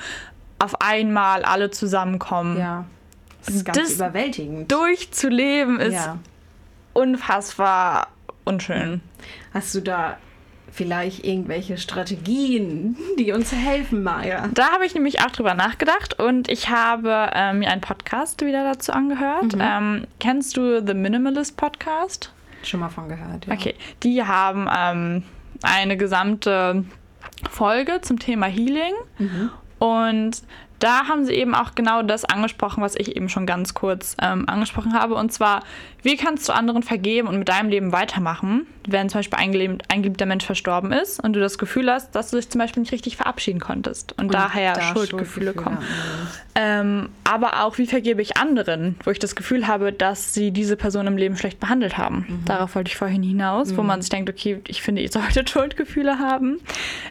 auf 0.58 0.80
einmal 0.80 1.44
alle 1.44 1.70
zusammenkommen. 1.70 2.58
Ja. 2.58 2.86
Das 3.46 3.54
ist 3.54 3.64
ganz 3.64 3.78
das 3.78 3.92
überwältigend. 3.94 4.70
Durchzuleben 4.72 5.78
ist 5.78 5.94
ja. 5.94 6.18
unfassbar 6.92 8.08
unschön. 8.44 9.00
Hast 9.54 9.76
du 9.76 9.80
da 9.80 10.18
vielleicht 10.70 11.24
irgendwelche 11.24 11.78
Strategien, 11.78 12.96
die 13.18 13.32
uns 13.32 13.52
helfen, 13.52 14.02
Maya? 14.02 14.48
Da 14.54 14.72
habe 14.72 14.86
ich 14.86 14.94
nämlich 14.94 15.20
auch 15.20 15.30
drüber 15.30 15.54
nachgedacht 15.54 16.18
und 16.18 16.48
ich 16.48 16.68
habe 16.68 17.30
ähm, 17.34 17.60
mir 17.60 17.70
einen 17.70 17.80
Podcast 17.80 18.44
wieder 18.44 18.64
dazu 18.64 18.92
angehört. 18.92 19.56
Mhm. 19.56 19.60
Ähm, 19.60 20.06
kennst 20.20 20.56
du 20.56 20.84
The 20.84 20.94
Minimalist 20.94 21.56
Podcast? 21.56 22.32
Schon 22.62 22.80
mal 22.80 22.88
von 22.88 23.08
gehört, 23.08 23.46
ja. 23.46 23.54
Okay, 23.54 23.74
die 24.02 24.22
haben 24.22 24.68
ähm, 24.76 25.22
eine 25.62 25.96
gesamte 25.96 26.84
Folge 27.50 28.00
zum 28.02 28.18
Thema 28.18 28.46
Healing 28.46 28.94
mhm. 29.18 29.50
und 29.78 30.42
da 30.78 31.08
haben 31.08 31.24
sie 31.24 31.32
eben 31.32 31.54
auch 31.54 31.74
genau 31.74 32.02
das 32.02 32.24
angesprochen, 32.24 32.82
was 32.82 32.94
ich 32.94 33.16
eben 33.16 33.28
schon 33.28 33.46
ganz 33.46 33.74
kurz 33.74 34.16
ähm, 34.22 34.48
angesprochen 34.48 34.94
habe. 34.94 35.14
Und 35.14 35.32
zwar, 35.32 35.62
wie 36.02 36.16
kannst 36.16 36.48
du 36.48 36.52
anderen 36.52 36.82
vergeben 36.82 37.28
und 37.28 37.38
mit 37.38 37.48
deinem 37.48 37.68
Leben 37.68 37.92
weitermachen, 37.92 38.66
wenn 38.86 39.08
zum 39.08 39.18
Beispiel 39.18 39.38
ein, 39.38 39.52
geliebter 40.02 40.26
Mensch 40.26 40.44
verstorben 40.44 40.92
ist 40.92 41.22
und 41.22 41.32
du 41.32 41.40
das 41.40 41.58
Gefühl 41.58 41.90
hast, 41.90 42.14
dass 42.14 42.30
du 42.30 42.36
dich 42.36 42.48
zum 42.48 42.60
Beispiel 42.60 42.80
nicht 42.80 42.92
richtig 42.92 43.16
verabschieden 43.16 43.60
konntest 43.60 44.12
und, 44.12 44.26
und 44.26 44.34
daher 44.34 44.74
da 44.74 44.80
Schuldgefühle, 44.80 45.52
Schuldgefühle 45.52 45.52
kommen. 45.54 45.78
Ja. 45.80 46.80
Ähm, 46.80 47.08
aber 47.24 47.64
auch, 47.64 47.78
wie 47.78 47.86
vergebe 47.86 48.22
ich 48.22 48.36
anderen, 48.36 48.96
wo 49.04 49.10
ich 49.10 49.18
das 49.18 49.36
Gefühl 49.36 49.66
habe, 49.66 49.92
dass 49.92 50.34
sie 50.34 50.50
diese 50.50 50.76
Person 50.76 51.06
im 51.06 51.16
Leben 51.16 51.36
schlecht 51.36 51.60
behandelt 51.60 51.98
haben. 51.98 52.26
Mhm. 52.28 52.44
Darauf 52.46 52.74
wollte 52.74 52.88
ich 52.88 52.96
vorhin 52.96 53.22
hinaus, 53.22 53.72
mhm. 53.72 53.76
wo 53.76 53.82
man 53.82 54.00
sich 54.00 54.10
denkt, 54.10 54.30
okay, 54.30 54.60
ich 54.66 54.82
finde, 54.82 55.02
ihr 55.02 55.10
solltet 55.10 55.50
Schuldgefühle 55.50 56.18
haben. 56.18 56.60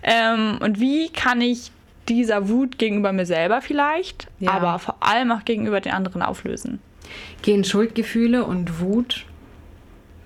Ähm, 0.03 0.57
und 0.61 0.79
wie 0.79 1.09
kann 1.09 1.41
ich 1.41 1.71
dieser 2.09 2.49
Wut 2.49 2.77
gegenüber 2.77 3.11
mir 3.11 3.25
selber 3.25 3.61
vielleicht, 3.61 4.27
ja. 4.39 4.51
aber 4.51 4.79
vor 4.79 4.97
allem 4.99 5.31
auch 5.31 5.45
gegenüber 5.45 5.81
den 5.81 5.93
anderen 5.93 6.21
auflösen. 6.21 6.79
Gehen 7.41 7.63
Schuldgefühle 7.63 8.45
und 8.45 8.79
Wut 8.79 9.25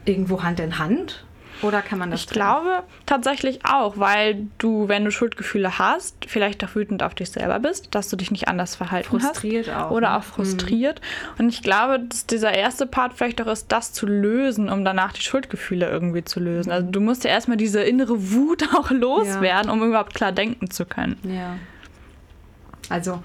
irgendwo 0.06 0.44
Hand 0.44 0.60
in 0.60 0.80
Hand? 0.80 1.24
Oder 1.62 1.82
kann 1.82 2.00
man 2.00 2.12
das? 2.12 2.22
Ich 2.22 2.26
trennen? 2.26 2.46
glaube 2.46 2.84
tatsächlich 3.06 3.60
auch, 3.66 3.98
weil 3.98 4.48
du, 4.58 4.88
wenn 4.88 5.06
du 5.06 5.12
Schuldgefühle 5.12 5.78
hast, 5.78 6.26
vielleicht 6.26 6.64
auch 6.64 6.76
wütend 6.76 7.04
auf 7.04 7.14
dich 7.14 7.30
selber 7.30 7.60
bist, 7.60 7.94
dass 7.94 8.10
du 8.10 8.16
dich 8.16 8.32
nicht 8.32 8.48
anders 8.48 8.76
verhalten 8.76 9.08
frustriert 9.08 9.68
hast. 9.68 9.86
Auch, 9.86 9.92
oder 9.92 10.10
ne? 10.10 10.18
auch 10.18 10.24
frustriert. 10.24 11.02
Mhm. 11.02 11.44
Und 11.44 11.50
ich 11.50 11.62
glaube, 11.62 12.00
dass 12.00 12.26
dieser 12.26 12.54
erste 12.54 12.86
Part 12.86 13.14
vielleicht 13.14 13.42
auch 13.42 13.48
ist, 13.48 13.72
das 13.72 13.94
zu 13.94 14.08
lösen, 14.08 14.70
um 14.70 14.84
danach 14.84 15.14
die 15.14 15.22
Schuldgefühle 15.22 15.90
irgendwie 15.90 16.24
zu 16.24 16.40
lösen. 16.40 16.70
Mhm. 16.70 16.76
Also 16.76 16.88
du 16.90 17.00
musst 17.00 17.24
ja 17.24 17.30
erstmal 17.30 17.58
diese 17.58 17.82
innere 17.82 18.32
Wut 18.32 18.68
auch 18.76 18.90
loswerden, 18.90 19.68
ja. 19.68 19.74
um 19.74 19.84
überhaupt 19.84 20.16
klar 20.16 20.32
denken 20.32 20.72
zu 20.72 20.86
können. 20.86 21.18
Ja. 21.24 21.58
Also 22.92 23.22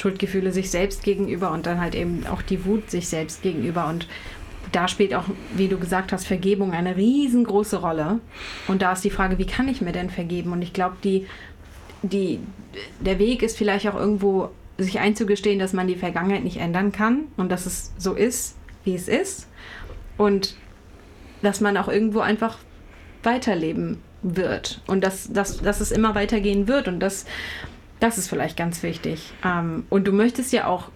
Schuldgefühle 0.00 0.52
sich 0.52 0.70
selbst 0.70 1.02
gegenüber 1.02 1.52
und 1.52 1.66
dann 1.66 1.80
halt 1.80 1.94
eben 1.94 2.26
auch 2.26 2.42
die 2.42 2.64
Wut 2.64 2.90
sich 2.90 3.08
selbst 3.08 3.42
gegenüber. 3.42 3.86
Und 3.88 4.08
da 4.72 4.88
spielt 4.88 5.14
auch, 5.14 5.24
wie 5.54 5.68
du 5.68 5.78
gesagt 5.78 6.12
hast, 6.12 6.26
Vergebung 6.26 6.72
eine 6.72 6.96
riesengroße 6.96 7.78
Rolle. 7.78 8.20
Und 8.68 8.82
da 8.82 8.92
ist 8.92 9.04
die 9.04 9.10
Frage, 9.10 9.38
wie 9.38 9.46
kann 9.46 9.68
ich 9.68 9.80
mir 9.80 9.92
denn 9.92 10.10
vergeben? 10.10 10.52
Und 10.52 10.62
ich 10.62 10.72
glaube, 10.72 10.96
die, 11.04 11.26
die, 12.02 12.40
der 13.00 13.18
Weg 13.18 13.42
ist 13.42 13.58
vielleicht 13.58 13.86
auch 13.88 13.96
irgendwo, 13.96 14.50
sich 14.78 14.98
einzugestehen, 14.98 15.58
dass 15.58 15.74
man 15.74 15.88
die 15.88 15.96
Vergangenheit 15.96 16.44
nicht 16.44 16.56
ändern 16.56 16.92
kann 16.92 17.24
und 17.36 17.52
dass 17.52 17.66
es 17.66 17.92
so 17.98 18.14
ist, 18.14 18.56
wie 18.84 18.94
es 18.94 19.08
ist. 19.08 19.46
Und 20.16 20.56
dass 21.42 21.60
man 21.60 21.76
auch 21.76 21.88
irgendwo 21.88 22.20
einfach 22.20 22.58
weiterleben 23.22 23.98
wird 24.22 24.82
und 24.86 25.02
dass, 25.02 25.32
dass, 25.32 25.58
dass 25.58 25.80
es 25.80 25.92
immer 25.92 26.14
weitergehen 26.14 26.68
wird 26.68 26.88
und 26.88 27.00
dass 27.00 27.24
das 28.00 28.18
ist 28.18 28.28
vielleicht 28.28 28.56
ganz 28.56 28.82
wichtig. 28.82 29.32
Ähm, 29.44 29.84
und 29.90 30.06
du 30.06 30.12
möchtest 30.12 30.52
ja 30.52 30.66
auch 30.66 30.90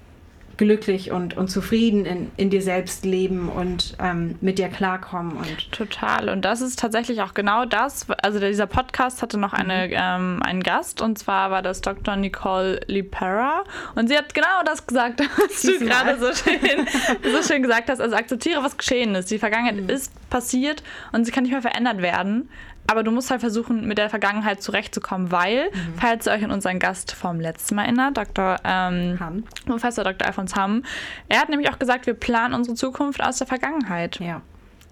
glücklich 0.57 1.11
und, 1.11 1.37
und 1.37 1.49
zufrieden 1.49 2.05
in, 2.07 2.31
in 2.37 2.51
dir 2.51 2.62
selbst 2.62 3.05
leben 3.05 3.49
und 3.49 3.97
ähm, 3.99 4.37
mit 4.40 4.59
dir 4.59 4.69
klarkommen. 4.69 5.37
Und 5.37 5.73
Total. 5.73 6.29
Und 6.29 6.45
das 6.45 6.61
ist 6.61 6.79
tatsächlich 6.79 7.23
auch 7.23 7.35
genau 7.35 7.64
das. 7.64 8.07
Also 8.23 8.38
dieser 8.40 8.67
Podcast 8.67 9.23
hatte 9.23 9.38
noch 9.38 9.53
eine, 9.53 9.88
mhm. 9.88 9.95
ähm, 9.97 10.43
einen 10.43 10.62
Gast 10.62 11.01
und 11.01 11.19
zwar 11.19 11.51
war 11.51 11.62
das 11.62 11.81
Dr. 11.81 12.17
Nicole 12.17 12.81
Lipera. 12.87 13.64
Und 13.95 14.09
sie 14.09 14.17
hat 14.17 14.35
genau 14.35 14.62
das 14.64 14.87
gesagt, 14.87 15.21
was 15.37 15.62
du 15.62 15.79
gerade 15.79 16.19
so 16.19 16.33
schön, 16.33 16.87
so 17.33 17.43
schön 17.43 17.62
gesagt 17.62 17.90
hast. 17.90 18.01
Also 18.01 18.17
akzeptiere, 18.17 18.62
was 18.62 18.77
geschehen 18.77 19.14
ist. 19.14 19.31
Die 19.31 19.38
Vergangenheit 19.38 19.77
mhm. 19.77 19.88
ist 19.88 20.12
passiert 20.31 20.83
und 21.12 21.25
sie 21.25 21.33
kann 21.33 21.45
nicht 21.45 21.53
mehr 21.53 21.62
verändert 21.62 22.01
werden. 22.03 22.49
Aber 22.87 23.03
du 23.03 23.11
musst 23.11 23.31
halt 23.31 23.40
versuchen, 23.40 23.87
mit 23.87 23.99
der 23.99 24.11
Vergangenheit 24.11 24.62
zurechtzukommen, 24.62 25.31
weil, 25.31 25.70
mhm. 25.70 25.94
falls 25.97 26.27
ihr 26.27 26.33
euch 26.33 26.44
an 26.44 26.51
unseren 26.51 26.79
Gast 26.79 27.12
vom 27.12 27.40
letzten 27.40 27.77
Mal 27.77 27.85
erinnert, 27.85 28.16
Dr. 28.16 28.57
Ähm, 28.64 29.18
Hamm. 29.18 29.44
Professor 29.66 30.05
Dr. 30.05 30.27
Alfons 30.27 30.55
Hamm, 30.55 30.85
er 31.29 31.40
hat 31.40 31.49
nämlich 31.49 31.70
auch 31.70 31.79
gesagt, 31.79 32.07
wir 32.07 32.14
planen 32.14 32.55
unsere 32.55 32.77
Zukunft 32.77 33.23
aus 33.23 33.38
der 33.38 33.47
Vergangenheit. 33.47 34.20
Ja. 34.20 34.42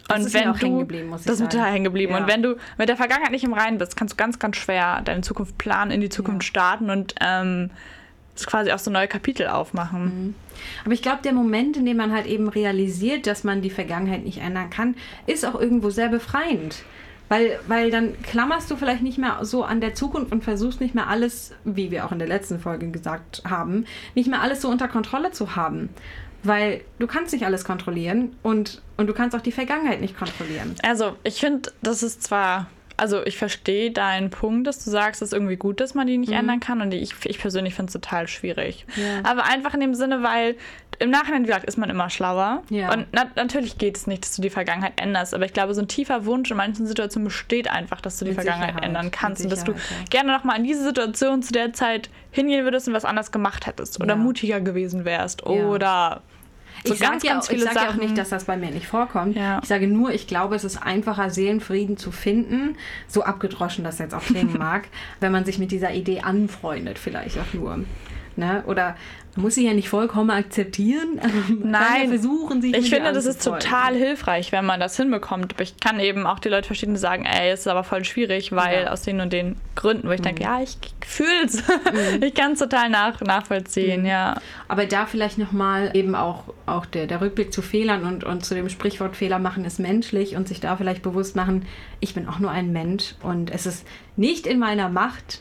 Das 0.09 0.19
und 0.21 0.27
ist 0.27 0.35
wenn 0.35 0.53
du, 0.53 0.79
geblieben, 0.79 1.09
muss 1.09 1.21
ich 1.21 1.27
das 1.27 1.41
ist 1.41 1.51
total 1.51 1.71
hängen 1.71 1.85
geblieben. 1.85 2.13
Ja. 2.13 2.19
Und 2.19 2.27
wenn 2.27 2.43
du 2.43 2.57
mit 2.79 2.89
der 2.89 2.97
Vergangenheit 2.97 3.31
nicht 3.31 3.45
im 3.45 3.53
Reinen 3.53 3.79
bist, 3.79 3.97
kannst 3.97 4.15
du 4.15 4.17
ganz, 4.17 4.39
ganz 4.39 4.57
schwer 4.57 5.01
deine 5.05 5.21
Zukunft 5.21 5.59
planen, 5.59 5.91
in 5.91 6.01
die 6.01 6.09
Zukunft 6.09 6.43
ja. 6.43 6.49
starten 6.49 6.91
und 6.91 7.15
ähm, 7.21 7.71
quasi 8.47 8.73
auch 8.73 8.79
so 8.79 8.91
neue 8.91 9.09
Kapitel 9.09 9.47
aufmachen. 9.47 10.05
Mhm. 10.05 10.35
Aber 10.85 10.95
ich 10.95 11.03
glaube, 11.03 11.21
der 11.23 11.33
Moment, 11.33 11.77
in 11.77 11.87
dem 11.87 11.97
man 11.97 12.13
halt 12.13 12.27
eben 12.27 12.49
realisiert, 12.49 13.27
dass 13.27 13.45
man 13.45 13.63
die 13.63 13.71
Vergangenheit 13.71 14.25
nicht 14.25 14.39
ändern 14.39 14.71
kann, 14.71 14.97
ist 15.27 15.45
auch 15.45 15.59
irgendwo 15.59 15.91
sehr 15.91 16.09
befreiend. 16.09 16.85
Weil, 17.33 17.59
weil 17.67 17.91
dann 17.91 18.21
klammerst 18.23 18.71
du 18.71 18.77
vielleicht 18.77 19.01
nicht 19.01 19.17
mehr 19.17 19.39
so 19.41 19.65
an 19.65 19.81
der 19.81 19.95
Zukunft 19.95 20.33
und 20.33 20.45
versuchst 20.45 20.83
nicht 20.83 20.95
mehr 20.95 21.09
alles, 21.09 21.55
wie 21.65 21.91
wir 21.91 22.05
auch 22.05 22.13
in 22.13 22.19
der 22.19 22.29
letzten 22.29 22.61
Folge 22.61 22.91
gesagt 22.91 23.41
haben, 23.49 23.87
nicht 24.15 24.29
mehr 24.29 24.43
alles 24.43 24.61
so 24.61 24.69
unter 24.69 24.87
Kontrolle 24.87 25.31
zu 25.31 25.57
haben. 25.57 25.89
Weil 26.43 26.83
du 26.99 27.07
kannst 27.07 27.33
nicht 27.33 27.47
alles 27.47 27.65
kontrollieren 27.65 28.37
und, 28.43 28.83
und 28.99 29.07
du 29.07 29.15
kannst 29.15 29.35
auch 29.35 29.41
die 29.41 29.51
Vergangenheit 29.51 30.03
nicht 30.03 30.15
kontrollieren. 30.15 30.75
Also 30.83 31.17
ich 31.23 31.41
finde, 31.41 31.73
das 31.83 32.03
ist 32.03 32.23
zwar 32.23 32.67
also 32.97 33.25
ich 33.25 33.37
verstehe 33.37 33.91
deinen 33.91 34.31
Punkt, 34.31 34.67
dass 34.67 34.85
du 34.85 34.91
sagst, 34.91 35.23
es 35.23 35.29
ist 35.29 35.33
irgendwie 35.33 35.57
gut, 35.57 35.81
dass 35.81 35.95
man 35.95 36.07
die 36.07 36.19
nicht 36.19 36.31
mhm. 36.31 36.39
ändern 36.39 36.61
kann. 36.61 36.81
Und 36.81 36.93
ich, 36.93 37.13
ich 37.25 37.39
persönlich 37.39 37.75
finde 37.75 37.89
es 37.89 37.93
total 37.93 38.29
schwierig. 38.29 38.87
Ja. 38.97 39.29
Aber 39.29 39.45
einfach 39.45 39.75
in 39.75 39.81
dem 39.81 39.95
Sinne, 39.95 40.23
weil 40.23 40.57
im 40.99 41.11
Nachhinein, 41.11 41.43
wie 41.43 41.47
gesagt, 41.47 41.65
ist 41.65 41.79
man 41.79 41.91
immer 41.91 42.11
schlauer. 42.11 42.63
Ja. 42.71 42.93
Und 42.93 43.07
na 43.13 43.27
natürlich 43.35 43.79
geht 43.79 43.97
es 43.97 44.07
nicht, 44.07 44.25
dass 44.25 44.37
du 44.37 44.43
die 44.43 44.51
Vergangenheit 44.51 44.93
änderst. 45.01 45.35
Aber 45.35 45.45
ich 45.45 45.53
glaube, 45.53 45.75
so 45.75 45.81
ein 45.81 45.89
tiefer 45.89 46.27
Wunsch 46.27 46.51
in 46.51 46.57
manchen 46.57 46.87
Situationen 46.87 47.25
besteht 47.25 47.69
einfach, 47.69 48.01
dass 48.01 48.19
du 48.19 48.25
die 48.25 48.31
Mit 48.33 48.41
Vergangenheit 48.41 48.75
Sicherheit. 48.75 48.89
ändern 48.89 49.11
kannst. 49.11 49.43
Und 49.43 49.51
dass 49.51 49.65
du 49.65 49.73
ja. 49.73 49.79
gerne 50.11 50.33
nochmal 50.33 50.59
in 50.59 50.65
diese 50.65 50.85
Situation 50.85 51.43
zu 51.43 51.53
der 51.53 51.73
Zeit 51.73 52.11
hingehen 52.31 52.65
würdest 52.65 52.89
und 52.89 52.95
was 52.95 53.05
anders 53.05 53.33
gemacht 53.33 53.67
hättest. 53.67 54.01
Oder 54.01 54.17
mutiger 54.17 54.61
gewesen 54.61 55.05
wärst. 55.05 55.45
Oder 55.45 56.23
so 56.85 56.95
ich 56.95 56.99
sage 56.99 57.27
ja, 57.27 57.41
sag 57.41 57.75
ja 57.75 57.91
auch 57.91 57.95
nicht, 57.95 58.17
dass 58.19 58.31
das 58.31 58.45
bei 58.45 58.57
mir 58.57 58.71
nicht 58.71 58.87
vorkommt. 58.87 59.37
Ja. 59.37 59.61
Ich 59.63 59.69
sage 59.69 59.87
nur, 59.87 60.11
ich 60.13 60.27
glaube, 60.27 60.55
es 60.57 60.65
ist 60.65 60.77
einfacher, 60.83 61.31
Seelenfrieden 61.31 61.97
zu 61.97 62.11
finden, 62.11 62.77
so 63.07 63.23
abgedroschen 63.23 63.85
das 63.85 63.99
jetzt 63.99 64.15
auch 64.15 64.23
klingen 64.23 64.57
mag, 64.59 64.89
wenn 65.21 65.33
man 65.33 65.45
sich 65.45 65.59
mit 65.59 65.71
dieser 65.71 65.93
Idee 65.93 66.21
anfreundet, 66.21 66.99
vielleicht 66.99 67.39
auch 67.39 67.55
nur. 67.55 67.85
Ne? 68.37 68.65
Oder 68.67 68.97
muss 69.37 69.55
sie 69.55 69.67
ja 69.67 69.73
nicht 69.73 69.89
vollkommen 69.89 70.31
akzeptieren. 70.31 71.19
Nein, 71.65 72.09
versuchen, 72.09 72.61
sich 72.61 72.75
ich 72.77 72.91
finde, 72.91 73.13
das 73.13 73.25
ist 73.25 73.43
total 73.43 73.95
hilfreich, 73.95 74.53
wenn 74.53 74.67
man 74.67 74.79
das 74.79 74.97
hinbekommt. 74.97 75.55
Aber 75.55 75.63
ich 75.63 75.79
kann 75.79 76.01
eben 76.01 76.27
auch 76.27 76.39
die 76.39 76.51
Leute 76.51 76.67
verstehen, 76.67 76.93
die 76.95 77.01
sagen, 77.01 77.25
ey, 77.25 77.51
es 77.51 77.61
ist 77.61 77.69
aber 77.69 77.83
voll 77.83 78.05
schwierig, 78.05 78.53
weil 78.53 78.85
ja. 78.85 78.91
aus 78.91 79.03
den 79.03 79.21
und 79.21 79.33
den 79.33 79.57
Gründen, 79.75 80.07
wo 80.07 80.13
ich 80.13 80.21
mhm. 80.21 80.25
denke, 80.25 80.43
ja, 80.43 80.61
ich 80.61 80.77
fühle 81.01 81.45
es. 81.45 81.63
Mhm. 81.67 82.23
Ich 82.33 82.35
kann 82.35 82.53
es 82.53 82.59
total 82.59 82.89
nach, 82.91 83.21
nachvollziehen, 83.21 84.03
mhm. 84.03 84.07
ja. 84.07 84.41
Aber 84.69 84.87
da 84.87 85.07
vielleicht 85.07 85.39
nochmal 85.39 85.91
eben 85.95 86.15
auch, 86.15 86.45
auch 86.67 86.87
der, 86.87 87.07
der 87.07 87.21
Rückblick 87.21 87.53
zu 87.53 87.63
Fehlern 87.63 88.05
und, 88.05 88.25
und 88.25 88.45
zu 88.45 88.55
dem 88.55 88.69
Sprichwort 88.69 89.17
Fehler 89.17 89.39
machen 89.39 89.65
ist 89.65 89.79
menschlich 89.79 90.37
und 90.37 90.47
sich 90.47 90.61
da 90.61 90.77
vielleicht 90.77 91.03
bewusst 91.03 91.37
machen, 91.37 91.67
ich 92.01 92.15
bin 92.15 92.29
auch 92.29 92.39
nur 92.39 92.51
ein 92.51 92.73
Mensch 92.73 93.15
und 93.23 93.51
es 93.51 93.67
ist 93.67 93.87
nicht 94.17 94.47
in 94.47 94.59
meiner 94.59 94.89
Macht, 94.89 95.41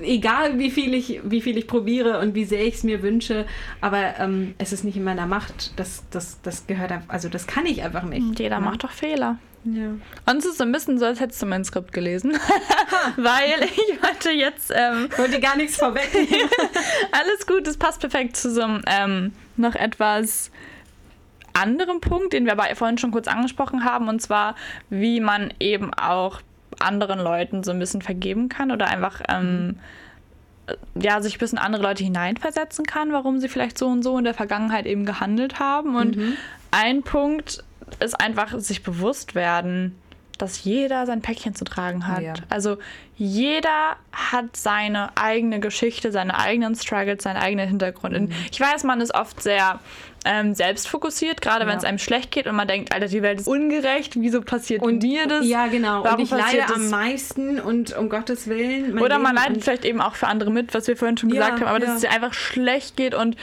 egal 0.00 0.58
wie 0.58 0.70
viel 0.70 0.94
ich, 0.94 1.20
wie 1.24 1.40
viel 1.40 1.56
ich 1.56 1.66
probiere 1.66 2.18
und 2.20 2.34
wie 2.34 2.44
sehr 2.44 2.64
ich 2.64 2.74
es 2.74 2.82
mir 2.82 3.02
wünsche, 3.02 3.46
aber 3.80 4.18
ähm, 4.18 4.54
es 4.58 4.72
ist 4.72 4.84
nicht 4.84 4.96
in 4.96 5.04
meiner 5.04 5.26
Macht. 5.26 5.78
Das, 5.78 6.04
das, 6.10 6.40
das 6.42 6.66
gehört 6.66 6.92
einfach, 6.92 7.08
also 7.08 7.28
das 7.28 7.46
kann 7.46 7.66
ich 7.66 7.82
einfach 7.82 8.04
nicht. 8.04 8.38
Jeder 8.38 8.60
ne? 8.60 8.66
macht 8.66 8.84
doch 8.84 8.90
Fehler. 8.90 9.38
Ja. 9.64 9.88
Und 10.26 10.38
es 10.38 10.44
ist 10.44 10.58
so 10.58 10.64
ein 10.64 10.72
bisschen 10.72 10.98
so, 10.98 11.06
als 11.06 11.20
hättest 11.20 11.40
du 11.40 11.46
mein 11.46 11.64
Skript 11.64 11.92
gelesen. 11.92 12.32
Weil 13.16 13.62
ich 13.62 14.02
wollte 14.02 14.30
jetzt. 14.30 14.70
Ähm, 14.74 15.08
Ich 15.10 15.18
wollte 15.18 15.40
gar 15.40 15.56
nichts 15.56 15.76
vorwegnehmen. 15.76 16.50
alles 17.12 17.46
gut, 17.46 17.66
es 17.66 17.78
passt 17.78 18.00
perfekt 18.00 18.36
zu 18.36 18.52
so 18.52 18.60
einem 18.60 18.82
ähm, 18.86 19.32
noch 19.56 19.74
etwas 19.74 20.50
anderen 21.54 22.00
Punkt, 22.00 22.32
den 22.32 22.44
wir 22.44 22.52
aber 22.52 22.74
vorhin 22.74 22.98
schon 22.98 23.10
kurz 23.10 23.28
angesprochen 23.28 23.84
haben, 23.84 24.08
und 24.08 24.20
zwar, 24.20 24.54
wie 24.90 25.20
man 25.20 25.54
eben 25.60 25.94
auch 25.94 26.40
anderen 26.84 27.18
Leuten 27.18 27.64
so 27.64 27.70
ein 27.70 27.78
bisschen 27.78 28.02
vergeben 28.02 28.48
kann 28.48 28.70
oder 28.70 28.88
einfach. 28.88 29.20
Ähm, 29.28 29.76
ja, 30.94 31.20
sich 31.20 31.36
ein 31.36 31.40
bisschen 31.40 31.58
andere 31.58 31.82
Leute 31.82 32.02
hineinversetzen 32.02 32.86
kann, 32.86 33.12
warum 33.12 33.38
sie 33.38 33.50
vielleicht 33.50 33.76
so 33.76 33.86
und 33.86 34.02
so 34.02 34.16
in 34.16 34.24
der 34.24 34.32
Vergangenheit 34.32 34.86
eben 34.86 35.04
gehandelt 35.04 35.60
haben. 35.60 35.94
Und 35.94 36.16
ein 36.70 37.02
Punkt 37.02 37.62
ist 38.00 38.18
einfach 38.18 38.58
sich 38.58 38.82
bewusst 38.82 39.34
werden, 39.34 39.94
dass 40.38 40.64
jeder 40.64 41.06
sein 41.06 41.22
Päckchen 41.22 41.54
zu 41.54 41.64
tragen 41.64 42.06
hat. 42.06 42.22
Ja. 42.22 42.34
Also 42.48 42.78
jeder 43.16 43.96
hat 44.12 44.56
seine 44.56 45.16
eigene 45.16 45.60
Geschichte, 45.60 46.10
seine 46.10 46.38
eigenen 46.38 46.74
Struggles, 46.74 47.22
seinen 47.22 47.36
eigenen 47.36 47.68
Hintergrund. 47.68 48.16
Und 48.16 48.32
ich 48.50 48.60
weiß, 48.60 48.84
man 48.84 49.00
ist 49.00 49.14
oft 49.14 49.42
sehr 49.42 49.78
ähm, 50.24 50.54
selbstfokussiert, 50.54 51.42
gerade 51.42 51.66
wenn 51.66 51.72
Ja. 51.74 51.78
es 51.78 51.84
einem 51.84 51.98
schlecht 51.98 52.30
geht 52.30 52.46
und 52.46 52.56
man 52.56 52.66
denkt, 52.66 52.94
Alter, 52.94 53.08
die 53.08 53.22
Welt 53.22 53.40
ist 53.40 53.48
ungerecht, 53.48 54.14
wieso 54.18 54.40
passiert 54.40 54.82
mir 54.84 55.26
das? 55.26 55.46
Ja, 55.46 55.66
genau. 55.66 56.02
Warum 56.04 56.18
und 56.18 56.24
ich 56.24 56.30
leide 56.30 56.58
das? 56.66 56.72
am 56.72 56.88
meisten 56.90 57.60
und 57.60 57.96
um 57.96 58.08
Gottes 58.08 58.46
Willen. 58.48 58.98
Oder 58.98 59.18
man 59.18 59.32
Leben 59.34 59.36
leidet 59.44 59.56
und- 59.56 59.64
vielleicht 59.64 59.84
eben 59.84 60.00
auch 60.00 60.14
für 60.14 60.26
andere 60.26 60.50
mit, 60.50 60.72
was 60.74 60.86
wir 60.88 60.96
vorhin 60.96 61.16
schon 61.18 61.28
Ja, 61.30 61.36
gesagt 61.46 61.60
haben, 61.60 61.68
aber 61.68 61.78
dass 61.78 61.96
es 61.96 62.00
dir 62.00 62.10
einfach 62.10 62.32
schlecht 62.32 62.96
geht 62.96 63.14
und 63.14 63.36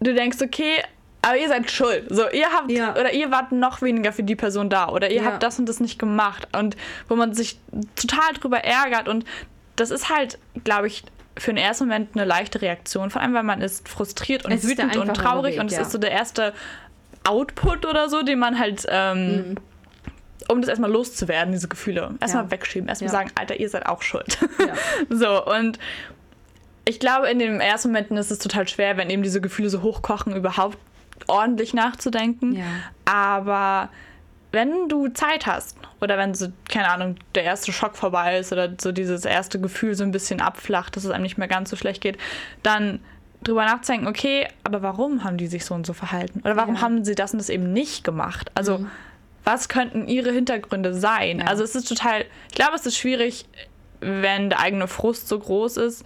du 0.00 0.12
denkst, 0.14 0.38
okay, 0.42 0.82
aber 1.22 1.36
ihr 1.36 1.48
seid 1.48 1.70
schuld. 1.70 2.06
So, 2.10 2.28
ihr 2.30 2.46
habt 2.52 2.70
Ja. 2.70 2.92
oder 2.92 3.12
ihr 3.12 3.30
wart 3.30 3.52
noch 3.52 3.82
weniger 3.82 4.12
für 4.12 4.22
die 4.22 4.36
Person 4.36 4.70
da 4.70 4.88
oder 4.88 5.10
ihr 5.10 5.22
Ja. 5.22 5.24
habt 5.24 5.42
das 5.42 5.58
und 5.58 5.68
das 5.68 5.78
nicht 5.80 5.98
gemacht 5.98 6.46
und 6.56 6.76
wo 7.08 7.16
man 7.16 7.34
sich 7.34 7.58
total 7.96 8.32
drüber 8.34 8.58
ärgert 8.58 9.08
und 9.08 9.24
das 9.76 9.90
ist 9.92 10.08
halt, 10.08 10.38
glaube 10.64 10.86
ich, 10.88 11.04
für 11.38 11.52
den 11.52 11.56
ersten 11.62 11.84
Moment 11.84 12.10
eine 12.14 12.24
leichte 12.24 12.60
Reaktion, 12.62 13.10
vor 13.10 13.22
allem 13.22 13.34
weil 13.34 13.42
man 13.44 13.60
ist 13.60 13.88
frustriert 13.88 14.44
und 14.44 14.52
Es 14.52 14.64
wütend 14.66 14.96
und 14.96 15.14
traurig 15.14 15.54
Weg, 15.54 15.60
und 15.60 15.66
es 15.66 15.74
ja. 15.76 15.82
ist 15.82 15.92
so 15.92 15.98
der 15.98 16.10
erste 16.10 16.52
Output 17.24 17.86
oder 17.86 18.08
so, 18.08 18.22
den 18.22 18.38
man 18.38 18.58
halt 18.58 18.86
ähm, 18.88 19.36
Mhm. 19.50 19.54
um 20.48 20.60
das 20.60 20.68
erstmal 20.68 20.90
loszuwerden, 20.90 21.52
diese 21.52 21.68
Gefühle. 21.68 22.14
Erstmal 22.20 22.44
Ja. 22.44 22.50
wegschieben, 22.50 22.88
erstmal 22.88 23.08
Ja. 23.08 23.12
sagen, 23.12 23.30
Alter, 23.34 23.58
ihr 23.60 23.68
seid 23.68 23.86
auch 23.86 24.02
schuld. 24.02 24.38
So, 25.10 25.44
und 25.46 25.78
ich 26.84 27.00
glaube, 27.00 27.28
in 27.28 27.38
den 27.38 27.60
ersten 27.60 27.88
Momenten 27.88 28.16
ist 28.16 28.30
es 28.30 28.38
total 28.38 28.66
schwer, 28.66 28.96
wenn 28.96 29.10
eben 29.10 29.22
diese 29.22 29.40
Gefühle 29.40 29.68
so 29.68 29.82
hochkochen, 29.82 30.34
überhaupt 30.34 30.78
ordentlich 31.26 31.74
nachzudenken. 31.74 32.62
Aber 33.04 33.90
wenn 34.52 34.88
du 34.88 35.08
Zeit 35.08 35.46
hast 35.46 35.76
oder 36.00 36.16
wenn 36.18 36.34
so, 36.34 36.48
keine 36.68 36.90
Ahnung, 36.90 37.16
der 37.34 37.44
erste 37.44 37.72
Schock 37.72 37.96
vorbei 37.96 38.38
ist 38.38 38.52
oder 38.52 38.70
so 38.80 38.92
dieses 38.92 39.24
erste 39.24 39.60
Gefühl 39.60 39.94
so 39.94 40.04
ein 40.04 40.12
bisschen 40.12 40.40
abflacht, 40.40 40.96
dass 40.96 41.04
es 41.04 41.10
einem 41.10 41.22
nicht 41.22 41.38
mehr 41.38 41.48
ganz 41.48 41.70
so 41.70 41.76
schlecht 41.76 42.00
geht, 42.00 42.18
dann 42.62 43.00
drüber 43.42 43.64
nachzudenken, 43.64 44.06
okay, 44.08 44.48
aber 44.64 44.82
warum 44.82 45.22
haben 45.24 45.36
die 45.36 45.46
sich 45.46 45.64
so 45.64 45.74
und 45.74 45.86
so 45.86 45.92
verhalten? 45.92 46.40
Oder 46.44 46.56
warum 46.56 46.76
Ja. 46.76 46.80
haben 46.82 47.04
sie 47.04 47.14
das 47.14 47.32
und 47.32 47.38
das 47.38 47.48
eben 47.48 47.72
nicht 47.72 48.04
gemacht? 48.04 48.50
Also, 48.54 48.84
was 49.44 49.68
könnten 49.68 50.08
ihre 50.08 50.32
Hintergründe 50.32 50.92
sein? 50.94 51.38
Ja. 51.40 51.46
Also, 51.46 51.62
es 51.62 51.74
ist 51.74 51.88
total, 51.88 52.24
ich 52.48 52.54
glaube, 52.54 52.74
es 52.74 52.84
ist 52.84 52.96
schwierig, 52.98 53.46
wenn 54.00 54.50
der 54.50 54.60
eigene 54.60 54.88
Frust 54.88 55.28
so 55.28 55.38
groß 55.38 55.76
ist, 55.78 56.04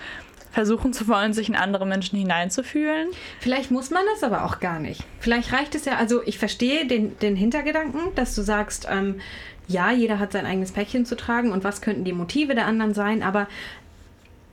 versuchen 0.53 0.93
zu 0.93 1.09
wollen, 1.09 1.33
sich 1.33 1.49
in 1.49 1.57
andere 1.57 1.87
Menschen 1.87 2.19
hineinzufühlen. 2.19 3.09
Vielleicht 3.41 3.71
muss 3.71 3.89
man 3.91 4.03
das 4.13 4.23
aber 4.23 4.45
auch 4.45 4.61
gar 4.61 4.79
nicht. 4.79 5.03
Vielleicht 5.19 5.53
reicht 5.55 5.75
es 5.75 5.87
ja, 5.87 5.97
also 5.97 6.23
ich 6.27 6.39
verstehe 6.39 6.87
den, 6.87 7.19
den 7.21 7.37
Hintergedanken, 7.37 8.15
dass 8.15 8.35
du 8.35 8.43
sagst, 8.43 8.87
ähm, 8.91 9.19
ja, 9.69 9.91
jeder 9.91 10.19
hat 10.19 10.33
sein 10.33 10.47
eigenes 10.47 10.73
Päckchen 10.73 11.07
zu 11.07 11.17
tragen 11.17 11.53
und 11.53 11.65
was 11.65 11.81
könnten 11.81 12.05
die 12.05 12.13
Motive 12.13 12.55
der 12.55 12.67
anderen 12.67 12.95
sein, 12.95 13.23
aber 13.23 13.47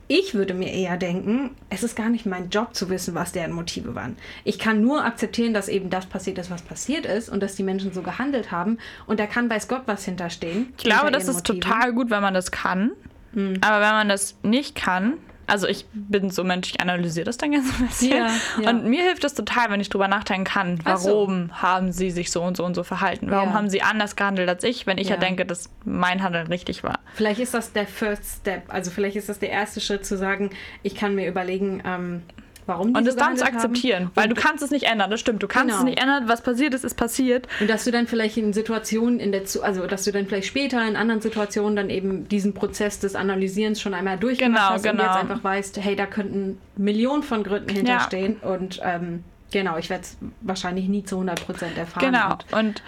ich 0.08 0.34
würde 0.34 0.54
mir 0.54 0.72
eher 0.72 0.96
denken, 0.96 1.50
es 1.68 1.84
ist 1.84 1.94
gar 1.94 2.08
nicht 2.08 2.26
mein 2.26 2.50
Job 2.50 2.74
zu 2.74 2.90
wissen, 2.90 3.14
was 3.14 3.30
deren 3.30 3.52
Motive 3.52 3.94
waren. 3.94 4.16
Ich 4.42 4.58
kann 4.58 4.80
nur 4.80 5.04
akzeptieren, 5.04 5.54
dass 5.54 5.68
eben 5.68 5.88
das 5.88 6.06
passiert 6.06 6.36
ist, 6.38 6.50
was 6.50 6.62
passiert 6.62 7.06
ist 7.06 7.28
und 7.28 7.40
dass 7.40 7.54
die 7.54 7.62
Menschen 7.62 7.92
so 7.92 8.02
gehandelt 8.02 8.50
haben 8.50 8.78
und 9.06 9.20
da 9.20 9.26
kann 9.26 9.48
weiß 9.48 9.68
Gott 9.68 9.82
was 9.86 10.04
hinterstehen. 10.04 10.72
Ich 10.76 10.82
glaube, 10.84 11.12
das 11.12 11.28
ist 11.28 11.48
Motiven. 11.48 11.60
total 11.60 11.92
gut, 11.92 12.10
wenn 12.10 12.22
man 12.22 12.34
das 12.34 12.50
kann. 12.50 12.90
Aber 13.32 13.80
wenn 13.80 13.92
man 13.92 14.08
das 14.08 14.34
nicht 14.42 14.74
kann, 14.74 15.14
also 15.50 15.66
ich 15.66 15.84
bin 15.92 16.30
so 16.30 16.44
Mensch, 16.44 16.70
ich 16.70 16.80
analysiere 16.80 17.24
das 17.24 17.36
dann 17.36 17.52
ganz 17.52 17.66
ein 17.78 17.86
bisschen. 17.88 18.16
Ja, 18.16 18.30
ja. 18.60 18.70
Und 18.70 18.84
mir 18.86 19.02
hilft 19.02 19.24
es 19.24 19.34
total, 19.34 19.70
wenn 19.70 19.80
ich 19.80 19.88
drüber 19.88 20.08
nachdenken 20.08 20.44
kann, 20.44 20.78
Ach 20.84 20.96
so. 20.98 21.10
warum 21.10 21.50
haben 21.62 21.92
sie 21.92 22.10
sich 22.10 22.30
so 22.30 22.42
und 22.42 22.56
so 22.56 22.64
und 22.64 22.74
so 22.74 22.82
verhalten? 22.84 23.30
Warum 23.30 23.50
Ja. 23.50 23.54
haben 23.54 23.68
sie 23.68 23.82
anders 23.82 24.16
gehandelt 24.16 24.48
als 24.48 24.64
ich, 24.64 24.86
wenn 24.86 24.98
ich 24.98 25.08
ja, 25.08 25.16
Ja. 25.16 25.20
denke, 25.20 25.44
dass 25.44 25.68
mein 25.84 26.22
Handeln 26.22 26.46
richtig 26.46 26.82
war? 26.84 27.00
Vielleicht 27.14 27.40
ist 27.40 27.52
das 27.54 27.72
der 27.72 27.86
First 27.86 28.24
Step, 28.40 28.62
also 28.68 28.90
vielleicht 28.90 29.16
ist 29.16 29.28
das 29.28 29.38
der 29.38 29.50
erste 29.50 29.80
Schritt 29.80 30.06
zu 30.06 30.16
sagen, 30.16 30.50
ich 30.82 30.94
kann 30.94 31.14
mir 31.14 31.28
überlegen, 31.28 31.82
ähm, 31.84 32.22
warum 32.66 32.92
die 32.94 32.98
Und 32.98 33.04
so 33.04 33.10
es 33.10 33.16
dann 33.16 33.36
zu 33.36 33.44
gehandelt 33.44 33.46
haben. 33.46 33.56
akzeptieren, 33.72 34.10
weil 34.14 34.28
du 34.28 34.34
kannst 34.34 34.62
es 34.62 34.70
nicht 34.70 34.84
ändern, 34.86 35.10
das 35.10 35.20
stimmt. 35.20 35.42
Du 35.42 35.48
kannst 35.48 35.68
Genau. 35.68 35.78
es 35.78 35.84
nicht 35.84 36.00
ändern, 36.00 36.24
was 36.28 36.42
passiert 36.42 36.74
ist, 36.74 36.84
ist 36.84 36.94
passiert. 36.96 37.48
Und 37.60 37.68
dass 37.70 37.84
du 37.84 37.90
dann 37.90 38.06
vielleicht 38.06 38.36
in 38.36 38.52
Situationen 38.52 39.20
in 39.20 39.32
der 39.32 39.42
also 39.62 39.86
dass 39.86 40.04
du 40.04 40.12
dann 40.12 40.26
vielleicht 40.26 40.46
später 40.48 40.86
in 40.86 40.96
anderen 40.96 41.20
Situationen 41.20 41.76
dann 41.76 41.90
eben 41.90 42.28
diesen 42.28 42.54
Prozess 42.54 42.98
des 43.00 43.14
Analysierens 43.14 43.80
schon 43.80 43.94
einmal 43.94 44.18
durchgemacht 44.18 44.60
Genau, 44.60 44.74
hast 44.74 44.86
und 44.86 44.90
genau. 44.98 45.02
jetzt 45.04 45.16
einfach 45.22 45.44
weißt, 45.44 45.78
hey, 45.78 45.96
da 45.96 46.06
könnten 46.06 46.58
Millionen 46.76 47.22
von 47.22 47.42
Gründen 47.42 47.70
hinterstehen 47.70 48.36
und 48.36 48.80
ähm, 48.84 49.24
genau, 49.52 49.76
ich 49.78 49.90
werde 49.90 50.02
es 50.04 50.16
wahrscheinlich 50.42 50.88
nie 50.88 51.02
zu 51.04 51.16
100% 51.20 51.76
erfahren. 51.76 52.04
Genau. 52.12 52.32
Und, 52.58 52.58
Und 52.58 52.82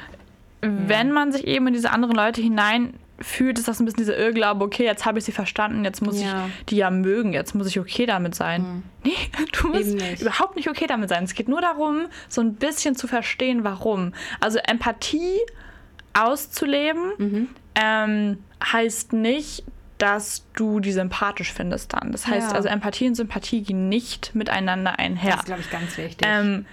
wenn 0.89 1.11
man 1.11 1.33
sich 1.33 1.47
eben 1.47 1.67
in 1.67 1.73
diese 1.73 1.91
anderen 1.91 2.15
Leute 2.15 2.41
hineinfühlt, 3.23 3.59
ist 3.59 3.69
das 3.69 3.81
ein 3.81 3.85
bisschen 3.85 3.99
dieser 3.99 4.17
Irrglaube, 4.19 4.65
okay, 4.65 4.85
jetzt 4.85 5.05
habe 5.07 5.19
ich 5.19 5.25
sie 5.25 5.33
verstanden, 5.33 5.85
jetzt 5.85 6.03
muss 6.03 6.21
Ja. 6.21 6.47
ich 6.59 6.65
die 6.67 6.77
ja 6.77 6.91
mögen, 6.91 7.33
jetzt 7.33 7.55
muss 7.55 7.67
ich 7.67 7.79
okay 7.79 8.07
damit 8.07 8.35
sein. 8.35 8.83
Nee, 9.05 9.13
du 9.61 9.69
musst 9.69 9.95
nicht. 9.95 10.23
überhaupt 10.23 10.57
nicht 10.57 10.69
okay 10.69 10.87
damit 10.87 11.09
sein. 11.09 11.25
Es 11.25 11.35
geht 11.35 11.49
nur 11.49 11.61
darum, 11.61 12.07
so 12.29 12.41
ein 12.41 12.55
bisschen 12.55 12.95
zu 12.97 13.07
verstehen, 13.07 13.65
warum. 13.65 14.13
Also 14.41 14.59
Empathie 14.59 15.39
auszuleben 16.15 17.13
Mhm. 17.19 17.49
ähm, 17.75 18.39
heißt 18.65 19.13
nicht, 19.13 19.65
dass 19.99 20.45
du 20.57 20.81
die 20.81 20.93
sympathisch 20.93 21.53
findest 21.53 21.93
dann. 21.95 22.11
Das 22.13 22.27
heißt 22.27 22.51
Ja. 22.51 22.57
also, 22.57 22.69
Empathie 22.69 23.07
und 23.09 23.15
Sympathie 23.15 23.63
gehen 23.63 23.89
nicht 23.89 24.35
miteinander 24.35 24.99
einher. 24.99 25.31
Das 25.33 25.41
ist, 25.41 25.47
glaube 25.47 25.61
ich, 25.61 25.71
ganz 25.71 25.97
wichtig. 25.97 26.27
Ähm, 26.29 26.67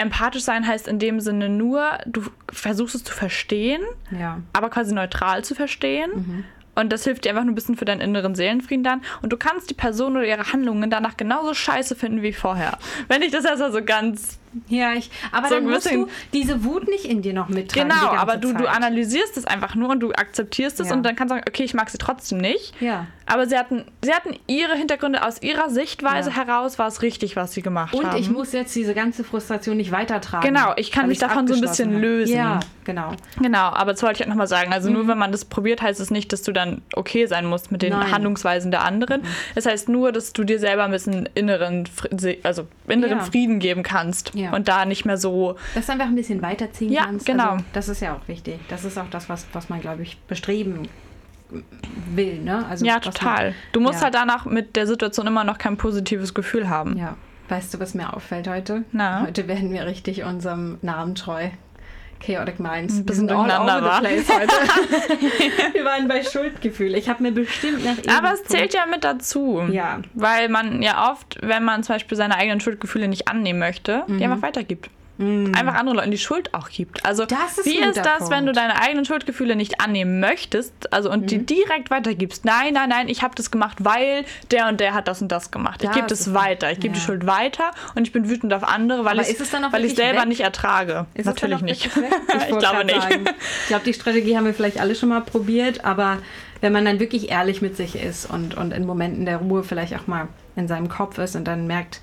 empathisch 0.00 0.42
sein 0.42 0.66
heißt 0.66 0.88
in 0.88 0.98
dem 0.98 1.20
Sinne 1.20 1.48
nur, 1.48 1.98
du 2.06 2.22
versuchst 2.50 2.94
es 2.94 3.04
zu 3.04 3.14
verstehen, 3.14 3.82
ja. 4.10 4.40
aber 4.52 4.70
quasi 4.70 4.94
neutral 4.94 5.44
zu 5.44 5.54
verstehen. 5.54 6.44
Und 6.74 6.92
das 6.92 7.04
hilft 7.04 7.24
dir 7.24 7.30
einfach 7.30 7.44
nur 7.44 7.52
ein 7.52 7.54
bisschen 7.54 7.76
für 7.76 7.84
deinen 7.84 8.00
inneren 8.00 8.34
Seelenfrieden 8.34 8.84
dann. 8.84 9.02
Und 9.22 9.32
du 9.32 9.36
kannst 9.36 9.70
die 9.70 9.74
Person 9.74 10.16
oder 10.16 10.26
ihre 10.26 10.52
Handlungen 10.52 10.90
danach 10.90 11.16
genauso 11.16 11.52
scheiße 11.52 11.94
finden 11.94 12.22
wie 12.22 12.32
vorher. 12.32 12.78
Wenn 13.08 13.22
ich 13.22 13.32
das 13.32 13.44
erstmal 13.44 13.72
so 13.72 13.84
ganz. 13.84 14.39
Ja, 14.68 14.94
ich, 14.94 15.10
aber 15.32 15.48
So 15.48 15.54
dann 15.54 15.64
musst 15.64 15.90
du 15.90 16.08
diese 16.32 16.64
Wut 16.64 16.88
nicht 16.88 17.04
in 17.04 17.22
dir 17.22 17.32
noch 17.32 17.48
mittragen. 17.48 17.88
Genau, 17.88 18.12
aber 18.12 18.36
du, 18.36 18.52
du 18.52 18.64
Zeit. 18.64 18.76
analysierst 18.76 19.36
es 19.36 19.44
einfach 19.46 19.74
nur 19.76 19.90
und 19.90 20.00
du 20.00 20.10
akzeptierst 20.12 20.80
es 20.80 20.88
Ja. 20.88 20.94
und 20.94 21.02
dann 21.04 21.14
kannst 21.14 21.30
du 21.30 21.36
sagen, 21.36 21.44
okay, 21.48 21.62
ich 21.64 21.74
mag 21.74 21.88
sie 21.90 21.98
trotzdem 21.98 22.38
nicht. 22.38 22.72
Ja. 22.80 23.06
Aber 23.26 23.46
sie 23.46 23.56
hatten, 23.56 23.84
sie 24.02 24.12
hatten 24.12 24.36
ihre 24.48 24.74
Hintergründe 24.74 25.24
aus 25.24 25.40
ihrer 25.40 25.70
Sichtweise 25.70 26.30
Ja. 26.30 26.36
heraus, 26.36 26.78
war 26.80 26.88
es 26.88 27.00
richtig, 27.02 27.36
was 27.36 27.52
sie 27.52 27.62
gemacht 27.62 27.94
Und 27.94 28.04
haben. 28.06 28.18
ich 28.18 28.28
muss 28.28 28.52
jetzt 28.52 28.74
diese 28.74 28.92
ganze 28.94 29.22
Frustration 29.22 29.76
nicht 29.76 29.92
weitertragen. 29.92 30.46
Genau, 30.52 30.72
ich 30.76 30.90
kann 30.90 31.06
mich 31.06 31.18
davon 31.18 31.46
so 31.46 31.54
ein 31.54 31.60
bisschen 31.60 31.90
habe. 31.90 32.00
lösen. 32.00 32.34
Ja, 32.36 32.58
genau. 32.90 33.12
Genau, 33.40 33.58
aber 33.70 33.92
das 33.92 34.02
wollte 34.02 34.20
ich 34.20 34.24
auch 34.26 34.28
nochmal 34.30 34.46
sagen. 34.46 34.72
Also 34.72 34.88
Mhm. 34.88 34.94
nur 34.96 35.08
wenn 35.08 35.18
man 35.18 35.32
das 35.32 35.44
probiert, 35.44 35.82
heißt 35.82 36.00
es 36.00 36.10
nicht, 36.10 36.32
dass 36.32 36.42
du 36.42 36.52
dann 36.52 36.82
okay 36.94 37.26
sein 37.26 37.46
musst 37.46 37.70
mit 37.72 37.82
den 37.82 37.92
Nein. 37.92 38.08
Mhm. 38.08 38.12
Handlungsweisen 38.12 38.70
der 38.70 38.84
anderen. 38.84 39.22
Es 39.54 39.66
heißt 39.66 39.88
nur, 39.88 40.12
dass 40.12 40.32
du 40.32 40.44
dir 40.44 40.58
selber 40.58 40.84
ein 40.84 40.90
bisschen 40.90 41.28
inneren, 41.34 41.88
also 42.42 42.66
inneren 42.88 43.18
Ja. 43.18 43.24
Frieden 43.24 43.58
geben 43.58 43.82
kannst 43.82 44.32
Ja. 44.34 44.52
und 44.52 44.68
da 44.68 44.84
nicht 44.84 45.04
mehr 45.04 45.16
so. 45.16 45.56
Dass 45.74 45.86
du 45.86 45.92
einfach 45.92 46.06
ein 46.06 46.14
bisschen 46.14 46.42
weiterziehen 46.42 46.92
Ja, 46.92 47.04
kannst. 47.04 47.26
genau. 47.26 47.52
Also, 47.52 47.64
das 47.72 47.88
ist 47.88 48.00
ja 48.00 48.14
auch 48.14 48.28
wichtig. 48.28 48.58
Das 48.68 48.84
ist 48.84 48.98
auch 48.98 49.08
das, 49.10 49.28
was, 49.28 49.46
was 49.52 49.68
man, 49.68 49.80
glaube 49.80 50.02
ich, 50.02 50.18
bestreben 50.28 50.88
will. 52.14 52.38
Ne? 52.40 52.64
Also, 52.68 52.84
Ja, 52.84 52.96
was 52.96 53.04
man- 53.06 53.14
total. 53.14 53.54
Du 53.72 53.80
musst 53.80 53.98
ja. 53.98 54.04
halt 54.04 54.14
danach 54.14 54.44
mit 54.44 54.76
der 54.76 54.86
Situation 54.86 55.26
immer 55.26 55.44
noch 55.44 55.58
kein 55.58 55.76
positives 55.76 56.34
Gefühl 56.34 56.68
haben. 56.68 56.96
Ja. 56.96 57.16
Weißt 57.48 57.74
du, 57.74 57.80
was 57.80 57.94
mir 57.94 58.14
auffällt 58.14 58.46
heute? 58.46 58.84
Na? 58.92 59.22
Heute 59.22 59.48
werden 59.48 59.72
wir 59.72 59.84
richtig 59.84 60.22
unserem 60.22 60.78
Namen 60.82 61.16
treu. 61.16 61.48
Chaotic 62.20 62.60
Minds. 62.60 62.98
Ein 62.98 63.06
bisschen 63.06 63.28
durcheinander 63.28 63.82
war. 63.82 64.00
place 64.00 64.28
heute. 64.28 64.48
wir 65.72 65.84
waren 65.84 66.06
bei 66.08 66.22
Schuldgefühl. 66.22 66.94
Ich 66.94 67.08
habe 67.08 67.22
mir 67.22 67.32
bestimmt 67.32 67.84
nach 67.84 67.96
Aber 68.16 68.34
es 68.34 68.44
zählt 68.44 68.74
ja 68.74 68.86
mit 68.86 69.04
dazu. 69.04 69.62
Ja. 69.70 70.00
Weil 70.14 70.48
man 70.48 70.82
ja 70.82 71.10
oft, 71.10 71.38
wenn 71.42 71.64
man 71.64 71.82
zum 71.82 71.96
Beispiel 71.96 72.16
seine 72.16 72.36
eigenen 72.36 72.60
Schuldgefühle 72.60 73.08
nicht 73.08 73.28
annehmen 73.28 73.58
möchte, 73.58 74.04
Mhm. 74.06 74.18
die 74.18 74.24
einfach 74.24 74.42
weitergibt. 74.42 74.90
Einfach 75.20 75.74
anderen 75.74 75.98
Leuten 75.98 76.10
die 76.10 76.18
Schuld 76.18 76.54
auch 76.54 76.68
gibt. 76.68 77.04
Also 77.04 77.24
ist 77.24 77.64
wie 77.64 77.78
ist 77.78 77.98
das, 77.98 78.30
wenn 78.30 78.46
du 78.46 78.52
Punkt. 78.52 78.56
deine 78.56 78.80
eigenen 78.80 79.04
Schuldgefühle 79.04 79.54
nicht 79.54 79.80
annehmen 79.80 80.20
möchtest, 80.20 80.92
also 80.92 81.10
und 81.10 81.30
die 81.30 81.44
direkt 81.44 81.90
weitergibst? 81.90 82.44
Nein, 82.44 82.74
nein, 82.74 82.88
nein, 82.88 83.08
ich 83.08 83.22
habe 83.22 83.34
das 83.34 83.50
gemacht, 83.50 83.78
weil 83.80 84.24
der 84.50 84.68
und 84.68 84.80
der 84.80 84.94
hat 84.94 85.08
das 85.08 85.20
und 85.20 85.30
das 85.30 85.50
gemacht. 85.50 85.82
Ich 85.82 85.88
Das 85.88 85.96
gebe 85.96 86.06
das 86.06 86.34
weiter. 86.34 86.70
Ich 86.72 86.80
gebe 86.80 86.94
die 86.94 87.00
ja. 87.00 87.06
Schuld 87.06 87.26
weiter 87.26 87.72
und 87.94 88.06
ich 88.06 88.12
bin 88.12 88.28
wütend 88.28 88.52
auf 88.54 88.64
andere, 88.64 89.04
weil 89.04 89.20
ich 89.20 89.28
es 89.28 89.52
weil 89.52 89.84
ich 89.84 89.94
selber 89.94 90.20
weg? 90.20 90.28
nicht 90.28 90.40
ertrage. 90.40 91.06
Ist 91.14 91.26
Natürlich 91.26 91.60
nicht. 91.60 91.86
ich 92.50 92.58
glaube 92.58 92.84
nicht. 92.84 93.00
sagen. 93.00 93.24
Ich 93.62 93.68
glaube, 93.68 93.84
die 93.84 93.94
Strategie 93.94 94.36
haben 94.36 94.46
wir 94.46 94.54
vielleicht 94.54 94.80
alle 94.80 94.94
schon 94.94 95.10
mal 95.10 95.20
probiert, 95.20 95.84
aber 95.84 96.18
wenn 96.60 96.72
man 96.72 96.84
dann 96.84 97.00
wirklich 97.00 97.30
ehrlich 97.30 97.62
mit 97.62 97.76
sich 97.76 97.96
ist 97.96 98.26
und, 98.26 98.56
und 98.56 98.72
in 98.72 98.86
Momenten 98.86 99.26
der 99.26 99.38
Ruhe 99.38 99.62
vielleicht 99.64 99.94
auch 99.94 100.06
mal 100.06 100.28
in 100.56 100.68
seinem 100.68 100.88
Kopf 100.88 101.18
ist 101.18 101.36
und 101.36 101.44
dann 101.44 101.66
merkt, 101.66 102.00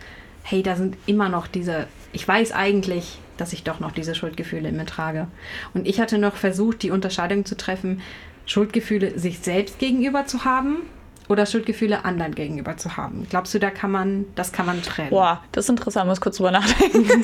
hey, 0.50 0.64
da 0.64 0.78
sind 0.78 0.96
immer 1.08 1.28
noch 1.28 1.46
diese, 1.46 1.88
ich 2.14 2.26
weiß 2.26 2.54
eigentlich, 2.54 3.20
dass 3.36 3.52
ich 3.52 3.64
doch 3.64 3.82
noch 3.82 3.92
diese 3.92 4.16
Schuldgefühle 4.16 4.70
in 4.70 4.78
mir 4.78 4.86
trage. 4.86 5.28
Und 5.74 5.86
ich 5.86 6.00
hatte 6.00 6.18
noch 6.18 6.38
versucht, 6.38 6.84
die 6.84 6.90
Unterscheidung 6.90 7.44
zu 7.44 7.58
treffen, 7.58 8.02
Schuldgefühle 8.46 9.20
sich 9.20 9.40
selbst 9.40 9.78
gegenüber 9.78 10.26
zu 10.26 10.46
haben 10.46 10.78
oder 11.28 11.46
Schuldgefühle 11.46 12.06
anderen 12.06 12.34
gegenüber 12.34 12.78
zu 12.78 12.96
haben. 12.96 13.28
Glaubst 13.30 13.54
du, 13.56 13.60
da 13.60 13.70
kann 13.72 13.92
man, 13.92 14.26
das 14.36 14.54
kann 14.54 14.66
man 14.66 14.82
trennen? 14.82 15.10
Boah, 15.10 15.44
das 15.52 15.66
ist 15.66 15.70
interessant, 15.70 16.08
muss 16.08 16.22
kurz 16.22 16.38
drüber 16.38 16.52
nachdenken. 16.52 17.24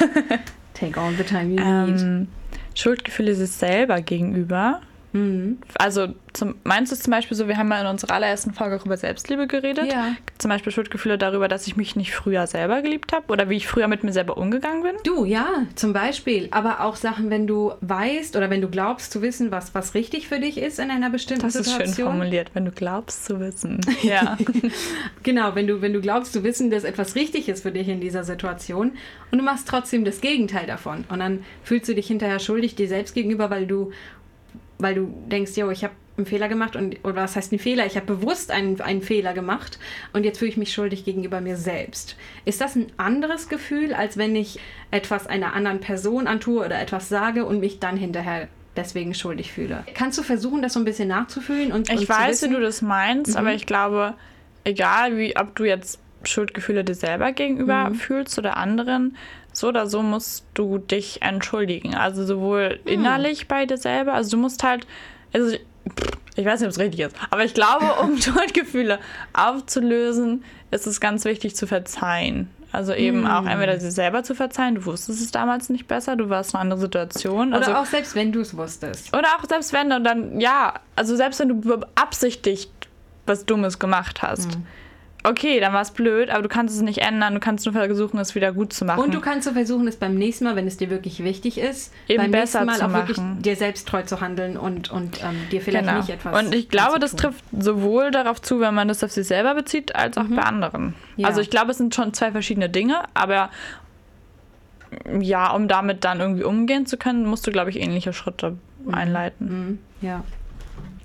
Take 0.72 0.98
all 0.98 1.12
the 1.12 1.22
time 1.22 1.50
you 1.50 1.86
need. 1.86 2.00
ähm, 2.00 2.28
Schuldgefühle 2.74 3.34
sich 3.34 3.50
selber 3.50 4.00
gegenüber. 4.00 4.80
Mhm. 5.14 5.58
Also 5.78 6.08
zum, 6.32 6.56
meinst 6.64 6.90
du 6.90 6.96
es 6.96 7.02
zum 7.02 7.12
Beispiel 7.12 7.36
so, 7.36 7.46
wir 7.46 7.56
haben 7.56 7.70
ja 7.70 7.80
in 7.80 7.86
unserer 7.86 8.14
allerersten 8.14 8.52
Folge 8.52 8.76
auch 8.76 8.84
über 8.84 8.96
Selbstliebe 8.96 9.46
geredet. 9.46 9.86
Ja. 9.86 10.16
Zum 10.38 10.48
Beispiel 10.48 10.72
Schuldgefühle 10.72 11.16
darüber, 11.18 11.46
dass 11.46 11.66
ich 11.68 11.76
mich 11.76 11.94
nicht 11.94 12.12
früher 12.12 12.46
selber 12.48 12.82
geliebt 12.82 13.12
habe 13.12 13.32
oder 13.32 13.48
wie 13.48 13.56
ich 13.56 13.68
früher 13.68 13.86
mit 13.86 14.02
mir 14.02 14.12
selber 14.12 14.36
umgegangen 14.36 14.82
bin. 14.82 14.96
Du, 15.04 15.24
ja, 15.24 15.46
zum 15.76 15.92
Beispiel. 15.92 16.48
Aber 16.50 16.80
auch 16.80 16.96
Sachen, 16.96 17.30
wenn 17.30 17.46
du 17.46 17.72
weißt 17.80 18.36
oder 18.36 18.50
wenn 18.50 18.60
du 18.60 18.68
glaubst 18.68 19.12
zu 19.12 19.22
wissen, 19.22 19.52
was, 19.52 19.74
was 19.74 19.94
richtig 19.94 20.26
für 20.26 20.40
dich 20.40 20.58
ist 20.58 20.80
in 20.80 20.90
einer 20.90 21.10
bestimmten 21.10 21.42
Das 21.42 21.54
ist 21.54 21.66
Situation. 21.66 21.94
schön 21.94 22.04
formuliert, 22.06 22.50
wenn 22.54 22.64
du 22.64 22.72
glaubst 22.72 23.24
zu 23.24 23.40
wissen. 23.40 23.80
Ja. 24.02 24.36
Genau, 25.22 25.54
wenn 25.54 25.66
du, 25.66 25.80
wenn 25.80 25.92
du 25.94 26.00
glaubst 26.00 26.32
zu 26.32 26.44
wissen, 26.44 26.70
dass 26.70 26.84
etwas 26.84 27.14
richtig 27.14 27.48
ist 27.48 27.62
für 27.62 27.72
dich 27.72 27.88
in 27.88 28.00
dieser 28.00 28.24
Situation 28.24 28.92
und 29.30 29.38
du 29.38 29.44
machst 29.44 29.66
trotzdem 29.68 30.04
das 30.04 30.20
Gegenteil 30.20 30.66
davon. 30.66 31.04
Und 31.08 31.20
dann 31.20 31.44
fühlst 31.62 31.88
du 31.88 31.94
dich 31.94 32.06
hinterher 32.08 32.38
schuldig 32.40 32.74
dir 32.74 32.88
selbst 32.88 33.14
gegenüber, 33.14 33.48
weil 33.48 33.66
du, 33.66 33.92
weil 34.84 34.94
du 34.94 35.12
denkst, 35.26 35.56
yo, 35.56 35.70
ich 35.70 35.82
habe 35.82 35.94
einen 36.16 36.26
Fehler 36.26 36.46
gemacht 36.48 36.76
und 36.76 37.02
oder 37.04 37.16
was 37.16 37.36
heißt 37.36 37.52
ein 37.52 37.58
Fehler? 37.58 37.86
Ich 37.86 37.96
habe 37.96 38.06
bewusst 38.06 38.50
einen, 38.50 38.80
einen 38.80 39.00
Fehler 39.02 39.32
gemacht 39.32 39.78
und 40.12 40.24
jetzt 40.24 40.38
fühle 40.38 40.50
ich 40.50 40.56
mich 40.56 40.72
schuldig 40.72 41.04
gegenüber 41.04 41.40
mir 41.40 41.56
selbst. 41.56 42.16
Ist 42.44 42.60
das 42.60 42.76
ein 42.76 42.86
anderes 42.98 43.48
Gefühl, 43.48 43.94
als 43.94 44.16
wenn 44.18 44.36
ich 44.36 44.60
etwas 44.90 45.26
einer 45.26 45.54
anderen 45.54 45.80
Person 45.80 46.26
antue 46.26 46.64
oder 46.64 46.80
etwas 46.80 47.08
sage 47.08 47.46
und 47.46 47.60
mich 47.60 47.80
dann 47.80 47.96
hinterher 47.96 48.48
deswegen 48.76 49.14
schuldig 49.14 49.52
fühle? 49.52 49.84
Kannst 49.94 50.18
du 50.18 50.22
versuchen, 50.22 50.60
das 50.60 50.74
so 50.74 50.80
ein 50.80 50.84
bisschen 50.84 51.08
nachzufühlen 51.08 51.72
und 51.72 51.88
und 51.90 51.98
Ich 51.98 52.06
zu 52.06 52.08
weiß, 52.10 52.42
wie 52.44 52.50
du 52.50 52.60
das 52.60 52.82
meinst, 52.82 53.36
aber 53.36 53.54
ich 53.54 53.64
glaube, 53.64 54.14
egal 54.64 55.16
wie, 55.16 55.36
ob 55.36 55.56
du 55.56 55.64
jetzt 55.64 55.98
Schuldgefühle 56.24 56.84
dir 56.84 56.94
selber 56.94 57.32
gegenüber 57.32 57.90
fühlst 57.94 58.38
oder 58.38 58.56
anderen, 58.56 59.16
so 59.54 59.68
oder 59.68 59.86
so 59.86 60.02
musst 60.02 60.44
du 60.54 60.78
dich 60.78 61.22
entschuldigen. 61.22 61.94
Also 61.94 62.26
sowohl 62.26 62.80
innerlich 62.84 63.48
bei 63.48 63.64
dir 63.66 63.78
selber, 63.78 64.12
also 64.12 64.32
du 64.32 64.36
musst 64.36 64.62
halt, 64.62 64.86
also 65.32 65.56
ich, 66.36 66.44
weiß 66.44 66.60
nicht, 66.60 66.66
ob 66.66 66.72
es 66.72 66.78
richtig 66.78 67.00
ist, 67.00 67.16
aber 67.30 67.44
ich 67.44 67.54
glaube, 67.54 67.86
um 68.02 68.16
Schuldgefühle 68.20 68.98
aufzulösen, 69.32 70.44
ist 70.70 70.86
es 70.86 71.00
ganz 71.00 71.24
wichtig 71.24 71.56
zu 71.56 71.66
verzeihen. 71.66 72.50
Also 72.72 72.92
eben 72.92 73.24
auch 73.24 73.46
entweder 73.46 73.78
sie 73.78 73.92
selber 73.92 74.24
zu 74.24 74.34
verzeihen, 74.34 74.74
du 74.74 74.84
wusstest 74.84 75.20
es 75.20 75.30
damals 75.30 75.68
nicht 75.68 75.86
besser, 75.86 76.16
du 76.16 76.28
warst 76.28 76.50
in 76.50 76.56
einer 76.56 76.62
anderen 76.62 76.80
Situation. 76.80 77.54
Oder 77.54 77.58
also, 77.58 77.74
auch 77.74 77.86
selbst 77.86 78.16
wenn 78.16 78.32
du 78.32 78.40
es 78.40 78.56
wusstest. 78.56 79.16
oder 79.16 79.28
auch 79.38 79.44
selbst 79.48 79.72
wenn 79.72 79.90
du 79.90 80.00
dann, 80.00 80.40
ja, 80.40 80.74
also 80.96 81.14
selbst 81.14 81.38
wenn 81.38 81.50
du 81.50 81.60
beabsichtigt 81.60 82.72
was 83.26 83.46
Dummes 83.46 83.78
gemacht 83.78 84.22
hast. 84.22 84.56
Mhm. 84.56 84.66
Okay, 85.26 85.58
dann 85.58 85.72
war 85.72 85.80
es 85.80 85.90
blöd, 85.90 86.28
aber 86.28 86.42
du 86.42 86.50
kannst 86.50 86.76
es 86.76 86.82
nicht 86.82 86.98
ändern, 86.98 87.32
du 87.32 87.40
kannst 87.40 87.64
nur 87.64 87.72
versuchen, 87.72 88.18
es 88.18 88.34
wieder 88.34 88.52
gut 88.52 88.74
zu 88.74 88.84
machen. 88.84 89.02
Und 89.02 89.14
du 89.14 89.20
kannst 89.22 89.48
so 89.48 89.54
versuchen, 89.54 89.88
es 89.88 89.96
beim 89.96 90.16
nächsten 90.16 90.44
Mal, 90.44 90.54
wenn 90.54 90.66
es 90.66 90.76
dir 90.76 90.90
wirklich 90.90 91.24
wichtig 91.24 91.56
ist, 91.56 91.94
Eben 92.08 92.24
beim 92.24 92.30
besser 92.30 92.62
nächsten 92.62 92.90
Mal 92.90 92.90
auch 92.90 92.94
wirklich 92.94 93.18
dir 93.40 93.56
selbst 93.56 93.88
treu 93.88 94.02
zu 94.02 94.20
handeln 94.20 94.58
und, 94.58 94.90
und 94.90 95.24
ähm, 95.24 95.36
dir 95.50 95.62
vielleicht 95.62 95.86
genau. 95.86 95.98
nicht 95.98 96.10
etwas. 96.10 96.44
Und 96.44 96.54
ich 96.54 96.68
glaube, 96.68 96.98
das 96.98 97.16
trifft 97.16 97.42
sowohl 97.58 98.10
darauf 98.10 98.42
zu, 98.42 98.60
wenn 98.60 98.74
man 98.74 98.86
das 98.86 99.02
auf 99.02 99.12
sich 99.12 99.26
selber 99.26 99.54
bezieht, 99.54 99.96
als 99.96 100.18
auch 100.18 100.26
bei 100.26 100.42
anderen. 100.42 100.88
Mhm. 100.88 100.94
Ja. 101.16 101.28
Also 101.28 101.40
ich 101.40 101.48
glaube, 101.48 101.70
es 101.70 101.78
sind 101.78 101.94
schon 101.94 102.12
zwei 102.12 102.30
verschiedene 102.30 102.68
Dinge, 102.68 103.04
aber 103.14 103.48
ja, 105.20 105.52
um 105.52 105.68
damit 105.68 106.04
dann 106.04 106.20
irgendwie 106.20 106.44
umgehen 106.44 106.84
zu 106.84 106.98
können, 106.98 107.24
musst 107.24 107.46
du, 107.46 107.50
glaube 107.50 107.70
ich, 107.70 107.80
ähnliche 107.80 108.12
Schritte 108.12 108.58
einleiten. 108.92 109.46
Mhm. 109.48 109.78
Ja. 110.06 110.22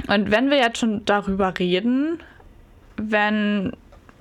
Und 0.08 0.30
wenn 0.30 0.50
wir 0.50 0.58
jetzt 0.58 0.80
schon 0.80 1.06
darüber 1.06 1.58
reden, 1.58 2.20
wenn, 2.98 3.74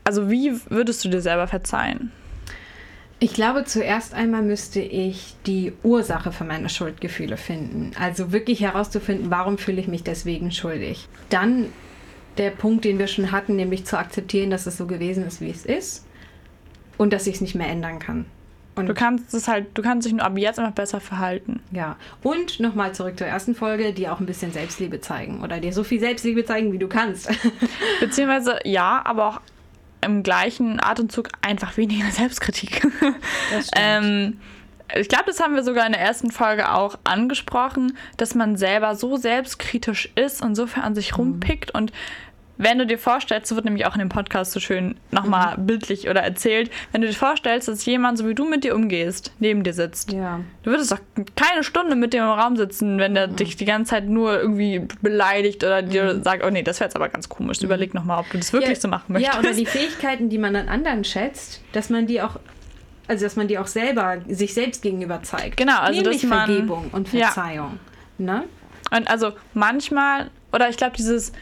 also 0.09 0.31
wie 0.31 0.59
würdest 0.71 1.05
du 1.05 1.11
dir 1.11 1.21
selber 1.21 1.47
verzeihen? 1.47 2.11
Ich 3.21 3.35
glaube, 3.35 3.65
zuerst 3.67 4.15
einmal 4.15 4.41
müsste 4.41 4.81
ich 4.81 5.37
die 5.45 5.75
Ursache 5.83 6.33
für 6.33 6.45
meine 6.45 6.71
Schuldgefühle 6.71 7.37
finden. 7.37 7.91
Also 8.01 8.33
wirklich 8.33 8.63
herauszufinden, 8.63 9.31
warum 9.31 9.59
fühle 9.59 9.83
ich 9.83 9.87
mich 9.87 10.05
deswegen 10.05 10.51
schuldig. 10.51 11.07
Dann 11.29 11.67
der 12.39 12.51
Punkt, 12.51 12.87
den 12.87 12.99
wir 12.99 13.07
schon 13.07 13.33
hatten, 13.33 13.55
nämlich 13.57 13.85
zu 13.85 13.99
akzeptieren, 13.99 14.49
dass 14.49 14.65
es 14.65 14.79
so 14.79 14.87
gewesen 14.87 15.27
ist, 15.27 15.43
wie 15.43 15.51
es 15.51 15.67
ist 15.67 16.07
und 16.97 17.13
dass 17.13 17.27
ich 17.27 17.35
es 17.35 17.41
nicht 17.43 17.55
mehr 17.55 17.69
ändern 17.69 17.99
kann. 17.99 18.25
Und 18.79 18.87
Du 18.87 18.95
kannst 18.95 19.35
es 19.35 19.47
halt, 19.47 19.67
du 19.75 19.83
kannst 19.83 20.07
dich 20.07 20.15
nur 20.15 20.25
ab 20.25 20.39
jetzt 20.39 20.59
einfach 20.59 20.73
besser 20.73 21.01
verhalten. 21.01 21.61
Ja, 21.73 21.97
und 22.23 22.61
nochmal 22.61 22.95
zurück 22.95 23.19
zur 23.19 23.27
ersten 23.27 23.55
Folge, 23.55 23.93
die 23.93 24.09
auch 24.09 24.21
ein 24.21 24.27
bisschen 24.27 24.53
Selbstliebe 24.53 25.03
zeigen 25.03 25.43
oder 25.43 25.59
dir 25.59 25.73
so 25.73 25.85
viel 25.85 26.01
Selbstliebe 26.01 26.45
zeigen, 26.47 26.73
wie 26.73 26.79
du 26.79 26.89
kannst. 26.89 27.29
Beziehungsweise 28.01 28.61
ja, 28.65 29.03
aber 29.05 29.29
auch 29.29 29.41
im 30.01 30.23
gleichen 30.23 30.81
Atemzug 30.81 31.29
einfach 31.43 31.77
weniger 31.77 32.11
Selbstkritik. 32.11 32.87
Das 33.51 33.71
ähm, 33.77 34.39
ich 34.97 35.09
glaube, 35.09 35.25
das 35.27 35.41
haben 35.41 35.55
wir 35.55 35.63
sogar 35.63 35.85
in 35.87 35.93
der 35.93 36.01
ersten 36.01 36.31
Folge 36.31 36.73
auch 36.73 36.99
angesprochen, 37.05 37.97
dass 38.17 38.35
man 38.35 38.57
selber 38.57 38.95
so 38.95 39.17
selbstkritisch 39.17 40.09
ist 40.15 40.43
und 40.43 40.55
so 40.55 40.67
viel 40.67 40.83
an 40.83 40.95
sich 40.95 41.19
rumpickt. 41.19 41.73
Und 41.73 41.93
wenn 42.59 42.79
du 42.79 42.87
dir 42.87 42.99
vorstellst, 42.99 43.49
so 43.49 43.55
wird 43.55 43.65
nämlich 43.65 43.87
auch 43.87 43.95
in 43.95 44.01
dem 44.01 44.09
Podcast 44.09 44.53
so 44.53 44.61
schön 44.61 44.97
nochmal 45.13 45.55
bildlich 45.59 46.11
oder 46.11 46.21
erzählt, 46.23 46.71
wenn 46.93 47.01
du 47.01 47.07
dir 47.07 47.15
vorstellst, 47.15 47.69
dass 47.69 47.85
jemand, 47.87 48.19
so 48.19 48.29
wie 48.29 48.35
du 48.35 48.45
mit 48.45 48.65
dir 48.65 48.75
umgehst, 48.75 49.33
neben 49.39 49.63
dir 49.63 49.73
sitzt. 49.73 50.13
ja. 50.13 50.41
Du 50.65 50.71
würdest 50.73 50.93
doch 50.93 50.99
keine 51.37 51.65
Stunde 51.65 51.95
mit 51.97 52.13
dem 52.13 52.25
im 52.25 52.29
Raum 52.31 52.57
sitzen, 52.57 52.99
wenn 52.99 53.15
der 53.15 53.29
dich 53.29 53.57
die 53.57 53.65
ganze 53.65 53.91
Zeit 53.91 54.07
nur 54.09 54.39
irgendwie 54.39 54.87
beleidigt 55.01 55.65
oder 55.65 55.81
dir 55.83 56.21
sagt, 56.23 56.45
oh 56.45 56.51
nee, 56.51 56.63
das 56.63 56.81
wäre 56.81 56.89
jetzt 56.89 56.97
aber 56.97 57.09
ganz 57.09 57.29
komisch. 57.29 57.63
Überleg 57.63 57.95
nochmal, 57.95 58.19
ob 58.21 58.29
du 58.31 58.37
das 58.37 58.53
wirklich 58.53 58.77
ja, 58.77 58.81
so 58.81 58.89
machen 58.89 59.13
möchtest. 59.15 59.35
Ja, 59.35 59.41
oder 59.41 59.53
die 59.55 59.65
Fähigkeiten, 59.65 60.29
die 60.29 60.37
man 60.39 60.55
an 60.57 60.69
anderen 60.69 61.05
schätzt, 61.05 61.63
dass 61.73 61.89
man 61.91 62.07
die 62.07 62.21
auch, 62.21 62.39
also 63.07 63.25
dass 63.25 63.37
man 63.37 63.49
die 63.49 63.57
auch 63.59 63.67
selber, 63.69 64.19
sich 64.29 64.53
selbst 64.53 64.83
gegenüber 64.83 65.23
zeigt. 65.23 65.57
Genau, 65.57 65.79
also 65.79 66.01
Nämlich 66.03 66.23
dass 66.23 66.29
man- 66.31 66.47
Vergebung 66.47 66.91
und 66.93 67.13
Ja. 67.13 67.29
Verzeihung. 67.29 67.79
Ne? 68.19 68.45
Und 68.91 69.09
also 69.09 69.33
manchmal, 69.55 70.31
oder 70.53 70.69
ich 70.69 70.77
glaube, 70.77 70.97
dieses, 70.97 71.33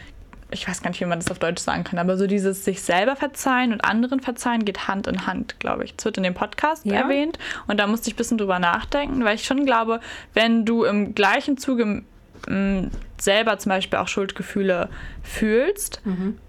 ich 0.49 0.67
weiß 0.67 0.81
gar 0.81 0.89
nicht, 0.91 1.01
wie 1.01 1.05
man 1.05 1.19
das 1.19 1.29
auf 1.29 1.39
Deutsch 1.39 1.61
sagen 1.61 1.83
kann, 1.83 1.99
aber 1.99 2.15
so 2.17 2.25
dieses 2.27 2.63
sich 2.63 2.81
selber 2.81 3.15
verzeihen 3.15 3.73
und 3.73 3.83
anderen 3.83 4.19
verzeihen 4.21 4.63
geht 4.65 4.87
Hand 4.87 5.07
in 5.07 5.27
Hand, 5.27 5.59
glaube 5.59 5.83
ich. 5.83 5.93
Es 5.97 6.05
wird 6.05 6.17
in 6.17 6.23
dem 6.23 6.33
Podcast 6.33 6.85
Ja. 6.85 7.01
erwähnt 7.01 7.37
und 7.67 7.79
da 7.79 7.87
musste 7.87 8.07
ich 8.09 8.13
ein 8.13 8.17
bisschen 8.17 8.37
drüber 8.37 8.57
nachdenken, 8.59 9.23
weil 9.25 9.35
ich 9.35 9.43
schon 9.45 9.65
glaube, 9.65 9.99
wenn 10.33 10.63
du 10.65 10.83
im 10.85 11.13
gleichen 11.15 11.57
Zuge 11.57 12.03
m, 12.47 12.91
selber 13.19 13.57
zum 13.57 13.71
Beispiel 13.71 13.97
auch 13.99 14.07
Schuldgefühle 14.07 14.89
fühlst 15.23 16.01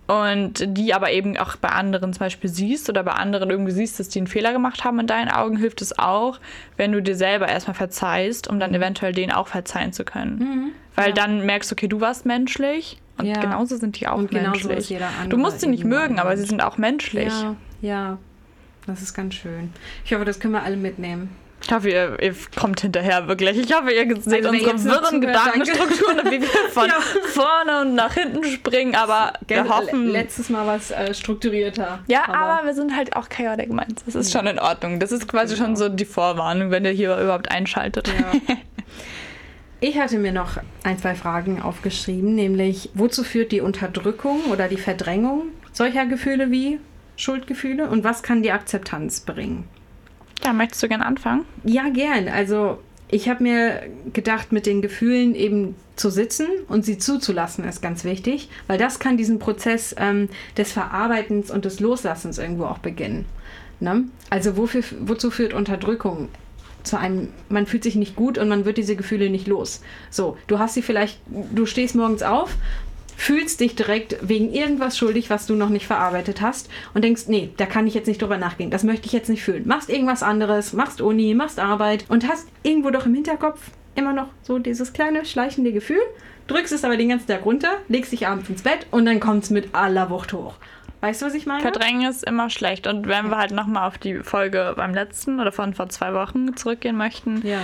und 0.07 0.64
die 0.76 0.94
aber 0.94 1.11
eben 1.11 1.36
auch 1.38 1.57
bei 1.57 1.70
anderen 1.70 2.12
zum 2.12 2.20
Beispiel 2.20 2.51
siehst 2.51 2.88
oder 2.88 3.03
bei 3.03 3.12
anderen 3.12 3.51
irgendwie 3.51 3.72
siehst, 3.72 3.99
dass 3.99 4.09
die 4.11 4.18
einen 4.20 4.26
Fehler 4.26 4.53
gemacht 4.53 4.84
haben 4.84 5.01
in 5.01 5.07
deinen 5.07 5.30
Augen, 5.30 5.57
hilft 5.57 5.80
es 5.82 5.99
auch, 5.99 6.38
wenn 6.76 6.92
du 6.92 7.03
dir 7.03 7.16
selber 7.16 7.49
erstmal 7.49 7.74
verzeihst, 7.74 8.49
um 8.49 8.61
dann 8.61 8.74
eventuell 8.74 9.12
denen 9.12 9.32
auch 9.32 9.49
verzeihen 9.49 9.92
zu 9.92 10.05
können. 10.05 10.72
Weil 10.94 11.09
Ja. 11.09 11.14
dann 11.14 11.44
merkst 11.46 11.70
du, 11.70 11.74
okay, 11.74 11.88
du 11.88 12.01
warst 12.01 12.26
menschlich 12.26 13.01
und 13.18 13.26
Ja. 13.26 13.40
genauso 13.40 13.76
sind 13.76 13.98
die 14.00 14.06
auch 14.08 14.16
Und 14.18 14.30
genauso 14.30 14.50
menschlich. 14.68 14.78
ist 14.78 14.88
jeder 14.90 15.08
du 15.08 15.22
andere 15.22 15.40
musst 15.40 15.60
sie 15.60 15.66
nicht 15.68 15.84
mögen, 15.84 16.18
aber 16.18 16.36
sie 16.36 16.44
sind 16.44 16.62
auch 16.62 16.78
menschlich. 16.78 17.32
Ja, 17.42 17.56
ja. 17.82 18.18
Das 18.86 19.02
ist 19.02 19.12
ganz 19.14 19.34
schön. 19.34 19.72
Ich 20.04 20.14
hoffe, 20.14 20.24
das 20.24 20.40
können 20.40 20.54
wir 20.54 20.62
alle 20.62 20.76
mitnehmen. 20.76 21.30
Ich 21.60 21.72
hoffe, 21.72 21.90
ihr, 21.90 22.16
ihr 22.22 22.34
kommt 22.58 22.80
hinterher 22.80 23.26
wirklich. 23.26 23.58
Ich 23.58 23.74
hoffe, 23.74 23.90
ihr 23.90 24.06
seht 24.22 24.46
Also, 24.46 24.48
unsere 24.70 25.02
wirren. 25.02 25.20
Gedankenstrukturen 25.20 26.20
und 26.20 26.30
wie 26.30 26.40
wir 26.40 26.48
von 26.72 26.86
Ja. 26.86 26.94
vorne 27.26 27.80
und 27.80 27.94
nach 27.96 28.14
hinten 28.14 28.44
springen, 28.44 28.94
aber 28.94 29.32
wir 29.46 29.62
Gell, 29.62 29.68
hoffen. 29.68 30.06
le- 30.06 30.12
Letztes 30.12 30.48
Mal 30.50 30.66
war 30.66 30.76
es 30.76 30.92
äh, 30.92 31.12
strukturierter. 31.12 31.98
Ja, 32.06 32.28
aber, 32.28 32.64
wir 32.64 32.74
sind 32.74 32.96
halt 32.96 33.16
auch 33.16 33.28
Chaotic 33.28 33.70
Minds. 33.70 34.04
Das 34.06 34.14
ist 34.14 34.32
schon 34.32 34.46
in 34.46 34.58
Ordnung. 34.60 35.00
Das 35.00 35.10
ist 35.12 35.26
quasi 35.28 35.56
Genau. 35.56 35.66
schon 35.66 35.76
so 35.76 35.88
die 35.88 36.04
Vorwarnung, 36.04 36.70
wenn 36.70 36.84
ihr 36.84 36.92
hier 36.92 37.18
überhaupt 37.18 37.50
einschaltet. 37.50 38.08
Ja. 38.08 38.54
Ich 39.80 39.96
hatte 39.96 40.18
mir 40.18 40.32
noch 40.32 40.58
ein, 40.82 40.98
zwei 40.98 41.14
Fragen 41.14 41.62
aufgeschrieben, 41.62 42.34
nämlich 42.34 42.90
wozu 42.94 43.22
führt 43.22 43.52
die 43.52 43.60
Unterdrückung 43.60 44.40
oder 44.50 44.66
die 44.66 44.76
Verdrängung 44.76 45.44
solcher 45.72 46.04
Gefühle 46.06 46.50
wie 46.50 46.80
Schuldgefühle 47.16 47.88
und 47.88 48.02
was 48.02 48.24
kann 48.24 48.42
die 48.42 48.50
Akzeptanz 48.50 49.20
bringen? 49.20 49.64
Ja, 50.44 50.52
möchtest 50.52 50.82
du 50.82 50.88
gerne 50.88 51.06
anfangen? 51.06 51.44
Ja, 51.62 51.88
gern. 51.90 52.28
Also 52.28 52.78
ich 53.08 53.28
habe 53.28 53.42
mir 53.44 53.82
gedacht, 54.12 54.50
mit 54.50 54.66
den 54.66 54.82
Gefühlen 54.82 55.36
eben 55.36 55.76
zu 55.94 56.10
sitzen 56.10 56.46
und 56.68 56.84
sie 56.84 56.98
zuzulassen, 56.98 57.64
ist 57.64 57.80
ganz 57.80 58.04
wichtig, 58.04 58.48
weil 58.66 58.78
das 58.78 58.98
kann 58.98 59.16
diesen 59.16 59.38
Prozess 59.38 59.94
ähm, 59.98 60.28
des 60.56 60.72
Verarbeitens 60.72 61.50
und 61.52 61.64
des 61.64 61.78
Loslassens 61.78 62.38
irgendwo 62.38 62.64
auch 62.64 62.78
beginnen. 62.78 63.26
Ne? 63.78 64.04
Also 64.30 64.56
wofür, 64.56 64.82
wozu 65.00 65.30
führt 65.30 65.54
Unterdrückung? 65.54 66.28
Zu 66.89 66.99
einem, 66.99 67.28
man 67.51 67.66
fühlt 67.66 67.82
sich 67.82 67.97
nicht 67.97 68.16
gut 68.16 68.39
und 68.39 68.49
man 68.49 68.64
wird 68.64 68.78
diese 68.78 68.97
Gefühle 68.97 69.28
nicht 69.28 69.47
los. 69.47 69.82
So, 70.11 70.39
du 70.47 70.59
hast 70.59 70.72
sie 70.72 70.80
vielleicht, 70.80 71.20
du 71.26 71.66
stehst 71.66 71.95
morgens 71.95 72.22
auf, 72.22 72.57
fühlst 73.14 73.61
dich 73.61 73.74
direkt 73.74 74.16
wegen 74.22 74.53
irgendwas 74.53 74.97
schuldig, 74.97 75.28
was 75.28 75.47
du 75.47 75.55
noch 75.55 75.68
nicht 75.68 75.86
verarbeitet 75.86 76.41
hast 76.41 76.70
und 76.95 77.05
denkst, 77.05 77.24
nee, 77.26 77.51
da 77.59 77.66
kann 77.66 77.86
ich 77.86 77.93
jetzt 77.93 78.07
nicht 78.07 78.22
drüber 78.22 78.39
nachgehen, 78.39 78.70
das 78.70 78.84
möchte 78.84 79.07
ich 79.07 79.12
jetzt 79.12 79.28
nicht 79.28 79.43
fühlen. 79.43 79.66
Machst 79.66 79.91
irgendwas 79.91 80.22
anderes, 80.22 80.72
machst 80.72 81.03
Uni, 81.03 81.34
machst 81.34 81.59
Arbeit 81.59 82.07
und 82.09 82.26
hast 82.26 82.49
irgendwo 82.62 82.91
doch 82.91 83.05
im 83.05 83.14
Hinterkopf 83.14 83.61
immer 83.97 84.14
noch 84.14 84.28
so 84.43 84.59
dieses 84.59 84.95
kleine 84.95 85.26
schleichende 85.26 85.72
Gefühl, 85.72 86.01
drückst 86.47 86.72
es 86.72 86.84
aber 86.84 86.97
den 86.97 87.11
ganzen 87.11 87.26
Tag 87.26 87.45
runter, 87.45 87.72
legst 87.89 88.12
dich 88.12 88.26
abends 88.26 88.49
ins 88.49 88.62
Bett 88.62 88.86
und 88.93 89.05
dann 89.05 89.20
kommt 89.20 89.45
es 89.45 89.51
mit 89.51 89.74
aller 89.74 90.09
Wucht 90.09 90.32
hoch. 90.32 90.55
Weißt 91.01 91.22
du, 91.22 91.26
was 91.26 91.34
ich 91.34 91.46
meine? 91.46 91.62
Verdrängen 91.62 92.09
ist 92.09 92.24
immer 92.24 92.51
schlecht. 92.51 92.86
Und 92.86 93.07
wenn 93.07 93.26
ja. 93.26 93.30
wir 93.30 93.38
halt 93.38 93.53
nochmal 93.53 93.86
auf 93.86 93.99
die 93.99 94.16
Folge 94.16 94.74
beim 94.76 94.94
letzten 94.94 95.40
oder 95.40 95.53
von 95.53 95.74
vor 95.74 95.88
zwei 95.88 96.12
Wochen 96.12 96.57
zurückgehen 96.57 96.96
möchten, 96.96 97.46
ja 97.46 97.61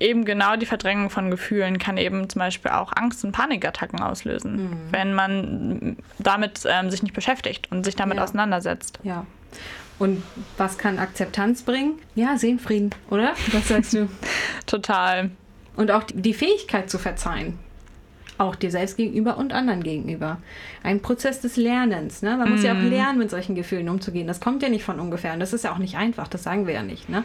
eben 0.00 0.24
genau 0.24 0.56
die 0.56 0.66
Verdrängung 0.66 1.10
von 1.10 1.30
Gefühlen 1.30 1.78
kann 1.78 1.96
eben 1.96 2.28
zum 2.28 2.40
Beispiel 2.40 2.70
auch 2.70 2.92
Angst- 2.94 3.24
und 3.24 3.32
Panikattacken 3.32 4.00
auslösen, 4.00 4.56
mhm. 4.56 4.78
wenn 4.90 5.14
man 5.14 5.96
damit 6.18 6.62
ähm, 6.66 6.90
sich 6.90 7.02
nicht 7.02 7.14
beschäftigt 7.14 7.70
und 7.70 7.84
sich 7.84 7.96
damit 7.96 8.18
ja. 8.18 8.24
auseinandersetzt. 8.24 8.98
Ja. 9.02 9.26
Und 9.98 10.22
was 10.56 10.78
kann 10.78 10.98
Akzeptanz 10.98 11.62
bringen? 11.62 11.98
Ja, 12.14 12.38
Seelenfrieden, 12.38 12.94
oder? 13.10 13.34
Was 13.52 13.68
sagst 13.68 13.94
du? 13.94 14.08
Total. 14.66 15.30
Und 15.76 15.90
auch 15.90 16.04
die 16.12 16.34
Fähigkeit 16.34 16.88
zu 16.88 16.98
verzeihen 16.98 17.58
auch 18.38 18.54
dir 18.54 18.70
selbst 18.70 18.96
gegenüber 18.96 19.36
und 19.36 19.52
anderen 19.52 19.82
gegenüber. 19.82 20.38
Ein 20.82 21.00
Prozess 21.00 21.40
des 21.40 21.56
Lernens. 21.56 22.22
Ne? 22.22 22.36
Man 22.36 22.50
muss 22.50 22.62
ja 22.62 22.72
auch 22.72 22.78
mhm. 22.78 22.90
lernen, 22.90 23.18
mit 23.18 23.30
solchen 23.30 23.54
Gefühlen 23.54 23.88
umzugehen. 23.88 24.26
Das 24.26 24.40
kommt 24.40 24.62
ja 24.62 24.68
nicht 24.68 24.84
von 24.84 25.00
ungefähr. 25.00 25.32
Und 25.32 25.40
das 25.40 25.52
ist 25.52 25.64
ja 25.64 25.72
auch 25.72 25.78
nicht 25.78 25.96
einfach. 25.96 26.28
Das 26.28 26.44
sagen 26.44 26.66
wir 26.66 26.74
ja 26.74 26.82
nicht. 26.82 27.08
Ne? 27.08 27.24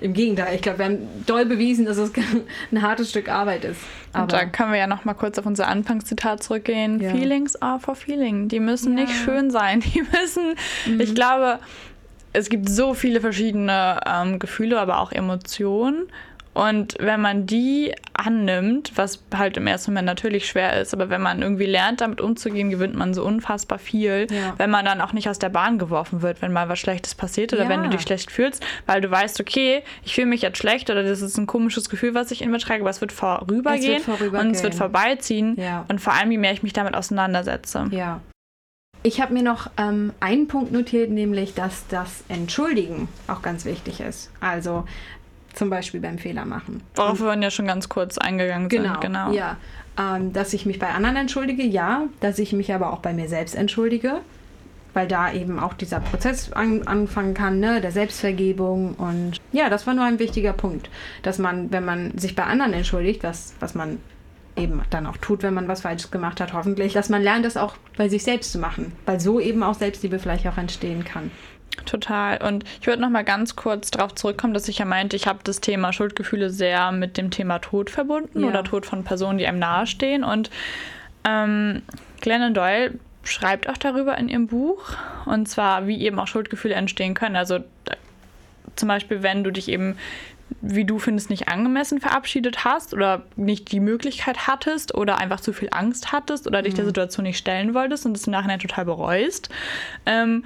Im 0.00 0.12
Gegenteil, 0.12 0.54
ich 0.54 0.62
glaube, 0.62 0.78
wir 0.78 0.84
haben 0.86 0.98
doll 1.26 1.46
bewiesen, 1.46 1.86
dass 1.86 1.96
es 1.96 2.12
ein 2.72 2.82
hartes 2.82 3.10
Stück 3.10 3.28
Arbeit 3.28 3.64
ist. 3.64 3.80
Aber 4.12 4.24
und 4.24 4.32
da 4.32 4.44
können 4.46 4.72
wir 4.72 4.78
ja 4.78 4.86
noch 4.86 5.04
mal 5.04 5.14
kurz 5.14 5.38
auf 5.38 5.46
unser 5.46 5.68
Anfangszitat 5.68 6.42
zurückgehen. 6.42 7.00
Ja. 7.00 7.10
Feelings 7.10 7.56
are 7.62 7.78
for 7.78 7.94
feeling. 7.94 8.48
Die 8.48 8.60
müssen 8.60 8.98
ja. 8.98 9.04
nicht 9.04 9.14
schön 9.14 9.50
sein. 9.50 9.80
Die 9.94 10.02
müssen, 10.02 10.54
mhm. 10.86 11.00
ich 11.00 11.14
glaube, 11.14 11.60
es 12.32 12.48
gibt 12.48 12.68
so 12.68 12.94
viele 12.94 13.20
verschiedene 13.20 14.00
ähm, 14.06 14.38
Gefühle, 14.38 14.78
aber 14.80 15.00
auch 15.00 15.12
Emotionen. 15.12 16.08
Und 16.54 16.96
wenn 16.98 17.20
man 17.20 17.46
die 17.46 17.94
annimmt, 18.14 18.92
was 18.96 19.22
halt 19.32 19.56
im 19.56 19.66
ersten 19.66 19.92
Moment 19.92 20.06
natürlich 20.06 20.46
schwer 20.46 20.80
ist, 20.80 20.92
aber 20.92 21.08
wenn 21.08 21.22
man 21.22 21.40
irgendwie 21.40 21.66
lernt, 21.66 22.00
damit 22.00 22.20
umzugehen, 22.20 22.70
gewinnt 22.70 22.96
man 22.96 23.14
so 23.14 23.24
unfassbar 23.24 23.78
viel, 23.78 24.26
ja. 24.30 24.54
wenn 24.56 24.70
man 24.70 24.84
dann 24.84 25.00
auch 25.00 25.12
nicht 25.12 25.28
aus 25.28 25.38
der 25.38 25.50
Bahn 25.50 25.78
geworfen 25.78 26.20
wird, 26.20 26.42
wenn 26.42 26.52
mal 26.52 26.68
was 26.68 26.80
Schlechtes 26.80 27.14
passiert 27.14 27.52
oder 27.52 27.64
ja. 27.64 27.68
wenn 27.68 27.84
du 27.84 27.90
dich 27.90 28.00
schlecht 28.00 28.32
fühlst, 28.32 28.64
weil 28.86 29.00
du 29.00 29.10
weißt, 29.10 29.40
okay, 29.40 29.82
ich 30.02 30.14
fühle 30.14 30.26
mich 30.26 30.42
jetzt 30.42 30.58
schlecht 30.58 30.90
oder 30.90 31.04
das 31.04 31.22
ist 31.22 31.38
ein 31.38 31.46
komisches 31.46 31.88
Gefühl, 31.88 32.14
was 32.14 32.30
ich 32.30 32.42
in 32.42 32.50
mir 32.50 32.58
trage, 32.58 32.80
aber 32.80 32.90
es 32.90 33.00
wird 33.00 33.12
vorübergehen, 33.12 34.00
es 34.00 34.08
wird 34.08 34.18
vorübergehen. 34.18 34.48
und 34.48 34.56
es 34.56 34.62
wird 34.62 34.74
vorbeiziehen. 34.74 35.54
Ja. 35.56 35.84
Und 35.88 36.00
vor 36.00 36.12
allem, 36.12 36.30
je 36.32 36.38
mehr 36.38 36.52
ich 36.52 36.62
mich 36.62 36.72
damit 36.72 36.94
auseinandersetze. 36.94 37.86
Ja. 37.92 38.20
Ich 39.04 39.20
habe 39.20 39.32
mir 39.32 39.44
noch 39.44 39.70
ähm, 39.76 40.12
einen 40.18 40.48
Punkt 40.48 40.72
notiert, 40.72 41.10
nämlich, 41.10 41.54
dass 41.54 41.86
das 41.86 42.24
Entschuldigen 42.28 43.08
auch 43.28 43.42
ganz 43.42 43.64
wichtig 43.64 44.00
ist. 44.00 44.32
Also 44.40 44.86
zum 45.54 45.70
Beispiel 45.70 46.00
beim 46.00 46.18
Fehler 46.18 46.44
machen. 46.44 46.82
Worauf 46.94 47.20
wir 47.20 47.34
ja 47.34 47.50
schon 47.50 47.66
ganz 47.66 47.88
kurz 47.88 48.18
eingegangen 48.18 48.68
genau, 48.68 48.92
sind. 48.92 49.00
Genau, 49.00 49.32
ja. 49.32 49.56
Ähm, 49.98 50.32
dass 50.32 50.52
ich 50.52 50.66
mich 50.66 50.78
bei 50.78 50.88
anderen 50.88 51.16
entschuldige, 51.16 51.62
ja. 51.64 52.04
Dass 52.20 52.38
ich 52.38 52.52
mich 52.52 52.72
aber 52.72 52.92
auch 52.92 53.00
bei 53.00 53.12
mir 53.12 53.28
selbst 53.28 53.54
entschuldige, 53.54 54.20
weil 54.94 55.08
da 55.08 55.32
eben 55.32 55.58
auch 55.58 55.74
dieser 55.74 56.00
Prozess 56.00 56.52
an, 56.52 56.86
anfangen 56.86 57.34
kann, 57.34 57.60
ne, 57.60 57.80
der 57.80 57.90
Selbstvergebung. 57.92 58.94
Und 58.94 59.38
ja, 59.52 59.68
das 59.68 59.86
war 59.86 59.94
nur 59.94 60.04
ein 60.04 60.18
wichtiger 60.18 60.52
Punkt, 60.52 60.90
dass 61.22 61.38
man, 61.38 61.72
wenn 61.72 61.84
man 61.84 62.16
sich 62.16 62.34
bei 62.34 62.44
anderen 62.44 62.72
entschuldigt, 62.72 63.24
was, 63.24 63.54
was 63.60 63.74
man 63.74 63.98
eben 64.58 64.82
dann 64.90 65.06
auch 65.06 65.16
tut, 65.16 65.42
wenn 65.42 65.54
man 65.54 65.68
was 65.68 65.82
Falsches 65.82 66.10
gemacht 66.10 66.40
hat, 66.40 66.52
hoffentlich, 66.52 66.92
dass 66.92 67.08
man 67.08 67.22
lernt, 67.22 67.44
das 67.44 67.56
auch 67.56 67.74
bei 67.96 68.08
sich 68.08 68.24
selbst 68.24 68.52
zu 68.52 68.58
machen, 68.58 68.92
weil 69.06 69.20
so 69.20 69.40
eben 69.40 69.62
auch 69.62 69.74
Selbstliebe 69.74 70.18
vielleicht 70.18 70.46
auch 70.46 70.58
entstehen 70.58 71.04
kann. 71.04 71.30
Total. 71.84 72.42
Und 72.42 72.64
ich 72.80 72.86
würde 72.86 73.02
noch 73.02 73.10
mal 73.10 73.24
ganz 73.24 73.56
kurz 73.56 73.90
darauf 73.90 74.14
zurückkommen, 74.14 74.54
dass 74.54 74.68
ich 74.68 74.78
ja 74.78 74.84
meinte, 74.84 75.16
ich 75.16 75.26
habe 75.26 75.40
das 75.44 75.60
Thema 75.60 75.92
Schuldgefühle 75.92 76.50
sehr 76.50 76.92
mit 76.92 77.16
dem 77.16 77.30
Thema 77.30 77.58
Tod 77.58 77.90
verbunden 77.90 78.42
ja. 78.42 78.48
oder 78.48 78.64
Tod 78.64 78.86
von 78.86 79.04
Personen, 79.04 79.38
die 79.38 79.46
einem 79.46 79.58
nahestehen. 79.58 80.24
Und 80.24 80.50
ähm, 81.24 81.82
Glennon 82.20 82.54
Doyle 82.54 82.94
schreibt 83.22 83.68
auch 83.68 83.76
darüber 83.76 84.16
in 84.18 84.28
ihrem 84.28 84.46
Buch. 84.46 84.82
Und 85.26 85.48
zwar, 85.48 85.86
wie 85.86 86.00
eben 86.02 86.18
auch 86.18 86.26
Schuldgefühle 86.26 86.74
entstehen 86.74 87.14
können. 87.14 87.36
Also 87.36 87.60
zum 88.76 88.88
Beispiel, 88.88 89.22
wenn 89.22 89.44
du 89.44 89.50
dich 89.50 89.68
eben 89.68 89.96
wie 90.60 90.84
du 90.84 90.98
findest, 90.98 91.30
nicht 91.30 91.48
angemessen 91.48 92.00
verabschiedet 92.00 92.64
hast 92.64 92.94
oder 92.94 93.22
nicht 93.36 93.70
die 93.70 93.80
Möglichkeit 93.80 94.46
hattest 94.46 94.94
oder 94.94 95.18
einfach 95.18 95.40
zu 95.40 95.52
viel 95.52 95.68
Angst 95.70 96.10
hattest 96.10 96.46
oder 96.46 96.62
dich 96.62 96.74
der 96.74 96.84
mhm. 96.84 96.88
Situation 96.88 97.24
nicht 97.24 97.38
stellen 97.38 97.74
wolltest 97.74 98.06
und 98.06 98.16
es 98.16 98.26
im 98.26 98.32
Nachhinein 98.32 98.58
total 98.58 98.84
bereust. 98.84 99.50
Ähm, 100.06 100.44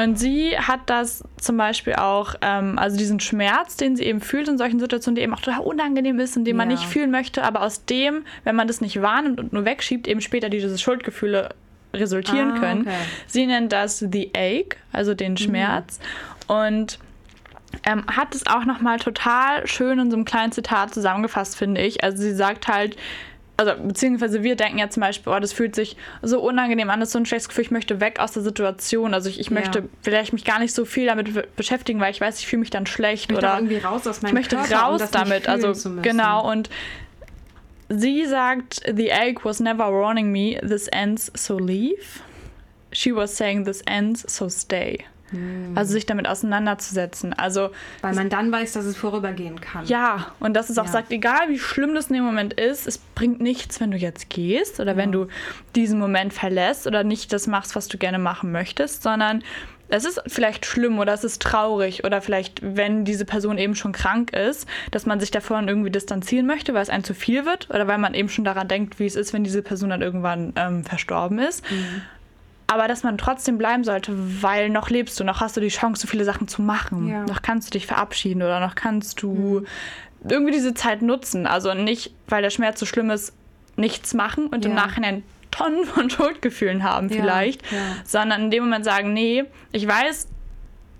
und 0.00 0.16
sie 0.16 0.56
hat 0.56 0.80
das 0.86 1.24
zum 1.40 1.56
Beispiel 1.56 1.94
auch, 1.94 2.36
ähm, 2.40 2.78
also 2.78 2.96
diesen 2.96 3.18
Schmerz, 3.18 3.76
den 3.76 3.96
sie 3.96 4.04
eben 4.04 4.20
fühlt 4.20 4.46
in 4.46 4.56
solchen 4.56 4.78
Situationen, 4.78 5.16
die 5.16 5.22
eben 5.22 5.34
auch 5.34 5.40
total 5.40 5.60
unangenehm 5.60 6.20
ist 6.20 6.36
und 6.36 6.44
den 6.44 6.54
ja. 6.54 6.58
man 6.58 6.68
nicht 6.68 6.84
fühlen 6.84 7.10
möchte, 7.10 7.42
aber 7.42 7.62
aus 7.62 7.84
dem, 7.84 8.24
wenn 8.44 8.54
man 8.54 8.68
das 8.68 8.80
nicht 8.80 9.02
wahrnimmt 9.02 9.40
und 9.40 9.52
nur 9.52 9.64
wegschiebt, 9.64 10.06
eben 10.06 10.20
später 10.20 10.50
diese 10.50 10.78
Schuldgefühle 10.78 11.48
resultieren 11.92 12.52
ah, 12.52 12.58
können. 12.60 12.80
Okay. 12.82 12.96
Sie 13.26 13.46
nennt 13.46 13.72
das 13.72 13.98
the 13.98 14.30
ache, 14.36 14.76
also 14.92 15.14
den 15.14 15.32
mhm. 15.32 15.38
Schmerz. 15.38 15.98
Mhm. 16.48 16.54
Und 16.54 16.98
ähm, 17.84 18.04
hat 18.06 18.36
es 18.36 18.46
auch 18.46 18.64
nochmal 18.64 18.98
total 19.00 19.66
schön 19.66 19.98
in 19.98 20.10
so 20.10 20.16
einem 20.16 20.24
kleinen 20.24 20.52
Zitat 20.52 20.94
zusammengefasst, 20.94 21.56
finde 21.56 21.80
ich. 21.80 22.04
Also 22.04 22.18
sie 22.18 22.34
sagt 22.34 22.68
halt, 22.68 22.96
also 23.58 23.72
beziehungsweise 23.82 24.44
wir 24.44 24.54
denken 24.54 24.78
ja 24.78 24.88
zum 24.88 25.00
Beispiel, 25.00 25.32
oh, 25.32 25.40
das 25.40 25.52
fühlt 25.52 25.74
sich 25.74 25.96
so 26.22 26.40
unangenehm 26.40 26.88
an, 26.90 27.00
das 27.00 27.08
ist 27.08 27.12
so 27.14 27.18
ein 27.18 27.26
schlechtes 27.26 27.48
Gefühl, 27.48 27.64
ich 27.64 27.70
möchte 27.72 28.00
weg 28.00 28.20
aus 28.20 28.30
der 28.30 28.44
Situation. 28.44 29.14
Also 29.14 29.28
ich, 29.28 29.40
ich 29.40 29.50
möchte 29.50 29.80
ja. 29.80 29.84
vielleicht 30.00 30.32
mich 30.32 30.44
gar 30.44 30.60
nicht 30.60 30.72
so 30.72 30.84
viel 30.84 31.06
damit 31.06 31.56
beschäftigen, 31.56 31.98
weil 31.98 32.12
ich 32.12 32.20
weiß, 32.20 32.38
ich 32.38 32.46
fühle 32.46 32.60
mich 32.60 32.70
dann 32.70 32.86
schlecht 32.86 33.32
ich 33.32 33.36
oder 33.36 33.56
irgendwie 33.56 33.78
raus 33.78 34.06
aus 34.06 34.22
meinem 34.22 34.30
ich 34.30 34.34
möchte 34.34 34.56
Körper, 34.56 34.76
raus 34.76 35.02
um 35.02 35.08
damit. 35.10 35.48
Also 35.48 35.72
genau 36.02 36.48
und 36.48 36.70
sie 37.88 38.26
sagt, 38.26 38.80
the 38.86 39.10
egg 39.10 39.40
was 39.42 39.58
never 39.58 39.92
warning 39.92 40.30
me, 40.30 40.60
this 40.60 40.86
ends, 40.88 41.32
so 41.34 41.58
leave. 41.58 42.20
She 42.92 43.14
was 43.14 43.36
saying, 43.36 43.64
this 43.64 43.82
ends, 43.86 44.24
so 44.32 44.48
stay. 44.48 45.04
Hm. 45.30 45.72
Also 45.74 45.92
sich 45.92 46.06
damit 46.06 46.28
auseinanderzusetzen. 46.28 47.32
Also 47.32 47.70
weil 48.00 48.14
man 48.14 48.30
dann 48.30 48.50
weiß, 48.50 48.72
dass 48.72 48.84
es 48.84 48.96
vorübergehen 48.96 49.60
kann. 49.60 49.86
Ja, 49.86 50.32
und 50.40 50.54
dass 50.54 50.70
es 50.70 50.78
auch 50.78 50.86
ja. 50.86 50.92
sagt, 50.92 51.10
egal 51.10 51.48
wie 51.48 51.58
schlimm 51.58 51.94
das 51.94 52.08
in 52.08 52.14
dem 52.14 52.24
Moment 52.24 52.54
ist, 52.54 52.86
es 52.86 52.98
bringt 52.98 53.40
nichts, 53.40 53.80
wenn 53.80 53.90
du 53.90 53.96
jetzt 53.96 54.30
gehst 54.30 54.80
oder 54.80 54.92
ja. 54.92 54.96
wenn 54.96 55.12
du 55.12 55.26
diesen 55.74 55.98
Moment 55.98 56.32
verlässt 56.32 56.86
oder 56.86 57.04
nicht 57.04 57.32
das 57.32 57.46
machst, 57.46 57.76
was 57.76 57.88
du 57.88 57.98
gerne 57.98 58.18
machen 58.18 58.52
möchtest, 58.52 59.02
sondern 59.02 59.42
es 59.90 60.04
ist 60.04 60.20
vielleicht 60.26 60.66
schlimm 60.66 60.98
oder 60.98 61.14
es 61.14 61.24
ist 61.24 61.40
traurig 61.40 62.04
oder 62.04 62.20
vielleicht, 62.20 62.60
wenn 62.62 63.04
diese 63.04 63.24
Person 63.24 63.58
eben 63.58 63.74
schon 63.74 63.92
krank 63.92 64.32
ist, 64.32 64.66
dass 64.90 65.06
man 65.06 65.18
sich 65.18 65.30
davon 65.30 65.68
irgendwie 65.68 65.90
distanzieren 65.90 66.46
möchte, 66.46 66.74
weil 66.74 66.82
es 66.82 66.90
einem 66.90 67.04
zu 67.04 67.14
viel 67.14 67.46
wird 67.46 67.70
oder 67.70 67.86
weil 67.86 67.98
man 67.98 68.14
eben 68.14 68.28
schon 68.28 68.44
daran 68.44 68.68
denkt, 68.68 68.98
wie 68.98 69.06
es 69.06 69.16
ist, 69.16 69.32
wenn 69.32 69.44
diese 69.44 69.62
Person 69.62 69.90
dann 69.90 70.02
irgendwann 70.02 70.52
ähm, 70.56 70.84
verstorben 70.84 71.38
ist. 71.38 71.68
Mhm 71.70 72.02
aber 72.68 72.86
dass 72.86 73.02
man 73.02 73.16
trotzdem 73.18 73.58
bleiben 73.58 73.82
sollte, 73.82 74.12
weil 74.42 74.68
noch 74.68 74.90
lebst 74.90 75.18
du, 75.18 75.24
noch 75.24 75.40
hast 75.40 75.56
du 75.56 75.60
die 75.60 75.68
Chance, 75.68 76.02
so 76.02 76.06
viele 76.06 76.24
Sachen 76.24 76.48
zu 76.48 76.60
machen. 76.62 77.08
Ja. 77.08 77.24
Noch 77.24 77.40
kannst 77.40 77.68
du 77.68 77.72
dich 77.72 77.86
verabschieden 77.86 78.42
oder 78.42 78.60
noch 78.60 78.74
kannst 78.74 79.22
du 79.22 79.60
mhm. 79.60 79.66
irgendwie 80.30 80.52
diese 80.52 80.74
Zeit 80.74 81.00
nutzen. 81.00 81.46
Also 81.46 81.72
nicht, 81.72 82.12
weil 82.28 82.42
der 82.42 82.50
Schmerz 82.50 82.78
so 82.78 82.84
schlimm 82.84 83.10
ist, 83.10 83.32
nichts 83.76 84.12
machen 84.12 84.48
und 84.48 84.64
ja. 84.64 84.70
im 84.70 84.76
Nachhinein 84.76 85.22
Tonnen 85.50 85.86
von 85.86 86.10
Schuldgefühlen 86.10 86.82
haben 86.82 87.08
vielleicht, 87.08 87.62
ja. 87.72 87.78
sondern 88.04 88.44
in 88.44 88.50
dem 88.50 88.64
Moment 88.64 88.84
sagen, 88.84 89.14
nee, 89.14 89.44
ich 89.72 89.88
weiß, 89.88 90.28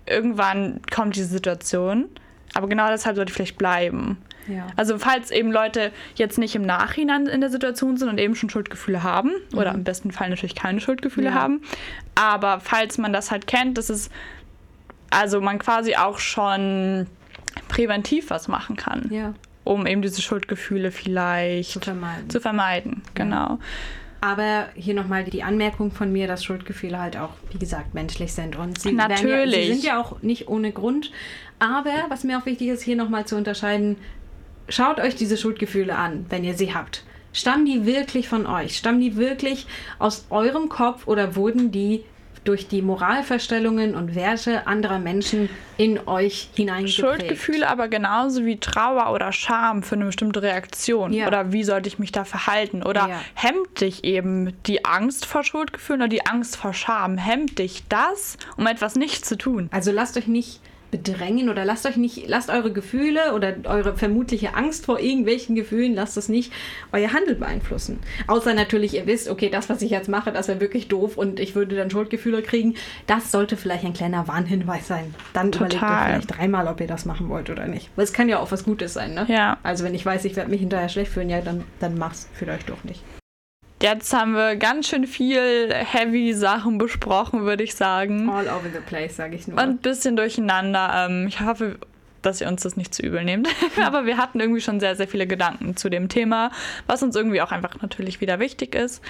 irgendwann 0.06 0.80
kommt 0.90 1.16
diese 1.16 1.28
Situation, 1.28 2.08
aber 2.54 2.66
genau 2.66 2.88
deshalb 2.88 3.16
sollte 3.16 3.30
ich 3.30 3.36
vielleicht 3.36 3.58
bleiben. 3.58 4.16
Ja. 4.48 4.66
Also 4.76 4.98
falls 4.98 5.30
eben 5.30 5.52
Leute 5.52 5.92
jetzt 6.14 6.38
nicht 6.38 6.54
im 6.54 6.62
Nachhinein 6.62 7.26
in 7.26 7.40
der 7.40 7.50
Situation 7.50 7.96
sind 7.96 8.08
und 8.08 8.18
eben 8.18 8.34
schon 8.34 8.50
Schuldgefühle 8.50 9.02
haben 9.02 9.30
mhm. 9.52 9.58
oder 9.58 9.74
im 9.74 9.84
besten 9.84 10.10
Fall 10.10 10.30
natürlich 10.30 10.54
keine 10.54 10.80
Schuldgefühle 10.80 11.28
ja. 11.28 11.34
haben, 11.34 11.62
aber 12.14 12.60
falls 12.60 12.98
man 12.98 13.12
das 13.12 13.30
halt 13.30 13.46
kennt, 13.46 13.78
das 13.78 13.90
ist 13.90 14.10
also 15.10 15.40
man 15.40 15.58
quasi 15.58 15.96
auch 15.96 16.18
schon 16.18 17.06
präventiv 17.68 18.30
was 18.30 18.48
machen 18.48 18.76
kann, 18.76 19.08
ja. 19.10 19.34
um 19.64 19.86
eben 19.86 20.02
diese 20.02 20.22
Schuldgefühle 20.22 20.90
vielleicht 20.90 21.72
zu 21.72 21.80
vermeiden. 21.80 22.30
Zu 22.30 22.40
vermeiden, 22.40 23.02
genau. 23.14 23.58
Aber 24.20 24.66
hier 24.74 24.94
nochmal 24.94 25.24
die 25.24 25.44
Anmerkung 25.44 25.92
von 25.92 26.12
mir, 26.12 26.26
dass 26.26 26.44
Schuldgefühle 26.44 26.98
halt 26.98 27.16
auch, 27.16 27.30
wie 27.52 27.58
gesagt, 27.58 27.94
menschlich 27.94 28.32
sind. 28.32 28.56
Und 28.56 28.80
sie, 28.80 28.92
Natürlich. 28.92 29.54
Ja, 29.54 29.62
sie 29.62 29.72
sind 29.72 29.84
ja 29.84 30.00
auch 30.00 30.22
nicht 30.22 30.48
ohne 30.48 30.72
Grund. 30.72 31.12
Aber 31.60 31.92
was 32.08 32.24
mir 32.24 32.38
auch 32.38 32.46
wichtig 32.46 32.68
ist, 32.68 32.82
hier 32.82 32.96
nochmal 32.96 33.26
zu 33.26 33.36
unterscheiden, 33.36 33.96
schaut 34.68 35.00
euch 35.00 35.14
diese 35.16 35.36
Schuldgefühle 35.36 35.94
an, 35.96 36.26
wenn 36.28 36.44
ihr 36.44 36.54
sie 36.54 36.74
habt. 36.74 37.04
Stammen 37.32 37.66
die 37.66 37.86
wirklich 37.86 38.28
von 38.28 38.46
euch? 38.46 38.76
Stammen 38.76 39.00
die 39.00 39.16
wirklich 39.16 39.66
aus 39.98 40.26
eurem 40.30 40.68
Kopf 40.68 41.06
oder 41.06 41.36
wurden 41.36 41.70
die 41.70 42.04
durch 42.44 42.66
die 42.68 42.80
Moralverstellungen 42.80 43.94
und 43.94 44.14
Werte 44.14 44.66
anderer 44.66 44.98
Menschen 44.98 45.50
in 45.76 46.00
euch 46.08 46.48
hineingeprägt? 46.54 46.98
Schuldgefühle 46.98 47.68
aber 47.68 47.88
genauso 47.88 48.46
wie 48.46 48.58
Trauer 48.58 49.12
oder 49.12 49.32
Scham 49.32 49.82
für 49.82 49.96
eine 49.96 50.06
bestimmte 50.06 50.40
Reaktion. 50.40 51.12
Ja. 51.12 51.26
Oder 51.26 51.52
wie 51.52 51.62
sollte 51.62 51.88
ich 51.88 51.98
mich 51.98 52.10
da 52.10 52.24
verhalten? 52.24 52.82
Oder 52.82 53.08
Ja. 53.08 53.20
hemmt 53.34 53.80
dich 53.82 54.04
eben 54.04 54.54
die 54.66 54.84
Angst 54.86 55.26
vor 55.26 55.44
Schuldgefühlen 55.44 56.00
oder 56.00 56.08
die 56.08 56.24
Angst 56.26 56.56
vor 56.56 56.72
Scham? 56.72 57.18
Hemmt 57.18 57.58
dich 57.58 57.82
das, 57.90 58.38
um 58.56 58.66
etwas 58.66 58.94
nicht 58.94 59.26
zu 59.26 59.36
tun? 59.36 59.68
Also 59.70 59.92
lasst 59.92 60.16
euch 60.16 60.26
nicht 60.26 60.60
bedrängen 60.90 61.48
oder 61.48 61.64
lasst 61.64 61.86
euch 61.86 61.96
nicht, 61.96 62.28
lasst 62.28 62.50
eure 62.50 62.72
Gefühle 62.72 63.34
oder 63.34 63.54
eure 63.64 63.96
vermutliche 63.96 64.54
Angst 64.54 64.86
vor 64.86 65.00
irgendwelchen 65.00 65.54
Gefühlen, 65.54 65.94
lasst 65.94 66.16
es 66.16 66.28
nicht 66.28 66.52
euer 66.92 67.12
Handeln 67.12 67.38
beeinflussen. 67.38 67.98
Außer 68.26 68.54
natürlich, 68.54 68.94
ihr 68.94 69.06
wisst, 69.06 69.28
okay, 69.28 69.50
das, 69.50 69.68
was 69.68 69.82
ich 69.82 69.90
jetzt 69.90 70.08
mache, 70.08 70.32
das 70.32 70.48
wäre 70.48 70.60
wirklich 70.60 70.88
doof 70.88 71.16
und 71.16 71.40
ich 71.40 71.54
würde 71.54 71.76
dann 71.76 71.90
Schuldgefühle 71.90 72.42
kriegen. 72.42 72.74
Das 73.06 73.30
sollte 73.30 73.56
vielleicht 73.56 73.84
ein 73.84 73.92
kleiner 73.92 74.28
Warnhinweis 74.28 74.86
sein. 74.86 75.14
Dann 75.32 75.48
überlegt 75.48 75.74
ihr 75.74 75.80
Total. 75.80 76.06
vielleicht 76.06 76.38
dreimal, 76.38 76.68
ob 76.68 76.80
ihr 76.80 76.86
das 76.86 77.04
machen 77.04 77.28
wollt 77.28 77.50
oder 77.50 77.66
nicht. 77.66 77.90
Weil 77.96 78.04
es 78.04 78.12
kann 78.12 78.28
ja 78.28 78.38
auch 78.38 78.50
was 78.50 78.64
Gutes 78.64 78.94
sein, 78.94 79.14
ne? 79.14 79.26
Ja. 79.28 79.58
Also 79.62 79.84
wenn 79.84 79.94
ich 79.94 80.04
weiß, 80.04 80.24
ich 80.24 80.36
werde 80.36 80.50
mich 80.50 80.60
hinterher 80.60 80.88
schlecht 80.88 81.12
fühlen, 81.12 81.30
ja, 81.30 81.40
dann, 81.40 81.64
dann 81.80 81.98
mach's 81.98 82.28
vielleicht 82.34 82.70
doch 82.70 82.82
nicht. 82.84 83.02
Jetzt 83.80 84.12
haben 84.12 84.32
wir 84.32 84.56
ganz 84.56 84.88
schön 84.88 85.06
viel 85.06 85.72
heavy 85.72 86.34
Sachen 86.34 86.78
besprochen, 86.78 87.44
würde 87.44 87.62
ich 87.62 87.76
sagen. 87.76 88.28
All 88.28 88.48
over 88.48 88.68
the 88.72 88.80
place, 88.80 89.16
sage 89.16 89.36
ich 89.36 89.46
nur. 89.46 89.56
Und 89.56 89.68
ein 89.68 89.78
bisschen 89.78 90.16
durcheinander. 90.16 91.06
Ähm, 91.08 91.26
ich 91.28 91.40
hoffe, 91.40 91.78
dass 92.22 92.40
ihr 92.40 92.48
uns 92.48 92.62
das 92.62 92.76
nicht 92.76 92.92
zu 92.92 93.02
übel 93.02 93.24
nehmt. 93.24 93.48
Aber 93.84 94.04
wir 94.04 94.16
hatten 94.16 94.40
irgendwie 94.40 94.60
schon 94.60 94.80
sehr, 94.80 94.96
sehr 94.96 95.06
viele 95.06 95.26
Gedanken 95.26 95.76
zu 95.76 95.88
dem 95.88 96.08
Thema, 96.08 96.50
was 96.86 97.02
uns 97.02 97.14
irgendwie 97.14 97.40
auch 97.40 97.52
einfach 97.52 97.80
natürlich 97.80 98.20
wieder 98.20 98.40
wichtig 98.40 98.74
ist. 98.74 99.02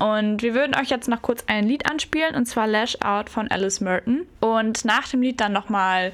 Und 0.00 0.42
wir 0.42 0.54
würden 0.54 0.74
euch 0.74 0.88
jetzt 0.88 1.08
noch 1.08 1.20
kurz 1.20 1.44
ein 1.46 1.66
Lied 1.66 1.90
anspielen, 1.90 2.34
und 2.34 2.46
zwar 2.46 2.66
Lash 2.66 2.96
Out 3.02 3.28
von 3.28 3.48
Alice 3.50 3.80
Merton. 3.80 4.26
Und 4.40 4.86
nach 4.86 5.06
dem 5.06 5.20
Lied 5.20 5.40
dann 5.40 5.52
nochmal 5.52 6.12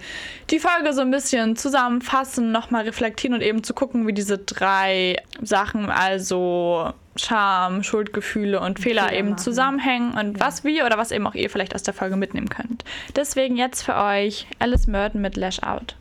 die 0.51 0.59
Folge 0.59 0.93
so 0.93 1.03
ein 1.03 1.13
bisschen 1.13 1.55
zusammenfassen, 1.55 2.51
nochmal 2.51 2.85
reflektieren 2.85 3.35
und 3.35 3.43
eben 3.43 3.63
zu 3.63 3.75
gucken, 3.75 4.09
wie 4.09 4.13
diese 4.13 4.39
drei 4.39 5.17
Sachen, 5.41 5.89
also 5.89 6.93
Scham, 7.15 7.85
Schuldgefühle 7.85 8.61
und 8.61 8.81
Fehler 8.81 9.05
Fehler 9.05 9.19
eben 9.19 9.31
machen. 9.31 9.39
zusammenhängen 9.39 10.15
und 10.15 10.41
was 10.41 10.65
wir 10.65 10.85
oder 10.85 10.99
was 10.99 11.13
eben 11.13 11.27
auch 11.27 11.35
ihr 11.35 11.49
vielleicht 11.49 11.75
aus 11.75 11.85
der 11.85 11.95
Folge 11.95 12.17
mitnehmen 12.17 12.49
könnt. 12.49 12.85
Deswegen 13.15 13.57
jetzt 13.57 13.83
für 13.83 13.95
euch 13.95 14.49
Alice 14.59 14.89
Merton 14.89 15.21
mit 15.21 15.37
Lash 15.37 15.63
Out. 15.63 15.95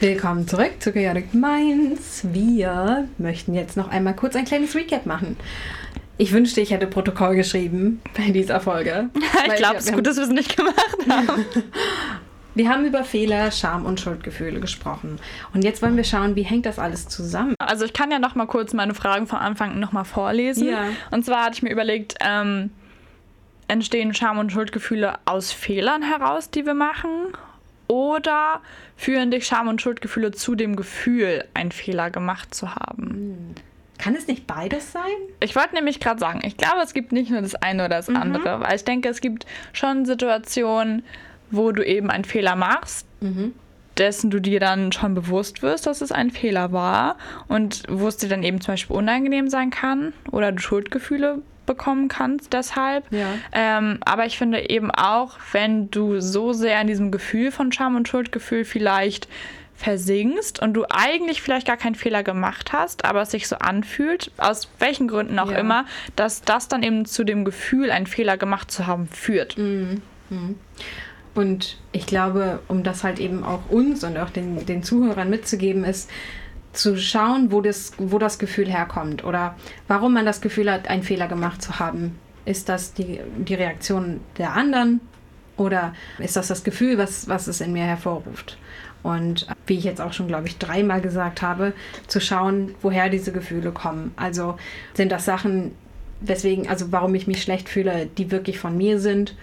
Willkommen 0.00 0.48
zurück 0.48 0.72
zu 0.80 0.92
Chaotic 0.92 1.34
Minds. 1.34 2.24
Wir 2.32 3.06
möchten 3.18 3.54
jetzt 3.54 3.76
noch 3.76 3.88
einmal 3.88 4.16
kurz 4.16 4.34
ein 4.34 4.46
kleines 4.46 4.74
Recap 4.74 5.04
machen. 5.04 5.36
Ich 6.20 6.32
wünschte, 6.32 6.60
ich 6.60 6.70
hätte 6.70 6.86
Protokoll 6.86 7.34
geschrieben 7.34 8.02
bei 8.14 8.30
dieser 8.30 8.60
Folge. 8.60 9.08
Ich 9.46 9.54
glaube, 9.54 9.76
es 9.76 9.86
ist 9.86 9.94
gut, 9.94 10.06
dass 10.06 10.16
wir 10.16 10.24
es 10.24 10.28
nicht 10.28 10.54
gemacht 10.54 10.98
haben. 11.08 11.46
Wir 12.54 12.68
haben 12.68 12.84
über 12.84 13.04
Fehler, 13.04 13.50
Scham 13.50 13.86
und 13.86 14.00
Schuldgefühle 14.00 14.60
gesprochen. 14.60 15.18
Und 15.54 15.64
jetzt 15.64 15.80
wollen 15.80 15.96
wir 15.96 16.04
schauen, 16.04 16.36
wie 16.36 16.42
hängt 16.42 16.66
das 16.66 16.78
alles 16.78 17.08
zusammen? 17.08 17.54
Also 17.58 17.86
ich 17.86 17.94
kann 17.94 18.10
ja 18.10 18.18
noch 18.18 18.34
mal 18.34 18.44
kurz 18.44 18.74
meine 18.74 18.92
Fragen 18.92 19.26
vom 19.26 19.38
Anfang 19.38 19.80
noch 19.80 19.92
mal 19.92 20.04
vorlesen. 20.04 20.68
Ja. 20.68 20.84
Und 21.10 21.24
zwar 21.24 21.44
hatte 21.46 21.54
ich 21.54 21.62
mir 21.62 21.70
überlegt, 21.70 22.16
ähm, 22.20 22.70
entstehen 23.68 24.12
Scham- 24.12 24.38
und 24.38 24.52
Schuldgefühle 24.52 25.14
aus 25.24 25.52
Fehlern 25.52 26.02
heraus, 26.02 26.50
die 26.50 26.66
wir 26.66 26.74
machen? 26.74 27.08
Oder 27.88 28.60
führen 28.94 29.30
dich 29.30 29.46
Scham- 29.46 29.68
und 29.68 29.80
Schuldgefühle 29.80 30.32
zu 30.32 30.54
dem 30.54 30.76
Gefühl, 30.76 31.46
einen 31.54 31.72
Fehler 31.72 32.10
gemacht 32.10 32.54
zu 32.54 32.74
haben? 32.74 33.54
Kann 34.00 34.16
es 34.16 34.26
nicht 34.26 34.46
beides 34.46 34.92
sein? 34.92 35.02
Ich 35.40 35.54
wollte 35.54 35.74
nämlich 35.74 36.00
gerade 36.00 36.18
sagen, 36.18 36.40
ich 36.42 36.56
glaube, 36.56 36.80
es 36.82 36.94
gibt 36.94 37.12
nicht 37.12 37.30
nur 37.30 37.42
das 37.42 37.54
eine 37.54 37.84
oder 37.84 37.96
das 37.96 38.08
andere, 38.08 38.60
weil 38.60 38.74
ich 38.74 38.84
denke, 38.84 39.10
es 39.10 39.20
gibt 39.20 39.44
schon 39.74 40.06
Situationen, 40.06 41.04
wo 41.50 41.70
du 41.70 41.84
eben 41.84 42.10
einen 42.10 42.24
Fehler 42.24 42.56
machst, 42.56 43.06
dessen 43.98 44.30
du 44.30 44.40
dir 44.40 44.58
dann 44.58 44.92
schon 44.92 45.14
bewusst 45.14 45.62
wirst, 45.62 45.86
dass 45.86 46.00
es 46.00 46.12
ein 46.12 46.30
Fehler 46.30 46.72
war 46.72 47.18
und 47.46 47.82
wo 47.90 48.08
es 48.08 48.16
dir 48.16 48.30
dann 48.30 48.42
eben 48.42 48.62
zum 48.62 48.72
Beispiel 48.72 48.96
unangenehm 48.96 49.50
sein 49.50 49.68
kann 49.68 50.14
oder 50.30 50.50
du 50.50 50.58
Schuldgefühle 50.62 51.42
bekommen 51.66 52.08
kannst 52.08 52.54
deshalb. 52.54 53.04
Ja. 53.12 53.26
Ähm, 53.52 53.98
aber 54.00 54.24
ich 54.24 54.38
finde 54.38 54.70
eben 54.70 54.90
auch, 54.90 55.38
wenn 55.52 55.90
du 55.90 56.20
so 56.20 56.54
sehr 56.54 56.80
in 56.80 56.86
diesem 56.86 57.10
Gefühl 57.10 57.52
von 57.52 57.70
Scham 57.70 57.96
und 57.96 58.08
Schuldgefühl 58.08 58.64
vielleicht 58.64 59.28
versinkst 59.80 60.60
und 60.60 60.74
du 60.74 60.84
eigentlich 60.90 61.40
vielleicht 61.42 61.66
gar 61.66 61.76
keinen 61.78 61.94
Fehler 61.94 62.22
gemacht 62.22 62.72
hast, 62.72 63.04
aber 63.04 63.22
es 63.22 63.30
sich 63.30 63.48
so 63.48 63.56
anfühlt, 63.56 64.30
aus 64.36 64.68
welchen 64.78 65.08
Gründen 65.08 65.38
auch 65.38 65.50
Ja. 65.50 65.58
immer, 65.58 65.86
dass 66.16 66.42
das 66.42 66.68
dann 66.68 66.82
eben 66.82 67.06
zu 67.06 67.24
dem 67.24 67.44
Gefühl, 67.44 67.90
einen 67.90 68.06
Fehler 68.06 68.36
gemacht 68.36 68.70
zu 68.70 68.86
haben, 68.86 69.08
führt. 69.08 69.56
Und 71.34 71.78
ich 71.92 72.06
glaube, 72.06 72.60
um 72.68 72.82
das 72.82 73.04
halt 73.04 73.18
eben 73.18 73.42
auch 73.44 73.70
uns 73.70 74.04
und 74.04 74.18
auch 74.18 74.30
den, 74.30 74.66
den 74.66 74.82
Zuhörern 74.82 75.30
mitzugeben, 75.30 75.84
ist 75.84 76.10
zu 76.72 76.96
schauen, 76.96 77.50
wo 77.50 77.60
das, 77.60 77.92
wo 77.98 78.18
das 78.18 78.38
Gefühl 78.38 78.68
herkommt 78.70 79.24
oder 79.24 79.56
warum 79.88 80.12
man 80.12 80.24
das 80.26 80.40
Gefühl 80.40 80.70
hat, 80.70 80.88
einen 80.88 81.02
Fehler 81.02 81.26
gemacht 81.26 81.62
zu 81.62 81.78
haben. 81.78 82.18
Ist 82.44 82.68
das 82.68 82.94
die, 82.94 83.20
die 83.38 83.54
Reaktion 83.54 84.20
der 84.38 84.52
anderen 84.52 85.00
oder 85.56 85.94
ist 86.18 86.36
das 86.36 86.48
das 86.48 86.64
Gefühl, 86.64 86.96
was, 86.98 87.28
was 87.28 87.46
es 87.48 87.60
in 87.60 87.72
mir 87.72 87.84
hervorruft? 87.84 88.56
Und 89.02 89.46
wie 89.66 89.78
ich 89.78 89.84
jetzt 89.84 90.00
auch 90.00 90.12
schon, 90.12 90.28
glaube 90.28 90.46
ich, 90.46 90.58
dreimal 90.58 91.00
gesagt 91.00 91.42
habe, 91.42 91.72
zu 92.06 92.20
schauen, 92.20 92.74
woher 92.82 93.08
diese 93.08 93.32
Gefühle 93.32 93.72
kommen. 93.72 94.12
Also 94.16 94.56
sind 94.94 95.10
das 95.10 95.24
Sachen, 95.24 95.72
weswegen, 96.20 96.68
also 96.68 96.92
warum 96.92 97.14
ich 97.14 97.26
mich 97.26 97.42
schlecht 97.42 97.68
fühle, 97.68 98.06
die 98.18 98.30
wirklich 98.30 98.58
von 98.58 98.76
mir 98.76 99.00
sind? 99.00 99.36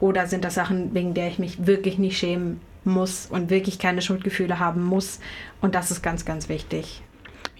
Oder 0.00 0.26
sind 0.26 0.44
das 0.44 0.54
Sachen, 0.54 0.94
wegen 0.94 1.14
der 1.14 1.28
ich 1.28 1.38
mich 1.38 1.66
wirklich 1.66 1.98
nicht 1.98 2.18
schämen 2.18 2.60
muss 2.84 3.26
und 3.26 3.50
wirklich 3.50 3.78
keine 3.78 4.02
Schuldgefühle 4.02 4.58
haben 4.58 4.82
muss? 4.82 5.20
Und 5.60 5.74
das 5.74 5.90
ist 5.90 6.02
ganz, 6.02 6.24
ganz 6.24 6.48
wichtig. 6.48 7.02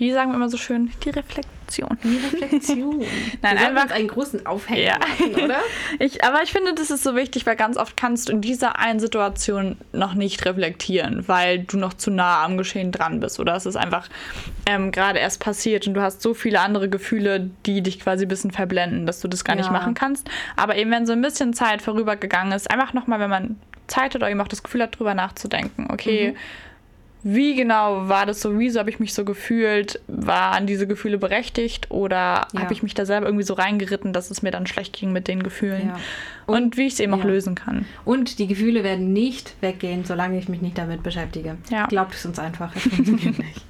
Wie 0.02 0.10
sagen 0.12 0.32
wir 0.32 0.34
immer 0.36 0.48
so 0.48 0.56
schön, 0.56 0.90
die 1.04 1.10
Reflexion. 1.10 1.96
Die 2.02 2.16
Reflexion. 2.16 2.98
Nein, 3.40 3.56
wir 3.56 3.68
einfach- 3.68 3.94
einen 3.94 4.08
großen 4.08 4.44
Aufhänger 4.46 4.80
Ja. 4.82 4.98
machen, 4.98 5.34
oder? 5.44 5.60
Ich, 6.00 6.24
aber 6.24 6.42
ich 6.42 6.50
finde, 6.50 6.74
das 6.74 6.90
ist 6.90 7.04
so 7.04 7.14
wichtig, 7.14 7.46
weil 7.46 7.54
ganz 7.54 7.76
oft 7.76 7.96
kannst 7.96 8.28
du 8.28 8.32
in 8.32 8.40
dieser 8.40 8.80
einen 8.80 8.98
Situation 8.98 9.76
noch 9.92 10.14
nicht 10.14 10.44
reflektieren, 10.44 11.28
weil 11.28 11.60
du 11.60 11.78
noch 11.78 11.94
zu 11.94 12.10
nah 12.10 12.42
am 12.44 12.58
Geschehen 12.58 12.90
dran 12.90 13.20
bist 13.20 13.38
oder 13.38 13.54
es 13.54 13.64
ist 13.64 13.76
einfach 13.76 14.08
ähm, 14.66 14.90
gerade 14.90 15.20
erst 15.20 15.38
passiert 15.38 15.86
und 15.86 15.94
du 15.94 16.02
hast 16.02 16.20
so 16.20 16.34
viele 16.34 16.58
andere 16.58 16.88
Gefühle, 16.88 17.50
die 17.64 17.80
dich 17.80 18.00
quasi 18.00 18.24
ein 18.24 18.28
bisschen 18.28 18.50
verblenden, 18.50 19.06
dass 19.06 19.20
du 19.20 19.28
das 19.28 19.44
gar 19.44 19.54
nicht 19.54 19.66
Ja. 19.66 19.72
machen 19.72 19.94
kannst. 19.94 20.28
Aber 20.56 20.74
eben, 20.76 20.90
wenn 20.90 21.06
so 21.06 21.12
ein 21.12 21.22
bisschen 21.22 21.54
Zeit 21.54 21.80
vorübergegangen 21.80 22.52
ist, 22.52 22.68
einfach 22.72 22.92
nochmal, 22.92 23.20
wenn 23.20 23.30
man 23.30 23.56
Zeit 23.86 24.06
hat 24.14 24.16
oder 24.16 24.30
eben 24.30 24.40
auch 24.40 24.48
das 24.48 24.64
Gefühl 24.64 24.82
hat, 24.82 24.98
drüber 24.98 25.14
nachzudenken, 25.14 25.86
okay. 25.92 26.32
Mhm. 26.32 26.36
Wie 27.24 27.54
genau 27.54 28.08
war 28.08 28.26
das 28.26 28.40
so? 28.40 28.58
Wieso 28.58 28.80
habe 28.80 28.90
ich 28.90 28.98
mich 28.98 29.14
so 29.14 29.24
gefühlt? 29.24 30.00
Waren 30.08 30.66
diese 30.66 30.86
Gefühle 30.88 31.18
berechtigt 31.18 31.90
oder 31.90 32.48
Ja. 32.52 32.60
habe 32.60 32.72
ich 32.72 32.82
mich 32.82 32.94
da 32.94 33.06
selber 33.06 33.26
irgendwie 33.26 33.44
so 33.44 33.54
reingeritten, 33.54 34.12
dass 34.12 34.30
es 34.30 34.42
mir 34.42 34.50
dann 34.50 34.66
schlecht 34.66 34.92
ging 34.94 35.12
mit 35.12 35.28
den 35.28 35.42
Gefühlen? 35.42 35.88
Ja. 35.88 36.00
Und, 36.46 36.76
wie 36.76 36.86
ich 36.86 36.94
es 36.94 37.00
eben 37.00 37.14
auch 37.14 37.18
ja. 37.20 37.26
lösen 37.26 37.54
kann. 37.54 37.84
Und 38.04 38.38
die 38.40 38.48
Gefühle 38.48 38.82
werden 38.82 39.12
nicht 39.12 39.54
weggehen, 39.60 40.04
solange 40.04 40.38
ich 40.38 40.48
mich 40.48 40.60
nicht 40.60 40.76
damit 40.76 41.02
beschäftige. 41.04 41.56
Ja. 41.70 41.86
Glaubt 41.86 42.14
es 42.14 42.26
uns 42.26 42.38
einfach, 42.40 42.74
es 42.74 42.82
funktioniert 42.82 43.38
nicht. 43.38 43.62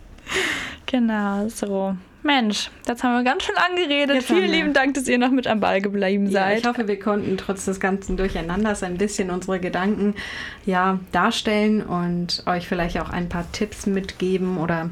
Genau, 0.87 1.49
so. 1.49 1.97
Mensch, 2.23 2.71
jetzt 2.87 3.03
haben 3.03 3.15
wir 3.17 3.25
ganz 3.25 3.43
schön 3.43 3.57
angeredet. 3.57 4.15
Jetzt 4.17 4.27
Vielen 4.29 4.51
lieben 4.51 4.73
Dank, 4.73 4.95
dass 4.95 5.09
ihr 5.09 5.19
noch 5.19 5.31
mit 5.31 5.47
am 5.49 5.59
Ball 5.61 5.81
geblieben 5.81 6.27
Ja, 6.27 6.43
seid. 6.43 6.61
ich 6.61 6.67
hoffe, 6.67 6.87
wir 6.87 6.99
konnten 6.99 7.37
trotz 7.37 7.65
des 7.65 7.81
ganzen 7.81 8.17
Durcheinanders 8.17 8.83
ein 8.85 8.97
bisschen 8.97 9.31
unsere 9.31 9.59
Gedanken 9.59 10.15
ja, 10.65 11.01
darstellen 11.11 11.83
und 11.83 12.45
euch 12.47 12.69
vielleicht 12.69 13.01
auch 13.01 13.11
ein 13.11 13.29
paar 13.29 13.51
Tipps 13.51 13.87
mitgeben 13.87 14.59
oder 14.59 14.91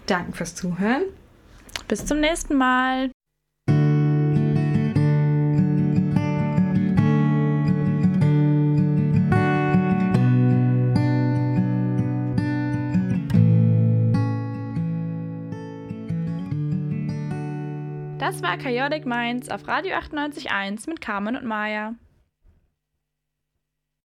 Danke 0.07 0.33
fürs 0.33 0.55
Zuhören. 0.55 1.03
Bis 1.89 2.07
zum 2.07 2.21
nächsten 2.21 2.57
Mal. 2.57 3.11
Das 18.19 18.43
war 18.43 18.57
Chaotic 18.59 19.07
Minds 19.07 19.49
auf 19.51 19.67
Radio 19.67 19.97
98.1 19.97 20.89
mit 20.89 21.01
Carmen 21.01 21.37
und 21.37 21.45
Maya. 21.45 21.95